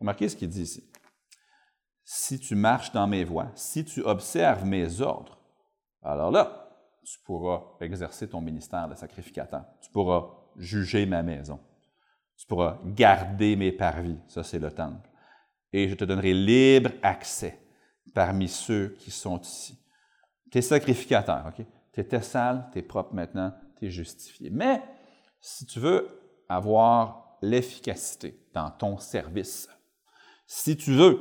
Remarquez 0.00 0.28
ce 0.28 0.36
qu'il 0.36 0.48
dit 0.48 0.62
ici. 0.62 0.90
si 2.02 2.40
tu 2.40 2.56
marches 2.56 2.90
dans 2.92 3.06
mes 3.06 3.22
voies, 3.22 3.52
si 3.54 3.84
tu 3.84 4.02
observes 4.02 4.64
mes 4.64 5.00
ordres, 5.00 5.38
alors 6.02 6.30
là, 6.30 6.70
tu 7.04 7.18
pourras 7.24 7.62
exercer 7.80 8.28
ton 8.28 8.40
ministère 8.40 8.88
de 8.88 8.94
sacrificateur. 8.94 9.64
Tu 9.80 9.90
pourras 9.90 10.26
juger 10.56 11.06
ma 11.06 11.22
maison. 11.22 11.60
Tu 12.36 12.46
pourras 12.46 12.78
garder 12.84 13.56
mes 13.56 13.72
parvis. 13.72 14.18
Ça, 14.28 14.42
c'est 14.42 14.58
le 14.58 14.72
temple. 14.72 15.08
Et 15.72 15.88
je 15.88 15.94
te 15.94 16.04
donnerai 16.04 16.32
libre 16.34 16.90
accès 17.02 17.60
parmi 18.14 18.48
ceux 18.48 18.96
qui 18.98 19.10
sont 19.10 19.40
ici. 19.40 19.78
Tu 20.50 20.58
es 20.58 20.62
sacrificateur, 20.62 21.46
OK? 21.46 21.64
Tu 21.92 22.00
étais 22.00 22.22
sale, 22.22 22.68
tu 22.72 22.78
es 22.78 22.82
propre 22.82 23.14
maintenant, 23.14 23.52
tu 23.78 23.86
es 23.86 23.90
justifié. 23.90 24.50
Mais 24.50 24.82
si 25.40 25.66
tu 25.66 25.78
veux 25.80 26.08
avoir 26.48 27.36
l'efficacité 27.42 28.46
dans 28.52 28.70
ton 28.70 28.98
service, 28.98 29.68
si 30.52 30.76
tu 30.76 30.92
veux 30.92 31.20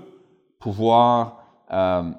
pouvoir 0.59 1.43
euh, 1.71 2.11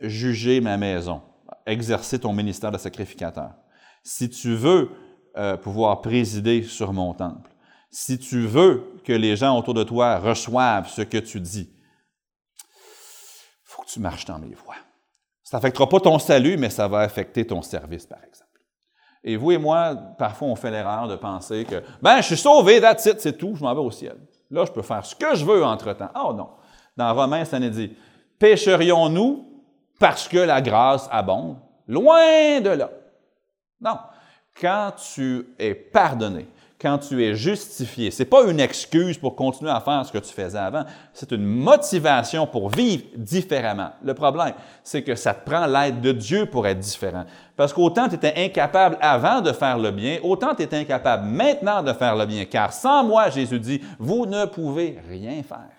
juger 0.00 0.62
ma 0.62 0.78
maison, 0.78 1.20
exercer 1.66 2.18
ton 2.18 2.32
ministère 2.32 2.72
de 2.72 2.78
sacrificateur, 2.78 3.50
si 4.02 4.30
tu 4.30 4.54
veux 4.54 4.90
euh, 5.36 5.58
pouvoir 5.58 6.00
présider 6.00 6.62
sur 6.62 6.94
mon 6.94 7.12
temple, 7.12 7.50
si 7.90 8.18
tu 8.18 8.46
veux 8.46 8.98
que 9.04 9.12
les 9.12 9.36
gens 9.36 9.58
autour 9.58 9.74
de 9.74 9.84
toi 9.84 10.16
reçoivent 10.16 10.88
ce 10.88 11.02
que 11.02 11.18
tu 11.18 11.38
dis, 11.38 11.70
faut 13.62 13.82
que 13.82 13.88
tu 13.88 14.00
marches 14.00 14.24
dans 14.24 14.38
mes 14.38 14.54
voies. 14.54 14.76
Ça 15.42 15.58
n'affectera 15.58 15.86
pas 15.86 16.00
ton 16.00 16.18
salut, 16.18 16.56
mais 16.56 16.70
ça 16.70 16.88
va 16.88 17.00
affecter 17.00 17.46
ton 17.46 17.60
service, 17.60 18.06
par 18.06 18.24
exemple. 18.24 18.48
Et 19.22 19.36
vous 19.36 19.52
et 19.52 19.58
moi, 19.58 19.94
parfois, 20.18 20.48
on 20.48 20.56
fait 20.56 20.70
l'erreur 20.70 21.08
de 21.08 21.16
penser 21.16 21.66
que, 21.66 21.82
ben, 22.00 22.22
je 22.22 22.28
suis 22.28 22.38
sauvé, 22.38 22.80
that's 22.80 23.06
c'est 23.18 23.36
tout, 23.36 23.54
je 23.54 23.62
m'en 23.62 23.74
vais 23.74 23.80
au 23.82 23.90
ciel. 23.90 24.16
Là, 24.50 24.64
je 24.64 24.72
peux 24.72 24.82
faire 24.82 25.04
ce 25.04 25.14
que 25.14 25.34
je 25.34 25.44
veux 25.44 25.64
entre-temps. 25.64 26.10
Oh 26.14 26.32
non. 26.32 26.50
Dans 26.96 27.14
Romains, 27.14 27.44
ça 27.44 27.58
nous 27.58 27.68
dit, 27.68 27.94
pécherions-nous 28.38 29.46
parce 29.98 30.28
que 30.28 30.38
la 30.38 30.60
grâce 30.60 31.08
abonde? 31.10 31.56
Loin 31.86 32.60
de 32.60 32.70
là. 32.70 32.90
Non. 33.80 33.98
Quand 34.60 34.92
tu 35.14 35.46
es 35.58 35.74
pardonné, 35.74 36.48
quand 36.80 36.98
tu 36.98 37.24
es 37.24 37.34
justifié. 37.34 38.10
Ce 38.10 38.22
n'est 38.22 38.28
pas 38.28 38.44
une 38.44 38.60
excuse 38.60 39.18
pour 39.18 39.34
continuer 39.34 39.70
à 39.70 39.80
faire 39.80 40.06
ce 40.06 40.12
que 40.12 40.18
tu 40.18 40.32
faisais 40.32 40.58
avant, 40.58 40.84
c'est 41.12 41.32
une 41.32 41.44
motivation 41.44 42.46
pour 42.46 42.68
vivre 42.68 43.04
différemment. 43.16 43.90
Le 44.02 44.14
problème, 44.14 44.54
c'est 44.84 45.02
que 45.02 45.16
ça 45.16 45.34
te 45.34 45.48
prend 45.48 45.66
l'aide 45.66 46.00
de 46.00 46.12
Dieu 46.12 46.46
pour 46.46 46.66
être 46.66 46.78
différent. 46.78 47.24
Parce 47.56 47.72
qu'autant 47.72 48.08
tu 48.08 48.14
étais 48.14 48.34
incapable 48.36 48.96
avant 49.00 49.40
de 49.40 49.52
faire 49.52 49.78
le 49.78 49.90
bien, 49.90 50.18
autant 50.22 50.54
tu 50.54 50.62
es 50.62 50.74
incapable 50.74 51.26
maintenant 51.26 51.82
de 51.82 51.92
faire 51.92 52.14
le 52.14 52.26
bien, 52.26 52.44
car 52.44 52.72
sans 52.72 53.02
moi, 53.02 53.28
Jésus 53.30 53.58
dit, 53.58 53.80
vous 53.98 54.26
ne 54.26 54.44
pouvez 54.44 55.00
rien 55.08 55.42
faire. 55.42 55.70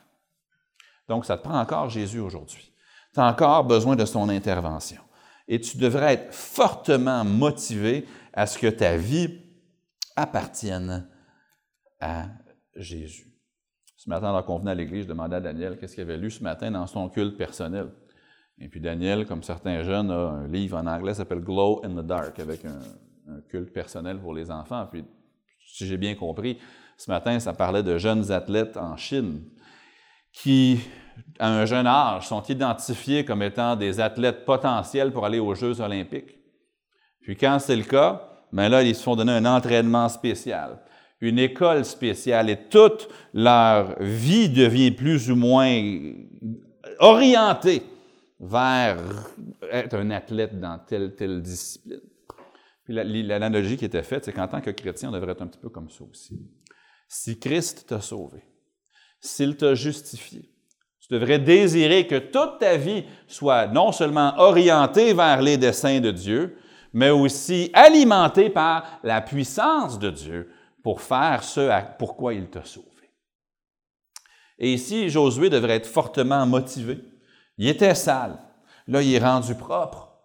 Donc, 1.08 1.26
ça 1.26 1.38
te 1.38 1.44
prend 1.44 1.60
encore 1.60 1.90
Jésus 1.90 2.20
aujourd'hui. 2.20 2.72
Tu 3.14 3.20
as 3.20 3.26
encore 3.26 3.64
besoin 3.64 3.96
de 3.96 4.06
son 4.06 4.30
intervention. 4.30 5.02
Et 5.48 5.60
tu 5.60 5.78
devrais 5.78 6.14
être 6.14 6.34
fortement 6.34 7.24
motivé 7.24 8.06
à 8.34 8.46
ce 8.46 8.60
que 8.60 8.68
ta 8.68 8.96
vie 8.98 9.49
appartiennent 10.20 11.08
à 12.00 12.28
Jésus. 12.76 13.28
Ce 13.96 14.10
matin, 14.10 14.30
alors 14.30 14.46
qu'on 14.46 14.60
venait 14.60 14.72
à 14.72 14.76
l'église, 14.76 15.04
je 15.04 15.10
demandais 15.10 15.38
à 15.38 15.42
Daniel 15.42 15.78
qu'est-ce 15.78 15.96
qu'il 15.96 16.04
avait 16.04 16.18
lu 16.18 16.32
ce 16.32 16.44
matin 16.44 16.72
dans 16.72 16.88
son 16.88 17.10
culte 17.10 17.38
personnel. 17.38 17.90
Et 18.60 18.68
puis 18.68 18.80
Daniel, 18.80 19.26
comme 19.26 19.44
certains 19.44 19.84
jeunes, 19.84 20.12
a 20.12 20.30
un 20.30 20.48
livre 20.48 20.78
en 20.78 20.88
anglais 20.88 21.12
qui 21.12 21.18
s'appelle 21.18 21.42
Glow 21.42 21.82
in 21.84 22.02
the 22.02 22.06
Dark, 22.06 22.40
avec 22.40 22.64
un, 22.66 22.80
culte 23.50 23.72
personnel 23.72 24.20
pour 24.20 24.34
les 24.34 24.50
enfants. 24.50 24.88
Puis, 24.92 25.06
si 25.64 25.86
j'ai 25.86 25.98
bien 25.98 26.16
compris, 26.16 26.58
ce 26.98 27.12
matin, 27.12 27.40
ça 27.40 27.54
parlait 27.54 27.84
de 27.84 27.98
jeunes 27.98 28.32
athlètes 28.32 28.76
en 28.76 28.98
Chine 28.98 29.44
qui, 30.34 30.80
à 31.38 31.50
un 31.50 31.66
jeune 31.66 31.86
âge, 31.86 32.28
sont 32.28 32.42
identifiés 32.44 33.24
comme 33.24 33.44
étant 33.44 33.76
des 33.76 34.00
athlètes 34.00 34.46
potentiels 34.46 35.12
pour 35.12 35.26
aller 35.26 35.40
aux 35.40 35.54
Jeux 35.54 35.80
olympiques. 35.80 36.40
Puis 37.22 37.36
quand 37.38 37.60
c'est 37.60 37.76
le 37.76 37.84
cas, 37.84 38.29
mais 38.52 38.70
là, 38.70 38.84
ils 38.84 38.96
se 38.96 39.04
font 39.04 39.16
donner 39.16 39.34
un 39.34 39.46
entraînement 39.46 40.10
spécial, 40.10 40.80
une 41.22 41.40
école 41.40 41.86
spéciale, 41.86 42.50
et 42.50 42.68
toute 42.70 43.10
leur 43.34 44.02
vie 44.02 44.50
devient 44.50 44.92
plus 44.92 45.30
ou 45.30 45.36
moins 45.36 45.82
orientée 47.00 47.84
vers 48.40 48.98
être 49.72 49.96
un 49.96 50.12
athlète 50.12 50.60
dans 50.60 50.80
telle, 50.80 51.16
telle 51.16 51.42
discipline. 51.42 52.00
Puis 52.86 52.96
l'analogie 53.24 53.78
qui 53.78 53.86
était 53.86 54.02
faite, 54.04 54.26
c'est 54.26 54.34
qu'en 54.34 54.48
tant 54.48 54.62
que 54.62 54.72
chrétien, 54.72 55.10
on 55.10 55.12
devrait 55.12 55.34
être 55.34 55.44
un 55.44 55.48
petit 55.48 55.60
peu 55.60 55.70
comme 55.70 55.90
ça 55.90 56.04
aussi. 56.10 56.40
Si 57.08 57.40
Christ 57.40 57.86
t'a 57.88 58.02
sauvé, 58.02 58.44
s'il 59.20 59.58
t'a 59.58 59.76
justifié, 59.76 60.50
tu 61.00 61.14
devrais 61.14 61.40
désirer 61.40 62.08
que 62.08 62.18
toute 62.18 62.60
ta 62.60 62.78
vie 62.78 63.04
soit 63.28 63.68
non 63.68 63.92
seulement 63.92 64.34
orientée 64.38 65.14
vers 65.14 65.42
les 65.42 65.58
desseins 65.58 66.00
de 66.00 66.12
Dieu, 66.12 66.58
mais 66.94 67.10
aussi 67.10 67.70
alimenté 67.74 68.50
par 68.50 69.00
la 69.04 69.22
puissance 69.22 70.00
de 70.00 70.10
Dieu 70.10 70.52
pour 70.84 71.02
faire 71.02 71.44
ce 71.44 71.70
pourquoi 71.98 72.34
il 72.34 72.50
t'a 72.50 72.64
sauvé. 72.64 72.88
Et 74.58 74.74
ici, 74.74 75.10
Josué 75.10 75.50
devrait 75.50 75.78
être 75.78 75.88
fortement 75.88 76.46
motivé. 76.46 77.02
Il 77.58 77.68
était 77.68 77.96
sale. 77.96 78.40
Là, 78.88 79.02
il 79.02 79.14
est 79.14 79.20
rendu 79.20 79.56
propre. 79.56 80.18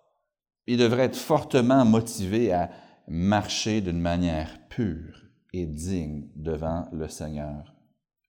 Il 0.67 0.79
devrait 0.79 1.05
être 1.05 1.17
fortement 1.17 1.85
motivé 1.85 2.53
à 2.53 2.71
marcher 3.07 3.81
d'une 3.81 4.01
manière 4.01 4.51
pure 4.69 5.23
et 5.53 5.67
digne 5.67 6.29
devant 6.35 6.89
le 6.93 7.09
Seigneur 7.09 7.75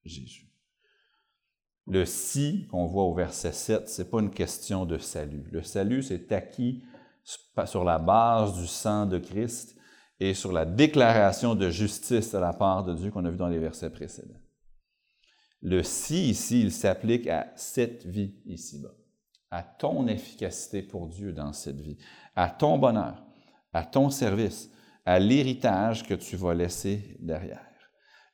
Jésus. 0.04 0.46
Le 1.88 2.04
si 2.04 2.66
qu'on 2.70 2.86
voit 2.86 3.04
au 3.04 3.14
verset 3.14 3.52
7, 3.52 3.88
ce 3.88 4.02
n'est 4.02 4.08
pas 4.08 4.20
une 4.20 4.30
question 4.30 4.84
de 4.84 4.98
salut. 4.98 5.44
Le 5.50 5.62
salut, 5.62 6.02
c'est 6.02 6.30
acquis 6.32 6.82
sur 7.64 7.84
la 7.84 7.98
base 7.98 8.54
du 8.58 8.66
sang 8.66 9.06
de 9.06 9.18
Christ 9.18 9.76
et 10.20 10.34
sur 10.34 10.52
la 10.52 10.64
déclaration 10.64 11.54
de 11.54 11.70
justice 11.70 12.32
de 12.32 12.38
la 12.38 12.52
part 12.52 12.84
de 12.84 12.94
Dieu 12.94 13.10
qu'on 13.10 13.24
a 13.24 13.30
vu 13.30 13.36
dans 13.36 13.48
les 13.48 13.58
versets 13.58 13.90
précédents. 13.90 14.40
Le 15.62 15.82
si 15.82 16.30
ici, 16.30 16.60
il 16.60 16.72
s'applique 16.72 17.26
à 17.26 17.48
cette 17.56 18.06
vie 18.06 18.34
ici-bas, 18.46 18.94
à 19.50 19.62
ton 19.62 20.06
efficacité 20.06 20.82
pour 20.82 21.08
Dieu 21.08 21.32
dans 21.32 21.52
cette 21.52 21.80
vie, 21.80 21.98
à 22.34 22.48
ton 22.48 22.78
bonheur, 22.78 23.24
à 23.72 23.84
ton 23.84 24.10
service, 24.10 24.70
à 25.04 25.18
l'héritage 25.18 26.04
que 26.04 26.14
tu 26.14 26.36
vas 26.36 26.54
laisser 26.54 27.16
derrière. 27.20 27.60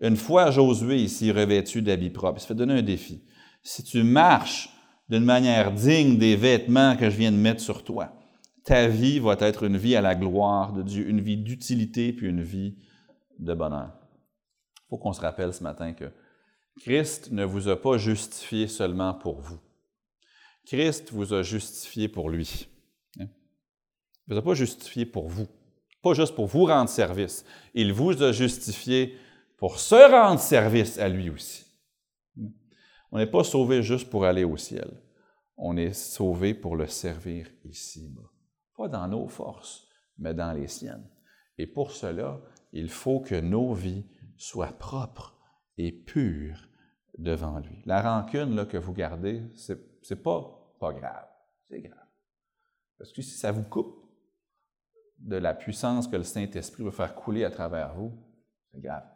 Une 0.01 0.17
fois 0.17 0.51
Josué 0.51 0.97
ici 0.97 1.31
revêtu 1.31 1.81
d'habits 1.81 2.11
propres, 2.11 2.39
il 2.39 2.43
se 2.43 2.47
fait 2.47 2.55
donner 2.55 2.79
un 2.79 2.83
défi. 2.83 3.25
Si 3.63 3.85
tu 3.85 4.03
marches 4.03 4.69
d'une 5.09 5.25
manière 5.25 5.73
digne 5.73 6.19
des 6.19 6.37
vêtements 6.37 6.97
que 6.97 7.09
je 7.09 7.17
viens 7.17 7.31
de 7.31 7.37
mettre 7.37 7.61
sur 7.61 7.85
toi, 7.85 8.13
ta 8.65 8.89
vie 8.89 9.19
va 9.19 9.37
être 9.41 9.65
une 9.65 9.77
vie 9.77 9.97
à 9.97 10.01
la 10.01 10.15
gloire 10.15 10.73
de 10.73 10.83
Dieu, 10.83 11.09
une 11.09 11.21
vie 11.21 11.37
d'utilité, 11.37 12.13
puis 12.13 12.29
une 12.29 12.43
vie 12.43 12.77
de 13.39 13.55
bonheur. 13.55 13.93
Il 14.77 14.89
faut 14.91 14.99
qu'on 14.99 15.13
se 15.13 15.21
rappelle 15.21 15.53
ce 15.53 15.63
matin 15.63 15.93
que 15.95 16.13
Christ 16.81 17.33
ne 17.33 17.45
vous 17.45 17.69
a 17.69 17.81
pas 17.81 17.99
justifié 17.99 18.69
seulement 18.69 19.15
pour 19.15 19.41
vous. 19.41 19.59
Christ 20.65 21.11
vous 21.13 21.35
a 21.35 21.43
justifié 21.43 22.09
pour 22.09 22.31
lui. 22.31 22.69
Hein? 23.19 23.27
Il 24.27 24.31
ne 24.31 24.35
vous 24.35 24.39
a 24.39 24.45
pas 24.45 24.55
justifié 24.55 25.07
pour 25.07 25.29
vous, 25.29 25.49
pas 26.03 26.15
juste 26.15 26.35
pour 26.35 26.47
vous 26.47 26.67
rendre 26.67 26.89
service. 26.89 27.45
Il 27.75 27.93
vous 27.93 28.23
a 28.23 28.33
justifié 28.33 29.17
pour 29.57 29.81
se 29.81 30.11
rendre 30.11 30.41
service 30.41 30.99
à 30.99 31.09
lui 31.09 31.31
aussi. 31.31 31.67
On 33.11 33.19
n'est 33.19 33.27
pas 33.27 33.45
sauvé 33.45 33.83
juste 33.83 34.09
pour 34.09 34.25
aller 34.25 34.45
au 34.45 34.57
ciel. 34.57 34.91
On 35.57 35.77
est 35.77 35.93
sauvé 35.93 36.55
pour 36.55 36.77
le 36.77 36.87
servir 36.87 37.47
ici-bas 37.65 38.32
pas 38.77 38.89
dans 38.89 39.09
nos 39.09 39.29
forces, 39.29 39.89
mais 40.19 40.35
dans 40.35 40.53
les 40.53 40.69
siennes. 40.69 41.09
Et 41.59 41.67
pour 41.67 41.93
cela, 41.93 42.41
il 42.73 42.89
faut 42.89 43.21
que 43.21 43.35
nos 43.35 43.75
vies 43.75 44.07
soient 44.37 44.73
propres 44.73 45.39
et 45.77 45.93
pures 45.93 46.69
devant 47.19 47.59
lui. 47.59 47.83
La 47.85 48.01
rancune 48.01 48.67
que 48.67 48.79
vous 48.79 48.93
gardez, 48.93 49.43
c'est, 49.55 49.79
n'est 50.11 50.17
pas 50.17 50.75
pas 50.81 50.93
grave, 50.93 51.29
c'est 51.69 51.81
grave. 51.81 52.07
Parce 52.99 53.13
que 53.13 53.23
si 53.23 53.37
ça 53.37 53.53
vous 53.53 53.63
coupe 53.63 54.11
de 55.19 55.37
la 55.37 55.55
puissance 55.55 56.09
que 56.09 56.17
le 56.17 56.25
Saint-Esprit 56.25 56.83
veut 56.83 56.91
faire 56.91 57.15
couler 57.15 57.45
à 57.45 57.51
travers 57.51 57.95
vous, 57.95 58.13
c'est 58.73 58.81
grave. 58.81 59.09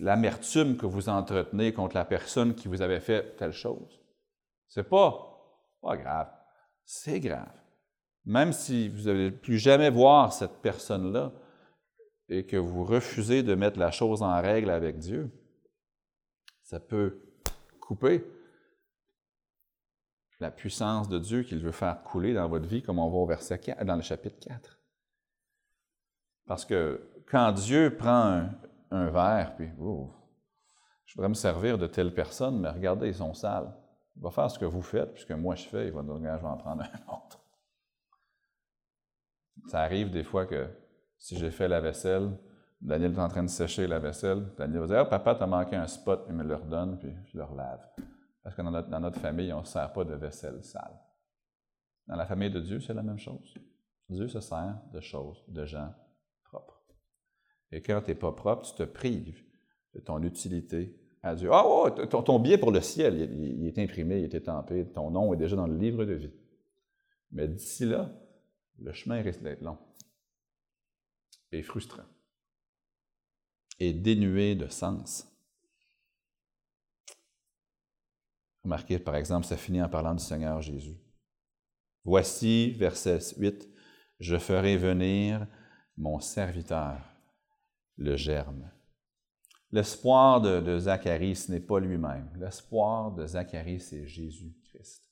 L'amertume 0.00 0.76
que 0.76 0.86
vous 0.86 1.08
entretenez 1.08 1.72
contre 1.72 1.96
la 1.96 2.04
personne 2.04 2.54
qui 2.54 2.68
vous 2.68 2.82
avait 2.82 3.00
fait 3.00 3.36
telle 3.36 3.52
chose, 3.52 4.00
c'est 4.68 4.88
pas 4.88 5.28
pas 5.80 5.96
grave 5.96 6.41
c'est 6.92 7.20
grave. 7.20 7.58
Même 8.26 8.52
si 8.52 8.90
vous 8.90 9.04
n'allez 9.04 9.30
plus 9.30 9.58
jamais 9.58 9.88
voir 9.88 10.32
cette 10.32 10.60
personne-là 10.60 11.32
et 12.28 12.44
que 12.44 12.58
vous 12.58 12.84
refusez 12.84 13.42
de 13.42 13.54
mettre 13.54 13.78
la 13.78 13.90
chose 13.90 14.22
en 14.22 14.40
règle 14.40 14.70
avec 14.70 14.98
Dieu, 14.98 15.30
ça 16.62 16.78
peut 16.78 17.22
couper 17.80 18.24
la 20.38 20.50
puissance 20.50 21.08
de 21.08 21.18
Dieu 21.18 21.44
qu'il 21.44 21.60
veut 21.60 21.72
faire 21.72 22.02
couler 22.02 22.34
dans 22.34 22.48
votre 22.48 22.66
vie, 22.66 22.82
comme 22.82 22.98
on 22.98 23.08
voit 23.08 23.22
au 23.22 23.26
verset 23.26 23.58
4, 23.58 23.84
dans 23.84 23.96
le 23.96 24.02
chapitre 24.02 24.38
4. 24.40 24.78
Parce 26.46 26.66
que 26.66 27.22
quand 27.26 27.52
Dieu 27.52 27.96
prend 27.96 28.50
un, 28.90 29.10
verre, 29.10 29.56
puis 29.56 29.70
oh, 29.80 30.12
je 31.06 31.14
voudrais 31.14 31.30
me 31.30 31.34
servir 31.34 31.78
de 31.78 31.86
telle 31.86 32.12
personne, 32.12 32.60
mais 32.60 32.70
regardez, 32.70 33.08
ils 33.08 33.14
sont 33.14 33.32
sales. 33.32 33.72
Il 34.16 34.22
va 34.22 34.30
faire 34.30 34.50
ce 34.50 34.58
que 34.58 34.64
vous 34.64 34.82
faites, 34.82 35.12
puisque 35.12 35.32
moi 35.32 35.54
je 35.54 35.66
fais, 35.66 35.86
il 35.86 35.92
va 35.92 36.02
dire, 36.02 36.16
je 36.16 36.22
vais 36.22 36.46
en 36.46 36.56
prendre 36.56 36.82
un 36.82 37.12
autre. 37.12 37.40
Ça 39.68 39.80
arrive 39.80 40.10
des 40.10 40.24
fois 40.24 40.46
que 40.46 40.68
si 41.18 41.38
j'ai 41.38 41.50
fait 41.50 41.68
la 41.68 41.80
vaisselle, 41.80 42.36
Daniel 42.80 43.12
est 43.12 43.18
en 43.18 43.28
train 43.28 43.44
de 43.44 43.48
sécher 43.48 43.86
la 43.86 44.00
vaisselle, 44.00 44.52
Daniel 44.58 44.80
va 44.80 44.86
dire 44.86 44.98
ah, 44.98 45.04
Papa, 45.04 45.36
t'as 45.36 45.46
manqué 45.46 45.76
un 45.76 45.86
spot, 45.86 46.24
il 46.28 46.34
me 46.34 46.42
le 46.42 46.56
redonne, 46.56 46.98
puis 46.98 47.14
je 47.26 47.38
le 47.38 47.44
relave. 47.44 47.80
Parce 48.42 48.56
que 48.56 48.62
dans 48.62 48.72
notre, 48.72 48.88
dans 48.88 49.00
notre 49.00 49.20
famille, 49.20 49.52
on 49.52 49.60
ne 49.60 49.66
sert 49.66 49.92
pas 49.92 50.04
de 50.04 50.14
vaisselle 50.14 50.62
sale. 50.64 51.00
Dans 52.08 52.16
la 52.16 52.26
famille 52.26 52.50
de 52.50 52.60
Dieu, 52.60 52.80
c'est 52.80 52.94
la 52.94 53.04
même 53.04 53.18
chose. 53.18 53.54
Dieu 54.08 54.26
se 54.26 54.40
sert 54.40 54.80
de 54.92 55.00
choses, 55.00 55.44
de 55.46 55.64
gens 55.64 55.94
propres. 56.42 56.82
Et 57.70 57.80
quand 57.80 58.02
tu 58.02 58.10
n'es 58.10 58.16
pas 58.16 58.32
propre, 58.32 58.68
tu 58.68 58.74
te 58.74 58.82
prives 58.82 59.44
de 59.94 60.00
ton 60.00 60.20
utilité 60.22 61.01
Ah, 61.24 61.34
oh, 61.44 61.88
ton, 61.90 62.38
billet 62.40 62.58
pour 62.58 62.72
le 62.72 62.80
ciel, 62.80 63.30
il, 63.32 63.66
est 63.66 63.78
imprimé, 63.78 64.18
il 64.18 64.24
est 64.24 64.34
étampé, 64.34 64.84
ton 64.92 65.10
nom 65.10 65.32
est 65.32 65.36
déjà 65.36 65.54
dans 65.54 65.68
le 65.68 65.76
livre 65.76 66.04
de 66.04 66.14
vie. 66.14 66.32
Mais 67.30 67.46
d'ici 67.46 67.84
là, 67.84 68.12
le 68.80 68.92
chemin 68.92 69.22
risque 69.22 69.42
d'être 69.42 69.62
long 69.62 69.78
et 71.52 71.62
frustrant 71.62 72.02
et 73.78 73.92
dénué 73.92 74.54
de 74.54 74.66
sens. 74.68 75.28
Remarquez, 78.64 78.98
par 78.98 79.16
exemple, 79.16 79.46
ça 79.46 79.56
finit 79.56 79.82
en 79.82 79.88
parlant 79.88 80.14
du 80.14 80.22
Seigneur 80.22 80.60
Jésus. 80.60 80.96
Voici, 82.04 82.72
verset 82.72 83.18
8, 83.36 83.68
je 84.20 84.38
ferai 84.38 84.76
venir 84.76 85.46
mon 85.96 86.20
serviteur, 86.20 87.00
le 87.96 88.16
germe. 88.16 88.70
L'espoir 89.72 90.42
de, 90.42 90.78
Zacharie, 90.78 91.34
ce 91.34 91.50
n'est 91.50 91.60
pas 91.60 91.80
lui-même. 91.80 92.28
L'espoir 92.38 93.10
de 93.10 93.26
Zacharie, 93.26 93.80
c'est 93.80 94.06
Jésus-Christ. 94.06 95.02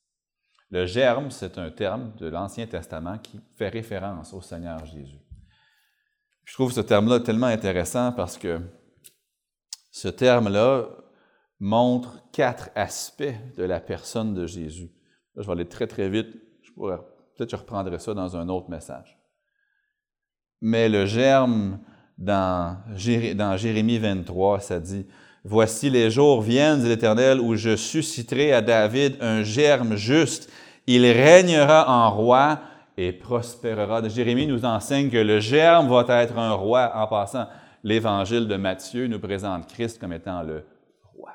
Le 0.70 0.84
germe, 0.84 1.30
c'est 1.30 1.56
un 1.56 1.70
terme 1.70 2.14
de 2.16 2.26
l'Ancien 2.26 2.66
Testament 2.66 3.18
qui 3.18 3.40
fait 3.56 3.70
référence 3.70 4.34
au 4.34 4.42
Seigneur 4.42 4.84
Jésus. 4.84 5.20
Je 6.44 6.54
trouve 6.54 6.72
ce 6.72 6.80
terme-là 6.80 7.20
tellement 7.20 7.46
intéressant 7.46 8.12
parce 8.12 8.36
que 8.36 8.60
ce 9.90 10.08
terme-là 10.08 10.88
montre 11.58 12.30
quatre 12.30 12.70
aspects 12.74 13.34
de 13.56 13.64
la 13.64 13.80
personne 13.80 14.34
de 14.34 14.46
Jésus. 14.46 14.90
je 15.36 15.42
vais 15.42 15.52
aller 15.52 15.68
très, 15.68 15.86
très 15.86 16.10
vite. 16.10 16.28
peut-être 16.76 17.50
je 17.50 17.56
reprendrai 17.56 17.98
ça 17.98 18.12
dans 18.12 18.36
un 18.36 18.48
autre 18.48 18.68
message. 18.68 19.18
Mais 20.60 20.88
le 20.88 21.06
germe, 21.06 21.80
dans, 22.20 22.76
Jérémie 22.94 23.98
23, 23.98 24.60
ça 24.60 24.78
dit 24.78 25.06
Voici 25.42 25.88
les 25.88 26.10
jours 26.10 26.42
viennent, 26.42 26.80
dit 26.80 26.88
l'Éternel, 26.88 27.40
où 27.40 27.56
je 27.56 27.74
susciterai 27.74 28.52
à 28.52 28.60
David 28.60 29.16
un 29.22 29.42
germe 29.42 29.96
juste. 29.96 30.52
Il 30.86 31.06
régnera 31.06 31.88
en 31.88 32.10
roi 32.10 32.60
et 32.98 33.12
prospérera. 33.12 34.06
Jérémie 34.06 34.46
nous 34.46 34.66
enseigne 34.66 35.08
que 35.08 35.16
le 35.16 35.40
germe 35.40 35.88
va 35.88 36.04
être 36.20 36.36
un 36.36 36.52
roi. 36.52 36.92
En 36.94 37.06
passant, 37.06 37.46
l'Évangile 37.82 38.46
de 38.46 38.56
Matthieu 38.56 39.06
nous 39.06 39.18
présente 39.18 39.66
Christ 39.66 39.98
comme 39.98 40.12
étant 40.12 40.42
le 40.42 40.64
roi. 41.16 41.32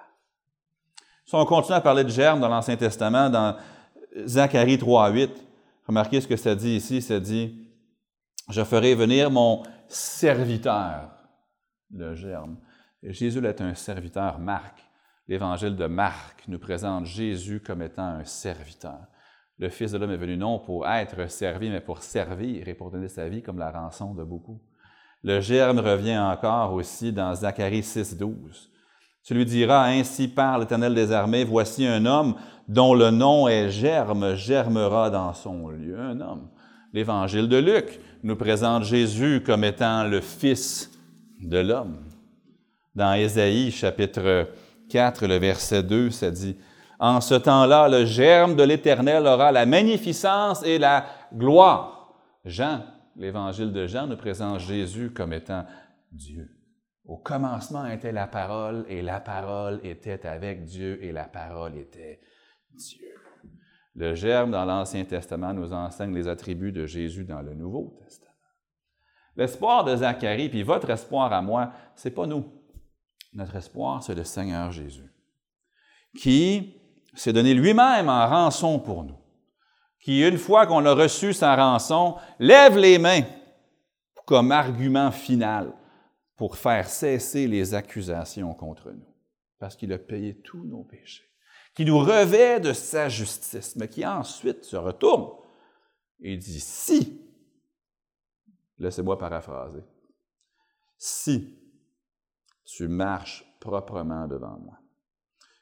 Si 1.26 1.34
on 1.34 1.46
continue 1.46 1.78
à 1.78 1.82
parler 1.82 2.04
de 2.04 2.10
germe 2.10 2.40
dans 2.40 2.50
l'Ancien 2.50 2.76
Testament, 2.76 3.32
dans 3.32 3.56
Zacharie 4.28 4.78
3.8, 4.78 5.30
remarquez 5.88 6.22
ce 6.22 6.28
que 6.28 6.36
ça 6.36 6.54
dit 6.54 6.76
ici, 6.76 7.02
ça 7.02 7.20
dit, 7.20 7.65
je 8.50 8.64
ferai 8.64 8.96
venir 8.96 9.32
mon 9.32 9.64
serviteur, 9.88 11.12
le 11.92 12.16
germe. 12.16 12.58
Jésus 13.04 13.46
est 13.46 13.62
un 13.62 13.74
serviteur, 13.74 14.40
Marc. 14.40 14.84
L'Évangile 15.28 15.76
de 15.76 15.88
Marc 15.88 16.44
nous 16.48 16.60
présente 16.60 17.06
Jésus 17.06 17.60
comme 17.60 17.82
étant 17.82 18.08
un 18.08 18.24
serviteur. 18.24 19.00
Le 19.58 19.70
Fils 19.70 19.92
de 19.92 19.98
l'homme 19.98 20.12
est 20.12 20.18
venu 20.18 20.38
non 20.38 20.60
pour 20.60 20.88
être 20.88 21.30
servi, 21.30 21.70
mais 21.70 21.82
pour 21.82 22.04
servir 22.04 22.68
et 22.68 22.74
pour 22.74 22.92
donner 22.92 23.08
sa 23.08 23.28
vie 23.30 23.42
comme 23.42 23.58
la 23.58 23.72
rançon 23.72 24.14
de 24.14 24.24
beaucoup. 24.24 24.62
Le 25.24 25.40
germe 25.40 25.80
revient 25.80 26.18
encore 26.18 26.74
aussi 26.74 27.12
dans 27.12 27.34
Zacharie 27.34 27.82
6, 27.82 28.18
12. 28.18 28.70
Tu 29.24 29.34
lui 29.34 29.46
diras, 29.46 29.86
ainsi 29.86 30.28
parle 30.28 30.62
l'Éternel 30.62 30.94
des 30.94 31.12
armées, 31.12 31.46
voici 31.46 31.88
un 31.88 32.06
homme 32.06 32.36
dont 32.68 32.94
le 32.94 33.10
nom 33.10 33.48
est 33.48 33.72
germe, 33.72 34.36
germera 34.36 35.10
dans 35.10 35.34
son 35.34 35.70
lieu. 35.70 36.00
Un 36.00 36.22
homme. 36.22 36.50
L'Évangile 36.94 37.50
de 37.50 37.58
Luc 37.58 38.00
nous 38.26 38.36
présente 38.36 38.86
Jésus 38.86 39.44
comme 39.46 39.64
étant 39.64 40.04
le 40.04 40.20
Fils 40.20 40.92
de 41.40 41.60
l'homme. 41.60 42.04
Dans 42.96 43.14
Ésaïe 43.14 43.70
chapitre 43.70 44.50
4, 44.90 45.28
le 45.28 45.38
verset 45.38 45.84
2, 45.84 46.10
ça 46.10 46.32
dit, 46.32 46.58
en 46.98 47.22
ce 47.22 47.36
temps-là, 47.36 47.88
le 47.88 48.04
germe 48.04 48.56
de 48.56 48.64
l'Éternel 48.64 49.28
aura 49.28 49.52
la 49.52 49.68
magnificence 49.68 50.66
et 50.66 50.80
la 50.80 51.06
gloire. 51.36 52.16
Jean, 52.46 52.82
l'évangile 53.16 53.72
de 53.72 53.86
Jean 53.86 54.08
nous 54.08 54.18
présente 54.18 54.60
Jésus 54.60 55.12
comme 55.12 55.32
étant 55.32 55.64
Dieu. 56.12 56.50
Au 57.06 57.18
commencement 57.18 57.86
était 57.86 58.12
la 58.12 58.26
parole 58.26 58.88
et 58.90 59.04
la 59.04 59.20
parole 59.20 59.80
était 59.84 60.26
avec 60.26 60.64
Dieu 60.64 60.98
et 61.04 61.12
la 61.12 61.26
parole 61.26 61.78
était 61.78 62.22
Dieu. 62.74 63.06
Le 63.96 64.14
germe 64.14 64.52
dans 64.52 64.66
l'Ancien 64.66 65.06
Testament 65.06 65.54
nous 65.54 65.72
enseigne 65.72 66.14
les 66.14 66.28
attributs 66.28 66.74
de 66.74 66.86
Jésus 66.86 67.24
dans 67.24 67.42
le 67.42 67.54
Nouveau 67.54 67.98
Testament. 68.04 68.32
L'espoir 69.38 69.84
de 69.84 69.96
Zacharie, 69.96 70.50
puis 70.50 70.64
votre 70.64 70.90
espoir 70.90 71.32
à 71.32 71.42
moi, 71.42 71.72
c'est 71.96 72.12
pas 72.12 72.26
nous. 72.26 72.46
Notre 73.34 73.56
espoir, 73.56 74.04
c'est 74.04 74.16
le 74.16 74.24
Seigneur 74.24 74.72
Jésus, 74.72 75.12
qui 76.18 76.76
s'est 77.14 77.34
donné 77.34 77.54
lui-même 77.54 78.10
en 78.10 78.28
rançon 78.28 78.80
pour 78.80 79.04
nous, 79.04 79.18
qui, 80.00 80.26
une 80.26 80.38
fois 80.38 80.68
qu'on 80.68 80.86
a 80.86 80.94
reçu 80.94 81.34
sa 81.34 81.56
rançon, 81.56 82.16
lève 82.40 82.78
les 82.78 82.98
mains 82.98 83.24
comme 84.26 84.52
argument 84.52 85.12
final 85.12 85.74
pour 86.36 86.58
faire 86.58 86.90
cesser 86.90 87.48
les 87.48 87.74
accusations 87.74 88.54
contre 88.54 88.92
nous, 88.92 89.08
parce 89.60 89.76
qu'il 89.76 89.94
a 89.94 89.98
payé 89.98 90.42
tous 90.42 90.66
nos 90.66 90.84
péchés, 90.84 91.30
qui 91.76 91.84
nous 91.84 92.00
revêt 92.00 92.60
de 92.60 92.74
sa 92.74 93.10
justice, 93.10 93.76
mais 93.76 93.90
qui 93.90 94.06
ensuite 94.06 94.64
se 94.64 94.78
retourne 94.78 95.30
et 96.22 96.38
dit, 96.38 96.62
si, 96.62 97.22
laissez-moi 98.78 99.18
paraphraser, 99.18 99.84
si 100.98 101.60
tu 102.64 102.88
marches 102.88 103.46
proprement 103.60 104.28
devant 104.28 104.58
moi, 104.58 104.80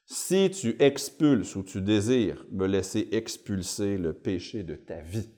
si 0.05 0.51
tu 0.51 0.75
expulses 0.79 1.55
ou 1.55 1.63
tu 1.63 1.81
désires 1.81 2.45
me 2.51 2.67
laisser 2.67 3.09
expulser 3.11 3.97
le 3.97 4.13
péché 4.13 4.63
de 4.63 4.75
ta 4.75 5.01
vie, 5.01 5.33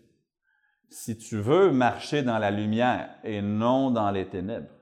si 0.89 1.17
tu 1.17 1.37
veux 1.37 1.71
marcher 1.71 2.21
dans 2.21 2.37
la 2.37 2.51
lumière 2.51 3.17
et 3.23 3.41
non 3.41 3.91
dans 3.91 4.11
les 4.11 4.27
ténèbres, 4.27 4.73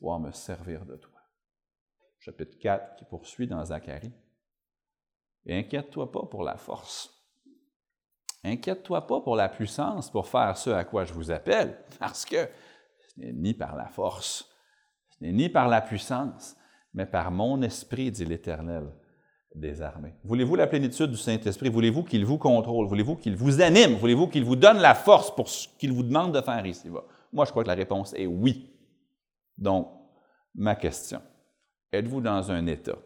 je 0.00 0.06
vais 0.06 0.18
me 0.18 0.32
servir 0.32 0.84
de 0.84 0.96
toi. 0.96 1.10
Chapitre 2.18 2.58
4 2.58 2.96
qui 2.96 3.04
poursuit 3.06 3.46
dans 3.46 3.64
Zacharie. 3.64 4.12
Et 5.46 5.58
inquiète-toi 5.58 6.10
pas 6.10 6.26
pour 6.30 6.42
la 6.42 6.56
force. 6.56 7.10
Inquiète-toi 8.42 9.06
pas 9.06 9.20
pour 9.20 9.36
la 9.36 9.48
puissance 9.48 10.10
pour 10.10 10.26
faire 10.26 10.56
ce 10.56 10.70
à 10.70 10.84
quoi 10.84 11.04
je 11.04 11.12
vous 11.14 11.30
appelle, 11.30 11.78
parce 11.98 12.24
que 12.24 12.46
ce 13.08 13.20
n'est 13.20 13.32
ni 13.32 13.54
par 13.54 13.74
la 13.74 13.88
force, 13.88 14.50
ce 15.10 15.24
n'est 15.24 15.32
ni 15.32 15.48
par 15.48 15.68
la 15.68 15.80
puissance, 15.80 16.56
mais 16.92 17.06
par 17.06 17.30
mon 17.30 17.62
esprit, 17.62 18.10
dit 18.10 18.24
l'Éternel 18.24 18.92
des 19.54 19.80
armées. 19.82 20.14
Voulez-vous 20.24 20.56
la 20.56 20.66
plénitude 20.66 21.10
du 21.10 21.16
Saint-Esprit? 21.16 21.68
Voulez-vous 21.68 22.02
qu'il 22.02 22.24
vous 22.24 22.38
contrôle? 22.38 22.86
Voulez-vous 22.86 23.16
qu'il 23.16 23.36
vous 23.36 23.62
anime? 23.62 23.94
Voulez-vous 23.94 24.26
qu'il 24.26 24.44
vous 24.44 24.56
donne 24.56 24.78
la 24.78 24.94
force 24.94 25.34
pour 25.34 25.48
ce 25.48 25.68
qu'il 25.78 25.92
vous 25.92 26.02
demande 26.02 26.34
de 26.34 26.40
faire 26.40 26.66
ici? 26.66 26.90
Moi, 27.32 27.44
je 27.44 27.50
crois 27.50 27.62
que 27.62 27.68
la 27.68 27.74
réponse 27.74 28.12
est 28.14 28.26
oui. 28.26 28.76
Donc, 29.56 29.88
ma 30.54 30.74
question, 30.74 31.22
êtes-vous 31.92 32.20
dans 32.20 32.50
un 32.50 32.66
état 32.66 32.98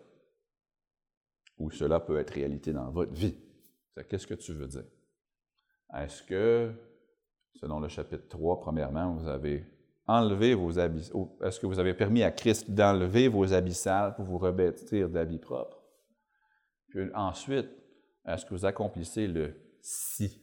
où 1.59 1.71
cela 1.71 2.01
peut 2.01 2.19
être 2.19 2.31
réalité 2.31 2.73
dans 2.73 2.91
votre 2.91 3.13
vie? 3.13 3.37
Qu'est-ce 4.09 4.27
que 4.27 4.35
tu 4.35 4.53
veux 4.53 4.69
dire? 4.69 4.85
Est-ce 5.97 6.23
que, 6.23 6.73
selon 7.55 7.81
le 7.81 7.89
chapitre 7.89 8.29
3, 8.29 8.61
premièrement, 8.61 9.15
vous 9.15 9.27
avez 9.27 9.67
enlever 10.09 10.55
vos 10.55 10.79
habits. 10.79 11.11
Est-ce 11.43 11.61
que 11.61 11.67
vous 11.67 11.79
avez 11.79 11.95
permis 11.95 12.23
à 12.23 12.33
Christ 12.33 12.71
d'enlever 12.71 13.29
vos 13.29 13.53
habits 13.53 13.75
sales 13.75 14.15
pour 14.17 14.25
vous 14.25 14.39
revêtir 14.39 15.09
d'habits 15.09 15.39
propres? 15.39 15.79
Puis 16.89 17.11
ensuite, 17.15 17.69
est-ce 18.27 18.45
que 18.47 18.55
vous 18.55 18.65
accomplissez 18.65 19.29
le 19.29 19.55
si? 19.83 20.43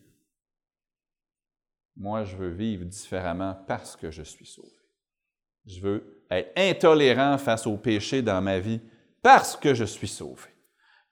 Moi, 1.97 2.23
je 2.23 2.35
veux 2.35 2.49
vivre 2.49 2.85
différemment 2.85 3.57
parce 3.67 3.95
que 3.95 4.11
je 4.11 4.21
suis 4.21 4.45
sauvé. 4.45 4.69
Je 5.65 5.81
veux 5.81 6.25
être 6.29 6.51
intolérant 6.55 7.37
face 7.39 7.65
au 7.65 7.77
péché 7.77 8.21
dans 8.21 8.41
ma 8.41 8.59
vie 8.59 8.79
parce 9.23 9.55
que 9.55 9.73
je 9.73 9.85
suis 9.85 10.07
sauvé. 10.07 10.49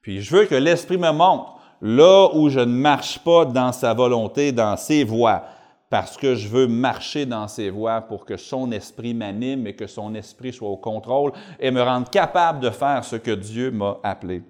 Puis 0.03 0.21
je 0.21 0.35
veux 0.35 0.45
que 0.45 0.53
l'Esprit 0.53 0.97
me 0.97 1.11
montre 1.11 1.55
là 1.81 2.29
où 2.33 2.49
je 2.49 2.59
ne 2.59 2.65
marche 2.65 3.19
pas 3.19 3.45
dans 3.45 3.71
sa 3.71 3.93
volonté, 3.93 4.51
dans 4.51 4.77
ses 4.77 5.03
voies, 5.03 5.43
parce 5.89 6.17
que 6.17 6.35
je 6.35 6.47
veux 6.47 6.67
marcher 6.67 7.25
dans 7.25 7.47
ses 7.47 7.69
voies 7.69 8.01
pour 8.01 8.25
que 8.25 8.37
son 8.37 8.71
esprit 8.71 9.13
m'anime 9.13 9.65
et 9.65 9.75
que 9.75 9.87
son 9.87 10.13
esprit 10.13 10.53
soit 10.53 10.69
au 10.69 10.77
contrôle 10.77 11.31
et 11.59 11.71
me 11.71 11.81
rende 11.81 12.09
capable 12.09 12.59
de 12.59 12.69
faire 12.69 13.03
ce 13.03 13.15
que 13.15 13.31
Dieu 13.31 13.71
m'a 13.71 13.97
appelé 14.03 14.43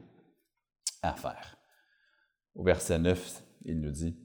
à 1.01 1.13
faire. 1.13 1.57
Au 2.55 2.63
verset 2.63 2.99
9, 2.99 3.43
il 3.65 3.79
nous 3.79 3.91
dit, 3.91 4.15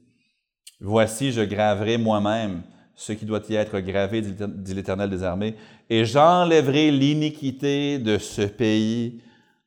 Voici, 0.79 1.31
je 1.31 1.41
graverai 1.41 1.97
moi-même 1.97 2.63
ce 2.95 3.13
qui 3.13 3.25
doit 3.25 3.41
y 3.49 3.55
être 3.55 3.79
gravé, 3.79 4.21
dit 4.21 4.73
l'Éternel 4.73 5.09
des 5.09 5.23
armées, 5.23 5.55
et 5.89 6.05
j'enlèverai 6.05 6.91
l'iniquité 6.91 7.99
de 7.99 8.17
ce 8.17 8.43
pays 8.43 9.21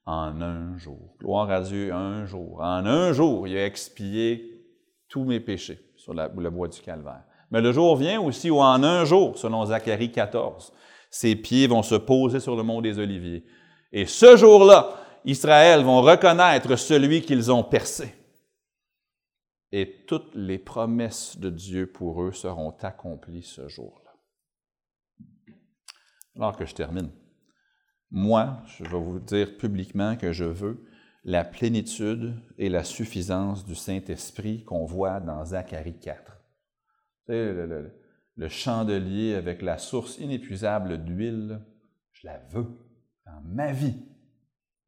en 0.05 0.41
un 0.41 0.77
jour. 0.77 1.17
Gloire 1.19 1.51
à 1.51 1.61
Dieu, 1.61 1.93
un 1.93 2.25
jour. 2.27 2.61
En 2.61 2.87
un 2.87 3.13
jour, 3.13 3.47
il 3.47 3.57
a 3.57 3.67
expié 3.67 4.65
tous 5.09 5.25
mes 5.25 5.41
péchés 5.41 5.79
sur 5.97 6.15
la, 6.15 6.29
le 6.29 6.51
bois 6.51 6.69
du 6.69 6.81
calvaire. 6.81 7.25
Mais 7.51 7.61
le 7.61 7.73
jour 7.73 7.97
vient 7.97 8.21
aussi 8.21 8.51
où 8.51 8.59
en 8.61 8.83
un 8.83 9.05
jour, 9.05 9.37
selon 9.39 9.67
Zacharie 9.67 10.11
14, 10.11 10.73
ses 11.11 11.37
pieds 11.37 11.67
vont 11.67 11.83
se 11.83 11.95
poser 11.95 12.41
sur 12.41 12.57
le 12.57 12.63
mont 12.63 12.81
des 12.81 12.99
Oliviers. 12.99 13.45
Et 13.93 14.07
ce 14.07 14.37
jour-là, 14.37 14.97
Israël 15.25 15.85
vont 15.85 16.01
reconnaître 16.01 16.77
celui 16.77 17.21
qu'ils 17.21 17.53
ont 17.53 17.63
percé. 17.63 18.15
Et 19.71 20.05
toutes 20.07 20.35
les 20.35 20.59
promesses 20.59 21.39
de 21.39 21.51
Dieu 21.51 21.91
pour 21.91 22.23
eux 22.23 22.33
seront 22.33 22.75
accomplies 22.83 23.43
ce 23.43 23.69
jour-là. 23.69 24.13
Alors 26.37 26.57
que 26.57 26.65
je 26.65 26.75
termine, 26.75 27.11
moi, 28.13 28.63
je 28.67 28.85
vais 28.85 29.01
vous 29.01 29.19
dire 29.19 29.57
publiquement 29.57 30.17
que 30.17 30.33
je 30.33 30.45
veux 30.45 30.85
la 31.25 31.45
plénitude 31.45 32.35
et 32.59 32.69
la 32.69 32.85
suffisance 32.85 33.65
du 33.65 33.75
Saint-Esprit 33.75 34.65
qu'on 34.65 34.85
voit 34.85 35.19
dans 35.19 35.43
Zacharie 35.47 35.99
4. 35.99 36.23
Tu 37.27 37.33
sais, 37.33 37.55
le, 38.37 38.49
chandelier 38.49 39.35
avec 39.35 39.63
la 39.63 39.79
source 39.79 40.19
inépuisable 40.19 41.03
d'huile, 41.05 41.65
je 42.13 42.27
la 42.27 42.39
veux 42.51 42.67
dans 43.25 43.41
ma 43.47 43.73
vie. 43.73 44.03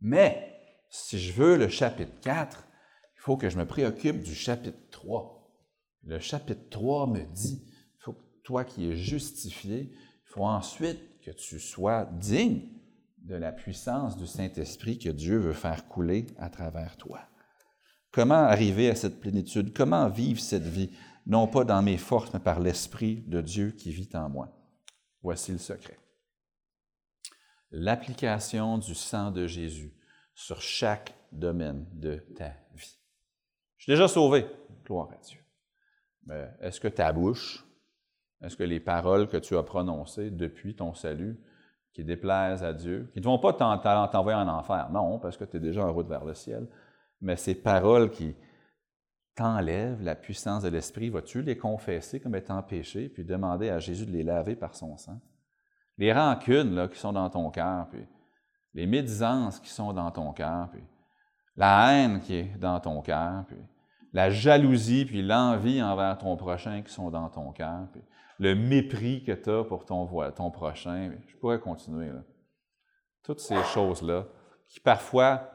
Mais 0.02 0.60
si 0.90 1.18
je 1.18 1.32
veux 1.32 1.56
le 1.56 1.68
chapitre 1.68 2.20
4, 2.20 2.66
il 3.16 3.20
faut 3.20 3.38
que 3.38 3.48
je 3.48 3.56
me 3.56 3.64
préoccupe 3.64 4.22
du 4.22 4.34
chapitre 4.34 4.90
3. 4.90 5.50
Le 6.02 6.18
chapitre 6.18 6.68
3 6.68 7.06
me 7.06 7.24
dit, 7.32 7.64
il 7.64 8.02
faut 8.02 8.12
que 8.12 8.42
toi 8.42 8.64
qui 8.64 8.90
es 8.90 8.96
justifié, 8.96 9.92
il 9.92 10.26
faut 10.26 10.44
ensuite 10.44 11.00
que 11.22 11.30
tu 11.30 11.58
sois 11.58 12.04
digne 12.04 12.74
de 13.24 13.34
la 13.36 13.52
puissance 13.52 14.16
du 14.16 14.26
Saint-Esprit 14.26 14.98
que 14.98 15.08
Dieu 15.08 15.38
veut 15.38 15.54
faire 15.54 15.88
couler 15.88 16.26
à 16.38 16.50
travers 16.50 16.96
toi. 16.96 17.20
Comment 18.12 18.34
arriver 18.34 18.90
à 18.90 18.94
cette 18.94 19.18
plénitude? 19.18 19.74
Comment 19.74 20.08
vivre 20.08 20.40
cette 20.40 20.66
vie? 20.66 20.90
Non 21.26 21.48
pas 21.48 21.64
dans 21.64 21.82
mes 21.82 21.96
forces, 21.96 22.32
mais 22.32 22.40
par 22.40 22.60
l'Esprit 22.60 23.24
de 23.26 23.40
Dieu 23.40 23.72
qui 23.72 23.90
vit 23.90 24.10
en 24.14 24.28
moi? 24.28 24.52
Voici 25.22 25.52
le 25.52 25.58
secret. 25.58 25.98
L'application 27.70 28.78
du 28.78 28.94
sang 28.94 29.30
de 29.30 29.46
Jésus 29.46 29.92
sur 30.34 30.60
chaque 30.60 31.14
domaine 31.32 31.86
de 31.92 32.16
ta 32.36 32.50
vie. 32.74 32.98
Je 33.78 33.84
suis 33.84 33.92
déjà 33.92 34.06
sauvé, 34.06 34.46
gloire 34.84 35.10
à 35.10 35.16
Dieu. 35.16 35.40
Mais 36.26 36.50
est-ce 36.60 36.78
que 36.78 36.88
ta 36.88 37.12
bouche, 37.12 37.64
est-ce 38.42 38.56
que 38.56 38.62
les 38.62 38.80
paroles 38.80 39.28
que 39.28 39.38
tu 39.38 39.56
as 39.56 39.62
prononcées 39.62 40.30
depuis 40.30 40.76
ton 40.76 40.94
salut, 40.94 41.40
qui 41.94 42.04
déplaisent 42.04 42.64
à 42.64 42.72
Dieu, 42.72 43.08
qui 43.12 43.20
ne 43.20 43.24
vont 43.24 43.38
pas 43.38 43.52
t'envoyer 43.52 44.36
en 44.36 44.48
enfer, 44.48 44.90
non, 44.90 45.18
parce 45.20 45.36
que 45.36 45.44
tu 45.44 45.56
es 45.56 45.60
déjà 45.60 45.86
en 45.86 45.92
route 45.92 46.08
vers 46.08 46.24
le 46.24 46.34
ciel, 46.34 46.66
mais 47.20 47.36
ces 47.36 47.54
paroles 47.54 48.10
qui 48.10 48.34
t'enlèvent 49.36 50.02
la 50.02 50.16
puissance 50.16 50.62
de 50.62 50.68
l'Esprit, 50.68 51.08
vas-tu 51.08 51.42
les 51.42 51.56
confesser 51.56 52.20
comme 52.20 52.34
étant 52.34 52.62
péchés, 52.62 53.08
puis 53.08 53.24
demander 53.24 53.70
à 53.70 53.78
Jésus 53.78 54.06
de 54.06 54.10
les 54.10 54.24
laver 54.24 54.56
par 54.56 54.74
son 54.74 54.96
sang? 54.96 55.20
Les 55.96 56.12
rancunes 56.12 56.88
qui 56.88 56.98
sont 56.98 57.12
dans 57.12 57.30
ton 57.30 57.50
cœur, 57.50 57.88
puis 57.88 58.04
les 58.74 58.86
médisances 58.86 59.60
qui 59.60 59.70
sont 59.70 59.92
dans 59.92 60.10
ton 60.10 60.32
cœur, 60.32 60.68
puis 60.70 60.82
la 61.56 61.92
haine 61.92 62.20
qui 62.20 62.34
est 62.34 62.58
dans 62.58 62.80
ton 62.80 63.00
cœur, 63.02 63.44
puis 63.46 63.58
la 64.12 64.30
jalousie, 64.30 65.04
puis 65.04 65.22
l'envie 65.22 65.80
envers 65.80 66.18
ton 66.18 66.36
prochain 66.36 66.82
qui 66.82 66.92
sont 66.92 67.10
dans 67.10 67.28
ton 67.28 67.52
cœur, 67.52 67.86
le 68.38 68.54
mépris 68.54 69.24
que 69.24 69.32
tu 69.32 69.50
as 69.50 69.64
pour 69.64 69.84
ton, 69.84 70.06
ton 70.32 70.50
prochain. 70.50 71.12
Je 71.26 71.36
pourrais 71.36 71.60
continuer. 71.60 72.10
Toutes 73.22 73.40
ces 73.40 73.62
choses-là, 73.64 74.26
qui 74.68 74.80
parfois, 74.80 75.50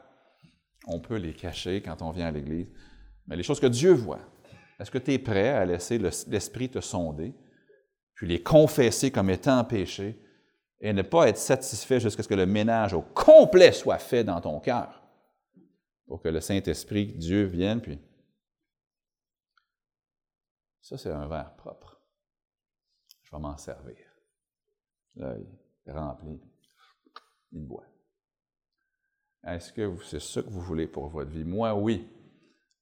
on 0.86 1.00
peut 1.00 1.16
les 1.16 1.34
cacher 1.34 1.82
quand 1.82 2.02
on 2.02 2.10
vient 2.10 2.28
à 2.28 2.30
l'Église, 2.30 2.68
mais 3.26 3.36
les 3.36 3.42
choses 3.42 3.60
que 3.60 3.66
Dieu 3.66 3.92
voit. 3.92 4.20
Est-ce 4.78 4.90
que 4.90 4.98
tu 4.98 5.12
es 5.12 5.18
prêt 5.18 5.50
à 5.50 5.64
laisser 5.64 5.98
l'Esprit 5.98 6.70
te 6.70 6.80
sonder, 6.80 7.34
puis 8.14 8.26
les 8.26 8.42
confesser 8.42 9.10
comme 9.10 9.30
étant 9.30 9.62
péché, 9.64 10.18
et 10.80 10.94
ne 10.94 11.02
pas 11.02 11.28
être 11.28 11.36
satisfait 11.36 12.00
jusqu'à 12.00 12.22
ce 12.22 12.28
que 12.28 12.34
le 12.34 12.46
ménage 12.46 12.94
au 12.94 13.02
complet 13.02 13.72
soit 13.72 13.98
fait 13.98 14.24
dans 14.24 14.40
ton 14.40 14.58
cœur, 14.58 15.02
pour 16.06 16.22
que 16.22 16.28
le 16.28 16.40
Saint-Esprit, 16.40 17.06
Dieu, 17.06 17.44
vienne, 17.44 17.80
puis... 17.80 17.98
Ça, 20.80 20.96
c'est 20.96 21.10
un 21.10 21.28
verre 21.28 21.54
propre 21.56 21.89
je 23.30 23.36
vais 23.36 23.42
m'en 23.42 23.56
servir. 23.56 23.96
Là, 25.16 25.36
il 25.38 25.90
est 25.90 25.92
rempli, 25.92 26.40
il 27.52 27.66
boit. 27.66 27.86
Est-ce 29.44 29.72
que 29.72 29.96
c'est 30.02 30.20
ça 30.20 30.42
que 30.42 30.48
vous 30.48 30.60
voulez 30.60 30.86
pour 30.86 31.08
votre 31.08 31.30
vie? 31.30 31.44
Moi, 31.44 31.74
oui. 31.74 32.08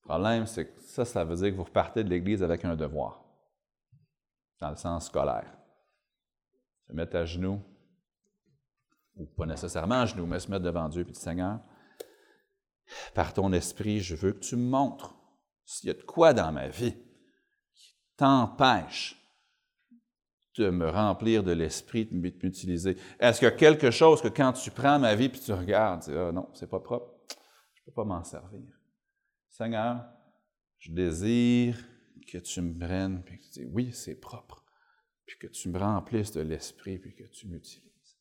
Le 0.02 0.08
problème, 0.08 0.46
c'est 0.46 0.66
que 0.66 0.80
ça, 0.80 1.04
ça 1.04 1.24
veut 1.24 1.36
dire 1.36 1.50
que 1.50 1.56
vous 1.56 1.64
repartez 1.64 2.02
de 2.02 2.08
l'Église 2.08 2.42
avec 2.42 2.64
un 2.64 2.74
devoir, 2.74 3.24
dans 4.58 4.70
le 4.70 4.76
sens 4.76 5.06
scolaire. 5.06 5.54
Se 6.86 6.92
mettre 6.92 7.16
à 7.16 7.24
genoux, 7.26 7.62
ou 9.16 9.26
pas 9.26 9.46
nécessairement 9.46 10.00
à 10.00 10.06
genoux, 10.06 10.26
mais 10.26 10.40
se 10.40 10.50
mettre 10.50 10.64
devant 10.64 10.88
Dieu 10.88 11.02
et 11.02 11.04
dire 11.04 11.16
Seigneur, 11.16 11.60
par 13.14 13.34
ton 13.34 13.52
esprit, 13.52 14.00
je 14.00 14.16
veux 14.16 14.32
que 14.32 14.38
tu 14.38 14.56
me 14.56 14.68
montres 14.68 15.14
s'il 15.64 15.88
y 15.88 15.90
a 15.90 15.94
de 15.94 16.02
quoi 16.02 16.32
dans 16.32 16.50
ma 16.50 16.68
vie 16.68 16.96
qui 17.74 17.94
t'empêche 18.16 19.14
de 20.58 20.70
me 20.70 20.88
remplir 20.88 21.42
de 21.42 21.52
l'esprit, 21.52 22.06
de 22.06 22.14
m'utiliser? 22.14 22.96
Est-ce 23.18 23.38
qu'il 23.38 23.48
y 23.48 23.50
a 23.50 23.54
quelque 23.54 23.90
chose 23.90 24.20
que 24.20 24.28
quand 24.28 24.52
tu 24.52 24.70
prends 24.70 24.98
ma 24.98 25.14
vie 25.14 25.26
et 25.26 25.30
tu 25.30 25.52
regardes, 25.52 26.02
tu 26.02 26.10
dis, 26.10 26.16
ah 26.16 26.32
non, 26.32 26.48
c'est 26.54 26.68
pas 26.68 26.80
propre, 26.80 27.14
je 27.74 27.80
ne 27.80 27.84
peux 27.86 27.92
pas 27.92 28.04
m'en 28.04 28.24
servir. 28.24 28.60
Seigneur, 29.48 30.04
je 30.78 30.92
désire 30.92 31.76
que 32.26 32.38
tu 32.38 32.60
me 32.60 32.78
prennes, 32.78 33.22
puis 33.24 33.38
que 33.38 33.44
tu 33.44 33.60
dis, 33.60 33.64
oui, 33.72 33.92
c'est 33.92 34.16
propre, 34.16 34.64
puis 35.26 35.38
que 35.38 35.46
tu 35.46 35.68
me 35.68 35.78
remplisses 35.78 36.32
de 36.32 36.42
l'esprit, 36.42 36.98
puis 36.98 37.14
que 37.14 37.24
tu 37.24 37.48
m'utilises. 37.48 38.18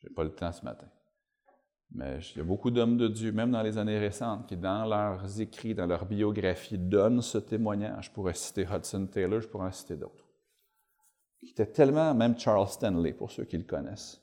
Je 0.00 0.08
n'ai 0.08 0.14
pas 0.14 0.24
le 0.24 0.34
temps 0.34 0.52
ce 0.52 0.64
matin. 0.64 0.88
Mais 1.92 2.18
il 2.34 2.38
y 2.38 2.40
a 2.40 2.44
beaucoup 2.44 2.70
d'hommes 2.70 2.98
de 2.98 3.08
Dieu, 3.08 3.32
même 3.32 3.50
dans 3.50 3.62
les 3.62 3.78
années 3.78 3.98
récentes, 3.98 4.46
qui, 4.46 4.56
dans 4.56 4.84
leurs 4.84 5.40
écrits, 5.40 5.74
dans 5.74 5.86
leur 5.86 6.04
biographie, 6.04 6.78
donnent 6.78 7.22
ce 7.22 7.38
témoignage. 7.38 8.06
Je 8.06 8.10
pourrais 8.10 8.34
citer 8.34 8.66
Hudson 8.70 9.06
Taylor, 9.06 9.40
je 9.40 9.48
pourrais 9.48 9.68
en 9.68 9.72
citer 9.72 9.96
d'autres. 9.96 10.26
Qui 11.40 11.50
était 11.50 11.66
tellement, 11.66 12.14
même 12.14 12.38
Charles 12.38 12.68
Stanley, 12.68 13.14
pour 13.14 13.30
ceux 13.30 13.44
qui 13.44 13.56
le 13.56 13.64
connaissent. 13.64 14.22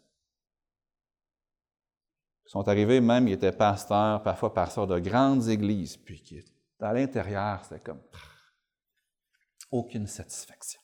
Ils 2.46 2.52
sont 2.52 2.68
arrivés, 2.68 3.02
même, 3.02 3.28
ils 3.28 3.34
étaient 3.34 3.52
pasteurs, 3.52 4.22
parfois 4.22 4.54
pasteurs 4.54 4.86
de 4.86 5.00
grandes 5.00 5.48
églises, 5.48 5.98
puis 5.98 6.22
qui, 6.22 6.46
dans 6.80 6.92
l'intérieur, 6.92 7.64
c'était 7.64 7.80
comme 7.80 8.02
aucune 9.72 10.06
satisfaction. 10.06 10.80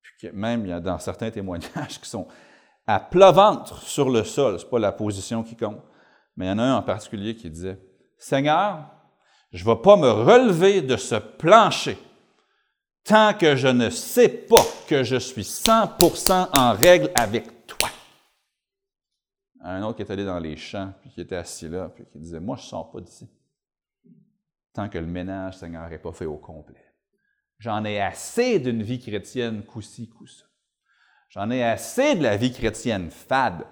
Puis 0.00 0.30
même, 0.32 0.64
il 0.64 0.68
y 0.68 0.72
a 0.72 0.80
dans 0.80 0.98
certains 0.98 1.30
témoignages 1.30 1.98
qui 2.00 2.08
sont 2.08 2.26
à 2.86 3.00
plat 3.00 3.32
ventre 3.32 3.82
sur 3.82 4.10
le 4.10 4.24
sol. 4.24 4.58
Ce 4.58 4.64
n'est 4.64 4.70
pas 4.70 4.78
la 4.78 4.92
position 4.92 5.42
qui 5.42 5.56
compte. 5.56 5.82
Mais 6.36 6.46
il 6.46 6.48
y 6.48 6.52
en 6.52 6.58
a 6.58 6.62
un 6.62 6.76
en 6.76 6.82
particulier 6.82 7.34
qui 7.34 7.50
disait 7.50 7.78
Seigneur, 8.18 8.90
je 9.52 9.64
ne 9.64 9.70
vais 9.70 9.80
pas 9.80 9.96
me 9.96 10.10
relever 10.10 10.82
de 10.82 10.96
ce 10.96 11.16
plancher 11.16 11.98
tant 13.04 13.34
que 13.34 13.56
je 13.56 13.68
ne 13.68 13.90
sais 13.90 14.28
pas 14.28 14.64
que 14.86 15.02
je 15.02 15.16
suis 15.16 15.42
100% 15.42 16.48
en 16.56 16.72
règle 16.74 17.10
avec 17.14 17.66
toi. 17.66 17.88
Un 19.62 19.82
autre 19.82 19.96
qui 19.96 20.02
est 20.02 20.12
allé 20.12 20.24
dans 20.24 20.38
les 20.38 20.56
champs, 20.56 20.92
puis 21.00 21.10
qui 21.10 21.20
était 21.20 21.36
assis 21.36 21.68
là, 21.68 21.90
puis 21.94 22.04
qui 22.10 22.18
disait 22.18 22.40
Moi, 22.40 22.56
je 22.56 22.62
ne 22.62 22.68
sors 22.68 22.90
pas 22.90 23.00
d'ici 23.00 23.28
tant 24.72 24.88
que 24.88 24.98
le 24.98 25.06
ménage, 25.06 25.58
Seigneur, 25.58 25.88
n'est 25.88 25.98
pas 25.98 26.12
fait 26.12 26.26
au 26.26 26.36
complet. 26.36 26.84
J'en 27.58 27.84
ai 27.84 28.00
assez 28.00 28.58
d'une 28.58 28.82
vie 28.82 29.00
chrétienne 29.00 29.64
coup-ci, 29.64 30.08
coup-ça. 30.08 30.44
J'en 31.30 31.48
ai 31.50 31.62
assez 31.62 32.16
de 32.16 32.22
la 32.24 32.36
vie 32.36 32.52
chrétienne 32.52 33.10
fade. 33.10 33.64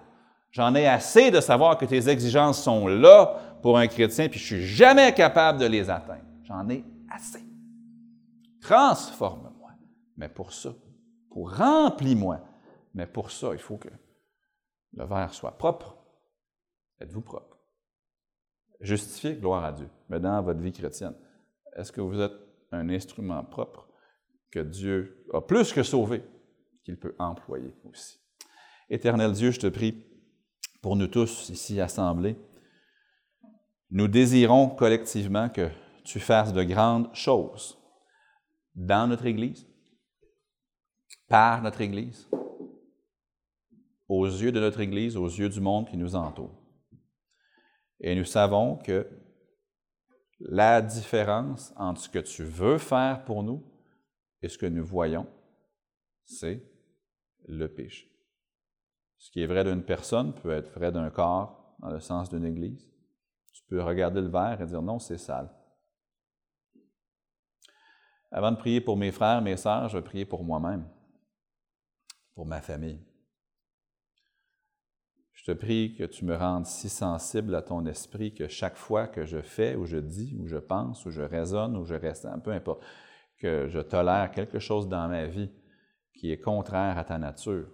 J'en 0.53 0.75
ai 0.77 0.87
assez 0.87 1.31
de 1.33 1.41
savoir 1.41 1.77
que 1.77 1.85
tes 1.85 2.09
exigences 2.09 2.63
sont 2.63 2.87
là 2.87 3.59
pour 3.63 3.77
un 3.77 3.89
chrétien, 3.89 4.29
puis 4.29 4.39
je 4.39 4.47
suis 4.47 4.67
jamais 4.67 5.13
capable 5.13 5.59
de 5.59 5.67
les 5.67 5.91
atteindre. 5.91 6.25
J'en 6.45 6.69
ai 6.71 6.85
assez. 7.11 7.43
Transforme-moi. 8.61 9.73
Mais 10.17 10.29
pour 10.29 10.53
ça, 10.53 10.71
pour 11.31 11.53
remplis-moi. 11.57 12.41
Mais 12.95 13.07
pour 13.07 13.31
ça, 13.31 13.51
il 13.53 13.59
faut 13.59 13.77
que 13.77 13.89
le 14.93 15.05
verre 15.05 15.35
soit 15.35 15.59
propre. 15.59 15.97
Êtes-vous 17.01 17.21
propre? 17.21 17.59
Justifié, 18.81 19.35
gloire 19.35 19.65
à 19.65 19.73
Dieu. 19.73 19.89
Mais 20.09 20.21
dans 20.21 20.41
votre 20.43 20.61
vie 20.61 20.73
chrétienne, 20.73 21.15
est-ce 21.77 21.91
que 21.91 22.01
vous 22.01 22.21
êtes 22.21 22.33
un 22.71 22.89
instrument 22.89 23.43
propre 23.45 23.89
que 24.51 24.61
Dieu 24.61 25.27
a 25.35 25.41
plus 25.41 25.73
que 25.73 25.83
sauvé? 25.83 26.23
Qu'il 26.89 26.97
peut 26.97 27.15
employer 27.19 27.75
aussi. 27.85 28.19
Éternel 28.89 29.33
Dieu, 29.33 29.51
je 29.51 29.61
te 29.61 29.67
prie 29.67 30.07
pour 30.81 30.97
nous 30.97 31.07
tous 31.07 31.51
ici 31.51 31.83
assemblés, 31.83 32.39
Nous 33.91 34.09
désirons 34.09 34.71
collectivement 34.71 35.51
que 35.51 35.69
tu 36.03 36.19
fasses 36.19 36.55
de 36.55 36.63
grandes 36.63 37.15
choses 37.15 37.79
dans 38.75 39.07
notre 39.07 39.27
Église, 39.27 39.67
par 41.29 41.61
notre 41.61 41.83
Église, 41.83 42.27
aux 44.09 44.25
yeux 44.25 44.53
de 44.53 44.61
notre 44.61 44.81
Église, 44.81 45.15
aux 45.15 45.29
yeux 45.29 45.51
du 45.51 45.61
monde 45.61 45.91
qui 45.91 45.99
nous 45.99 46.17
entoure. 46.17 46.59
Et 48.01 48.15
nous 48.15 48.25
savons 48.25 48.77
que 48.77 49.07
la 50.41 50.81
différence 50.81 51.75
entre 51.77 52.01
ce 52.01 52.09
que 52.09 52.19
tu 52.19 52.45
veux 52.45 52.79
faire 52.79 53.27
pour 53.27 53.43
nous 53.43 53.63
et 54.41 54.49
ce 54.49 54.57
que 54.57 54.67
nous 54.67 54.87
voyons, 54.87 55.27
c'est 56.25 56.78
le 57.49 57.69
péché. 57.69 58.11
Ce 59.17 59.31
qui 59.31 59.43
est 59.43 59.47
vrai 59.47 59.65
d'une 59.65 59.83
personne 59.83 60.33
peut 60.35 60.53
être 60.53 60.71
vrai 60.73 60.93
d'un 60.93 61.11
corps 61.11 61.77
dans 61.81 61.91
le 61.91 62.01
sens 62.01 62.29
d'une 62.31 62.45
Église. 62.45 62.89
Tu 63.53 63.63
peux 63.69 63.83
regarder 63.83 64.21
le 64.21 64.29
verre 64.29 64.61
et 64.61 64.67
dire 64.67 64.83
non, 64.83 64.99
c'est 64.99 65.19
sale. 65.19 65.51
Avant 68.31 68.53
de 68.53 68.57
prier 68.57 68.81
pour 68.81 68.97
mes 68.97 69.11
frères, 69.11 69.43
mes 69.43 69.57
sœurs, 69.57 69.89
je 69.89 69.99
vais 69.99 70.05
prier 70.05 70.25
pour 70.25 70.45
moi-même, 70.45 70.87
pour 72.35 72.47
ma 72.47 72.61
famille. 72.61 73.03
Je 75.33 75.45
te 75.45 75.53
prie 75.53 75.95
que 75.97 76.05
tu 76.05 76.25
me 76.25 76.37
rendes 76.37 76.67
si 76.67 76.89
sensible 76.89 77.55
à 77.55 77.63
ton 77.63 77.87
esprit 77.87 78.35
que 78.35 78.49
chaque 78.49 78.77
fois 78.77 79.07
que 79.07 79.25
je 79.25 79.41
fais 79.41 79.77
ou 79.77 79.87
je 79.87 79.97
dis 79.97 80.37
ou 80.39 80.47
je 80.47 80.59
pense 80.59 81.07
ou 81.07 81.11
je 81.11 81.23
raisonne 81.23 81.77
ou 81.77 81.85
je 81.85 81.95
reste, 81.95 82.29
peu 82.45 82.51
importe, 82.51 82.85
que 83.39 83.69
je 83.69 83.79
tolère 83.79 84.31
quelque 84.31 84.59
chose 84.59 84.89
dans 84.89 85.09
ma 85.09 85.27
vie 85.27 85.51
qui 86.19 86.33
est 86.33 86.41
contraire 86.41 86.99
à 86.99 87.05
ta 87.05 87.17
nature, 87.17 87.71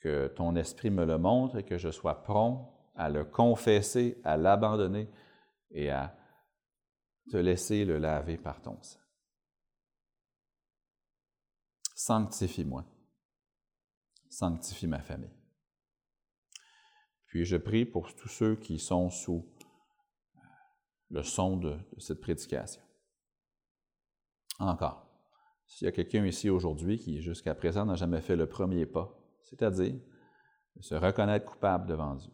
que 0.00 0.28
ton 0.28 0.54
esprit 0.56 0.90
me 0.90 1.06
le 1.06 1.16
montre 1.16 1.56
et 1.56 1.64
que 1.64 1.78
je 1.78 1.90
sois 1.90 2.22
prompt 2.22 2.70
à 2.94 3.08
le 3.08 3.24
confesser, 3.24 4.20
à 4.24 4.36
l'abandonner 4.36 5.10
et 5.70 5.90
à 5.90 6.14
te 7.30 7.36
laisser 7.38 7.84
le 7.84 7.98
laver 7.98 8.36
par 8.36 8.60
ton 8.60 8.80
sang. 8.82 9.00
Sanctifie-moi. 11.94 12.84
Sanctifie 14.28 14.86
ma 14.86 15.00
famille. 15.00 15.34
Puis 17.26 17.46
je 17.46 17.56
prie 17.56 17.86
pour 17.86 18.14
tous 18.14 18.28
ceux 18.28 18.56
qui 18.56 18.78
sont 18.78 19.08
sous 19.08 19.50
le 21.10 21.22
son 21.22 21.56
de, 21.56 21.78
cette 21.98 22.20
prédication. 22.20 22.82
Encore, 24.58 25.11
s'il 25.72 25.86
y 25.86 25.88
a 25.88 25.92
quelqu'un 25.92 26.26
ici 26.26 26.50
aujourd'hui 26.50 26.98
qui 26.98 27.22
jusqu'à 27.22 27.54
présent 27.54 27.86
n'a 27.86 27.94
jamais 27.94 28.20
fait 28.20 28.36
le 28.36 28.46
premier 28.46 28.84
pas, 28.84 29.18
c'est-à-dire 29.42 29.98
se 30.80 30.94
reconnaître 30.94 31.46
coupable 31.46 31.86
devant 31.86 32.14
Dieu, 32.14 32.32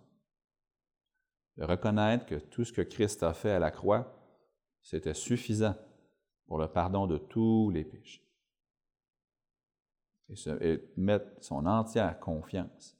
de 1.56 1.64
reconnaître 1.64 2.26
que 2.26 2.34
tout 2.34 2.64
ce 2.64 2.72
que 2.72 2.82
Christ 2.82 3.22
a 3.22 3.32
fait 3.32 3.52
à 3.52 3.60
la 3.60 3.70
croix, 3.70 4.12
c'était 4.82 5.14
suffisant 5.14 5.76
pour 6.46 6.58
le 6.58 6.66
pardon 6.66 7.06
de 7.06 7.16
tous 7.16 7.70
les 7.70 7.84
péchés. 7.84 8.24
Et, 10.60 10.82
mettre 10.96 11.30
son 11.40 11.64
entière 11.64 12.18
confiance 12.18 12.96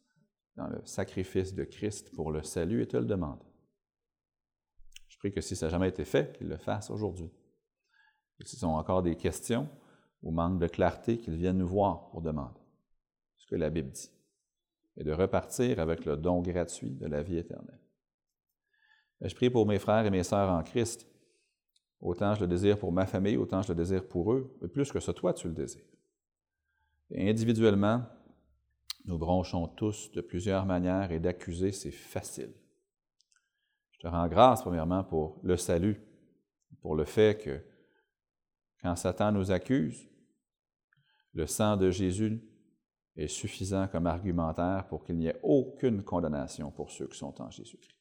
dans 0.57 0.68
le 0.68 0.80
sacrifice 0.86 1.53
de 1.53 1.64
Christ 1.64 2.14
pour 2.14 2.30
le 2.30 2.43
salut 2.43 2.82
et 2.82 2.86
te 2.86 2.97
le 2.97 3.07
demander. 3.07 3.45
Je 5.09 5.18
prie 5.18 5.32
que 5.32 5.41
si 5.41 5.57
ça 5.57 5.66
n'a 5.66 5.70
jamais 5.70 5.89
été 5.89 6.05
fait, 6.05 6.36
qu'il 6.39 6.49
le 6.49 6.59
fasse 6.59 6.91
aujourd'hui. 6.91 7.30
S'ils 8.45 8.64
ont 8.64 8.76
encore 8.76 9.03
des 9.03 9.16
questions 9.16 9.68
ou 10.23 10.31
manque 10.31 10.59
de 10.61 10.66
clarté, 10.66 11.19
qu'ils 11.19 11.37
viennent 11.37 11.59
nous 11.59 11.69
voir 11.69 12.11
pour 12.11 12.23
demander 12.23 12.61
ce 13.37 13.47
que 13.47 13.57
la 13.57 13.71
Bible 13.71 13.91
dit 13.91 14.11
et 14.99 15.05
de 15.05 15.12
repartir 15.12 15.79
avec 15.79 16.05
le 16.05 16.16
don 16.16 16.43
gratuit 16.43 16.91
de 16.91 17.07
la 17.07 17.23
vie 17.23 17.39
éternelle. 17.39 17.81
Je 19.21 19.35
prie 19.35 19.51
pour 19.51 19.66
mes 19.66 19.79
frères 19.79 20.05
et 20.05 20.11
mes 20.11 20.25
sœurs 20.25 20.51
en 20.51 20.62
Christ. 20.62 21.07
Autant 22.01 22.35
je 22.35 22.41
le 22.41 22.49
désire 22.49 22.79
pour 22.79 22.93
ma 22.93 23.07
famille, 23.07 23.37
autant 23.37 23.62
je 23.62 23.69
le 23.69 23.75
désire 23.75 24.07
pour 24.07 24.33
eux, 24.33 24.57
mais 24.61 24.69
plus 24.69 24.91
que 24.93 25.01
ce, 25.01 25.11
toi, 25.11 25.33
tu 25.33 25.49
le 25.49 25.55
désires. 25.55 25.85
Et 27.11 27.29
individuellement, 27.29 28.03
nous 29.05 29.19
bronchons 29.19 29.69
tous 29.69 30.11
de 30.12 30.21
plusieurs 30.21 30.66
manières 30.66 31.11
et 31.11 31.19
d'accuser, 31.19 31.73
c'est 31.73 31.91
facile. 31.91 32.53
Je 33.93 33.99
te 34.01 34.07
rends 34.07 34.29
grâce, 34.29 34.62
premièrement, 34.62 35.03
pour 35.03 35.41
le 35.43 35.57
salut, 35.57 36.01
pour 36.81 36.95
le 36.95 37.05
fait 37.05 37.41
que 37.43 37.61
quand 38.83 38.97
Satan 38.97 39.33
nous 39.33 39.51
accuse, 39.51 40.09
le 41.35 41.47
sang 41.47 41.76
de 41.76 41.91
Jésus 41.91 42.43
est 43.16 43.29
suffisant 43.29 43.89
comme 43.89 44.07
argumentaire 44.07 44.87
pour 44.89 45.05
qu'il 45.05 45.16
n'y 45.16 45.26
ait 45.26 45.41
aucune 45.43 46.03
condamnation 46.03 46.70
pour 46.70 46.91
ceux 46.91 47.09
qui 47.09 47.18
sont 47.18 47.41
en 47.41 47.51
Jésus-Christ. 47.51 47.97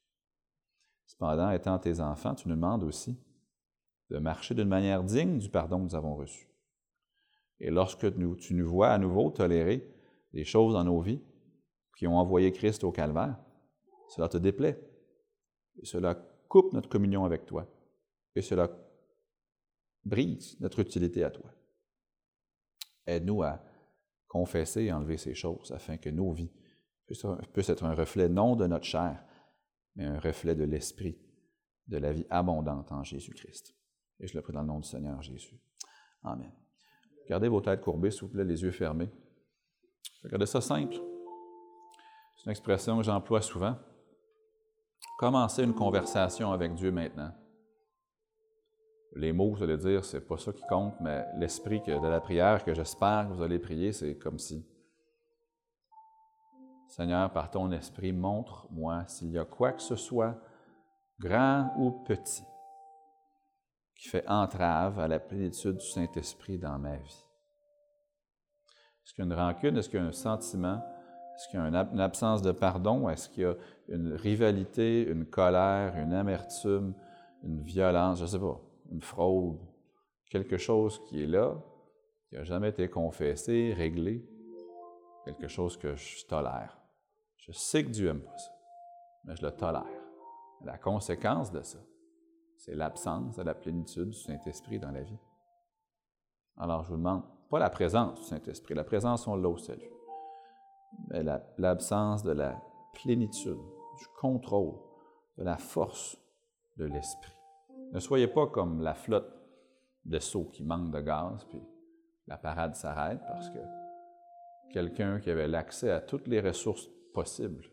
Cependant, 1.07 1.51
étant 1.51 1.79
tes 1.79 1.99
enfants, 1.99 2.35
tu 2.35 2.47
nous 2.47 2.55
demandes 2.55 2.83
aussi 2.83 3.19
de 4.09 4.19
marcher 4.19 4.53
d'une 4.53 4.67
manière 4.67 5.03
digne 5.03 5.39
du 5.39 5.49
pardon 5.49 5.79
que 5.79 5.83
nous 5.83 5.95
avons 5.95 6.15
reçu. 6.15 6.47
Et 7.59 7.71
lorsque 7.71 8.07
tu 8.39 8.53
nous 8.53 8.69
vois 8.69 8.89
à 8.89 8.97
nouveau 8.97 9.31
tolérer 9.31 9.91
des 10.33 10.43
choses 10.43 10.73
dans 10.73 10.83
nos 10.83 11.01
vies 11.01 11.21
qui 11.97 12.05
ont 12.05 12.17
envoyé 12.17 12.51
Christ 12.51 12.83
au 12.83 12.91
calvaire, 12.91 13.37
cela 14.09 14.29
te 14.29 14.37
déplaît. 14.37 14.79
Et 15.81 15.85
cela 15.85 16.15
coupe 16.47 16.73
notre 16.73 16.89
communion 16.89 17.25
avec 17.25 17.45
toi. 17.45 17.67
Et 18.35 18.41
cela 18.41 18.69
brise 20.07 20.57
notre 20.59 20.79
utilité 20.79 21.23
à 21.23 21.31
toi. 21.31 21.51
Aide-nous 23.05 23.43
à 23.43 23.61
confesser 24.27 24.83
et 24.83 24.91
enlever 24.91 25.17
ces 25.17 25.33
choses 25.33 25.71
afin 25.71 25.97
que 25.97 26.09
nos 26.09 26.31
vies 26.31 26.51
puissent 27.53 27.69
être 27.69 27.85
un 27.85 27.95
reflet 27.95 28.27
non 28.27 28.55
de 28.55 28.67
notre 28.67 28.85
chair, 28.85 29.23
mais 29.95 30.05
un 30.05 30.19
reflet 30.19 30.55
de 30.55 30.65
l'Esprit, 30.65 31.17
de 31.87 31.97
la 31.97 32.11
vie 32.11 32.25
abondante 32.29 32.91
en 32.91 33.03
Jésus-Christ. 33.03 33.73
Et 34.19 34.27
je 34.27 34.35
le 34.35 34.41
prie 34.41 34.53
dans 34.53 34.61
le 34.61 34.67
nom 34.67 34.79
du 34.79 34.87
Seigneur 34.87 35.21
Jésus. 35.21 35.59
Amen. 36.23 36.51
Gardez 37.29 37.47
vos 37.47 37.61
têtes 37.61 37.81
courbées, 37.81 38.11
s'il 38.11 38.23
vous 38.23 38.29
plaît, 38.29 38.43
les 38.43 38.61
yeux 38.61 38.71
fermés. 38.71 39.09
Regardez 40.23 40.45
ça 40.45 40.59
simple. 40.59 40.95
C'est 42.35 42.45
une 42.45 42.51
expression 42.51 42.97
que 42.97 43.03
j'emploie 43.03 43.41
souvent. 43.41 43.77
Commencez 45.17 45.63
une 45.63 45.73
conversation 45.73 46.51
avec 46.51 46.73
Dieu 46.75 46.91
maintenant. 46.91 47.31
Les 49.15 49.33
mots, 49.33 49.55
vous 49.55 49.63
allez 49.63 49.77
dire, 49.77 50.05
c'est 50.05 50.21
pas 50.21 50.37
ça 50.37 50.51
qui 50.53 50.63
compte, 50.69 50.95
mais 50.99 51.25
l'esprit 51.37 51.81
de 51.81 52.07
la 52.07 52.19
prière 52.19 52.63
que 52.63 52.73
j'espère 52.73 53.27
que 53.27 53.33
vous 53.33 53.41
allez 53.41 53.59
prier, 53.59 53.91
c'est 53.91 54.15
comme 54.17 54.37
si 54.37 54.65
Seigneur, 56.87 57.31
par 57.31 57.51
ton 57.51 57.71
esprit, 57.71 58.13
montre-moi 58.13 59.05
s'il 59.07 59.31
y 59.31 59.37
a 59.37 59.45
quoi 59.45 59.73
que 59.73 59.81
ce 59.81 59.95
soit, 59.95 60.35
grand 61.19 61.73
ou 61.77 61.91
petit, 61.91 62.43
qui 63.95 64.09
fait 64.09 64.27
entrave 64.27 64.99
à 64.99 65.07
la 65.07 65.19
plénitude 65.19 65.77
du 65.77 65.85
Saint-Esprit 65.85 66.57
dans 66.57 66.77
ma 66.79 66.95
vie. 66.95 67.25
Est-ce 69.03 69.13
qu'il 69.13 69.25
y 69.25 69.27
a 69.27 69.31
une 69.31 69.39
rancune? 69.39 69.77
Est-ce 69.77 69.89
qu'il 69.89 69.99
y 69.99 70.03
a 70.03 70.05
un 70.05 70.11
sentiment? 70.11 70.83
Est-ce 71.35 71.47
qu'il 71.49 71.59
y 71.59 71.63
a 71.63 71.65
une 71.65 71.99
absence 71.99 72.41
de 72.41 72.51
pardon? 72.51 73.09
Est-ce 73.09 73.29
qu'il 73.29 73.43
y 73.43 73.45
a 73.45 73.55
une 73.89 74.13
rivalité, 74.13 75.03
une 75.07 75.25
colère, 75.25 75.97
une 75.97 76.13
amertume, 76.13 76.93
une 77.43 77.61
violence, 77.61 78.19
je 78.19 78.23
ne 78.23 78.27
sais 78.27 78.39
pas, 78.39 78.59
une 78.91 79.01
fraude, 79.01 79.59
quelque 80.29 80.57
chose 80.57 81.03
qui 81.05 81.23
est 81.23 81.27
là, 81.27 81.55
qui 82.29 82.35
n'a 82.35 82.43
jamais 82.43 82.69
été 82.69 82.89
confessé, 82.89 83.73
réglé, 83.75 84.25
quelque 85.25 85.47
chose 85.47 85.77
que 85.77 85.95
je 85.95 86.25
tolère. 86.25 86.77
Je 87.37 87.51
sais 87.51 87.83
que 87.83 87.89
Dieu 87.89 88.07
n'aime 88.07 88.21
pas 88.21 88.37
ça, 88.37 88.51
mais 89.23 89.35
je 89.35 89.45
le 89.45 89.51
tolère. 89.51 89.85
La 90.63 90.77
conséquence 90.77 91.51
de 91.51 91.61
ça, 91.61 91.79
c'est 92.57 92.75
l'absence 92.75 93.35
de 93.37 93.43
la 93.43 93.53
plénitude 93.53 94.09
du 94.09 94.17
Saint-Esprit 94.17 94.79
dans 94.79 94.91
la 94.91 95.03
vie. 95.03 95.19
Alors 96.57 96.83
je 96.83 96.89
vous 96.89 96.97
demande, 96.97 97.23
pas 97.49 97.59
la 97.59 97.69
présence 97.69 98.19
du 98.19 98.23
Saint-Esprit, 98.23 98.73
la 98.73 98.83
présence, 98.83 99.27
on 99.27 99.35
l'a 99.35 99.47
au 99.47 99.57
salut, 99.57 99.91
mais 101.07 101.23
l'absence 101.57 102.23
de 102.23 102.31
la 102.31 102.59
plénitude, 102.93 103.59
du 103.97 104.07
contrôle, 104.19 104.75
de 105.37 105.43
la 105.43 105.57
force 105.57 106.17
de 106.77 106.85
l'Esprit. 106.85 107.36
Ne 107.93 107.99
soyez 107.99 108.27
pas 108.27 108.47
comme 108.47 108.81
la 108.81 108.93
flotte 108.93 109.33
de 110.05 110.19
seaux 110.19 110.45
qui 110.45 110.63
manque 110.63 110.91
de 110.91 110.99
gaz, 111.01 111.45
puis 111.49 111.61
la 112.27 112.37
parade 112.37 112.75
s'arrête 112.75 113.19
parce 113.27 113.49
que 113.49 113.59
quelqu'un 114.71 115.19
qui 115.19 115.29
avait 115.29 115.47
l'accès 115.47 115.91
à 115.91 116.01
toutes 116.01 116.27
les 116.27 116.41
ressources 116.41 116.87
possibles 117.13 117.65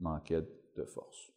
manquait 0.00 0.42
de 0.76 0.84
force. 0.84 1.32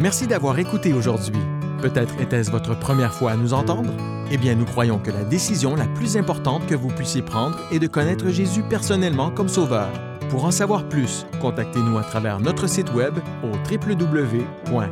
Merci 0.00 0.26
d'avoir 0.26 0.58
écouté 0.58 0.92
aujourd'hui. 0.92 1.40
Peut-être 1.80 2.20
était-ce 2.20 2.50
votre 2.50 2.78
première 2.78 3.12
fois 3.12 3.32
à 3.32 3.36
nous 3.36 3.52
entendre? 3.52 3.92
Eh 4.32 4.38
bien, 4.38 4.54
nous 4.54 4.64
croyons 4.64 4.98
que 4.98 5.10
la 5.10 5.22
décision 5.24 5.76
la 5.76 5.86
plus 5.86 6.16
importante 6.16 6.66
que 6.66 6.74
vous 6.74 6.88
puissiez 6.88 7.22
prendre 7.22 7.58
est 7.70 7.78
de 7.78 7.86
connaître 7.86 8.28
Jésus 8.30 8.62
personnellement 8.68 9.30
comme 9.30 9.48
Sauveur. 9.48 9.90
Pour 10.30 10.44
en 10.44 10.50
savoir 10.50 10.88
plus, 10.88 11.26
contactez-nous 11.40 11.98
à 11.98 12.02
travers 12.02 12.40
notre 12.40 12.66
site 12.66 12.92
web 12.92 13.14
au 13.42 13.48
www.ebcl.ca. 13.70 14.84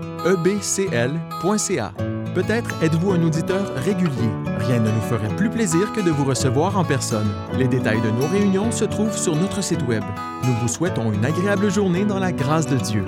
Peut-être 2.34 2.82
êtes-vous 2.82 3.12
un 3.12 3.22
auditeur 3.22 3.74
régulier. 3.76 4.30
Rien 4.58 4.80
ne 4.80 4.90
nous 4.90 5.00
ferait 5.02 5.34
plus 5.36 5.50
plaisir 5.50 5.92
que 5.92 6.00
de 6.00 6.10
vous 6.10 6.24
recevoir 6.24 6.78
en 6.78 6.84
personne. 6.84 7.30
Les 7.58 7.68
détails 7.68 8.00
de 8.00 8.10
nos 8.10 8.26
réunions 8.26 8.72
se 8.72 8.84
trouvent 8.84 9.16
sur 9.16 9.36
notre 9.36 9.62
site 9.62 9.86
web. 9.86 10.02
Nous 10.44 10.54
vous 10.54 10.68
souhaitons 10.68 11.12
une 11.12 11.24
agréable 11.24 11.70
journée 11.70 12.04
dans 12.04 12.18
la 12.18 12.32
grâce 12.32 12.66
de 12.66 12.76
Dieu. 12.76 13.04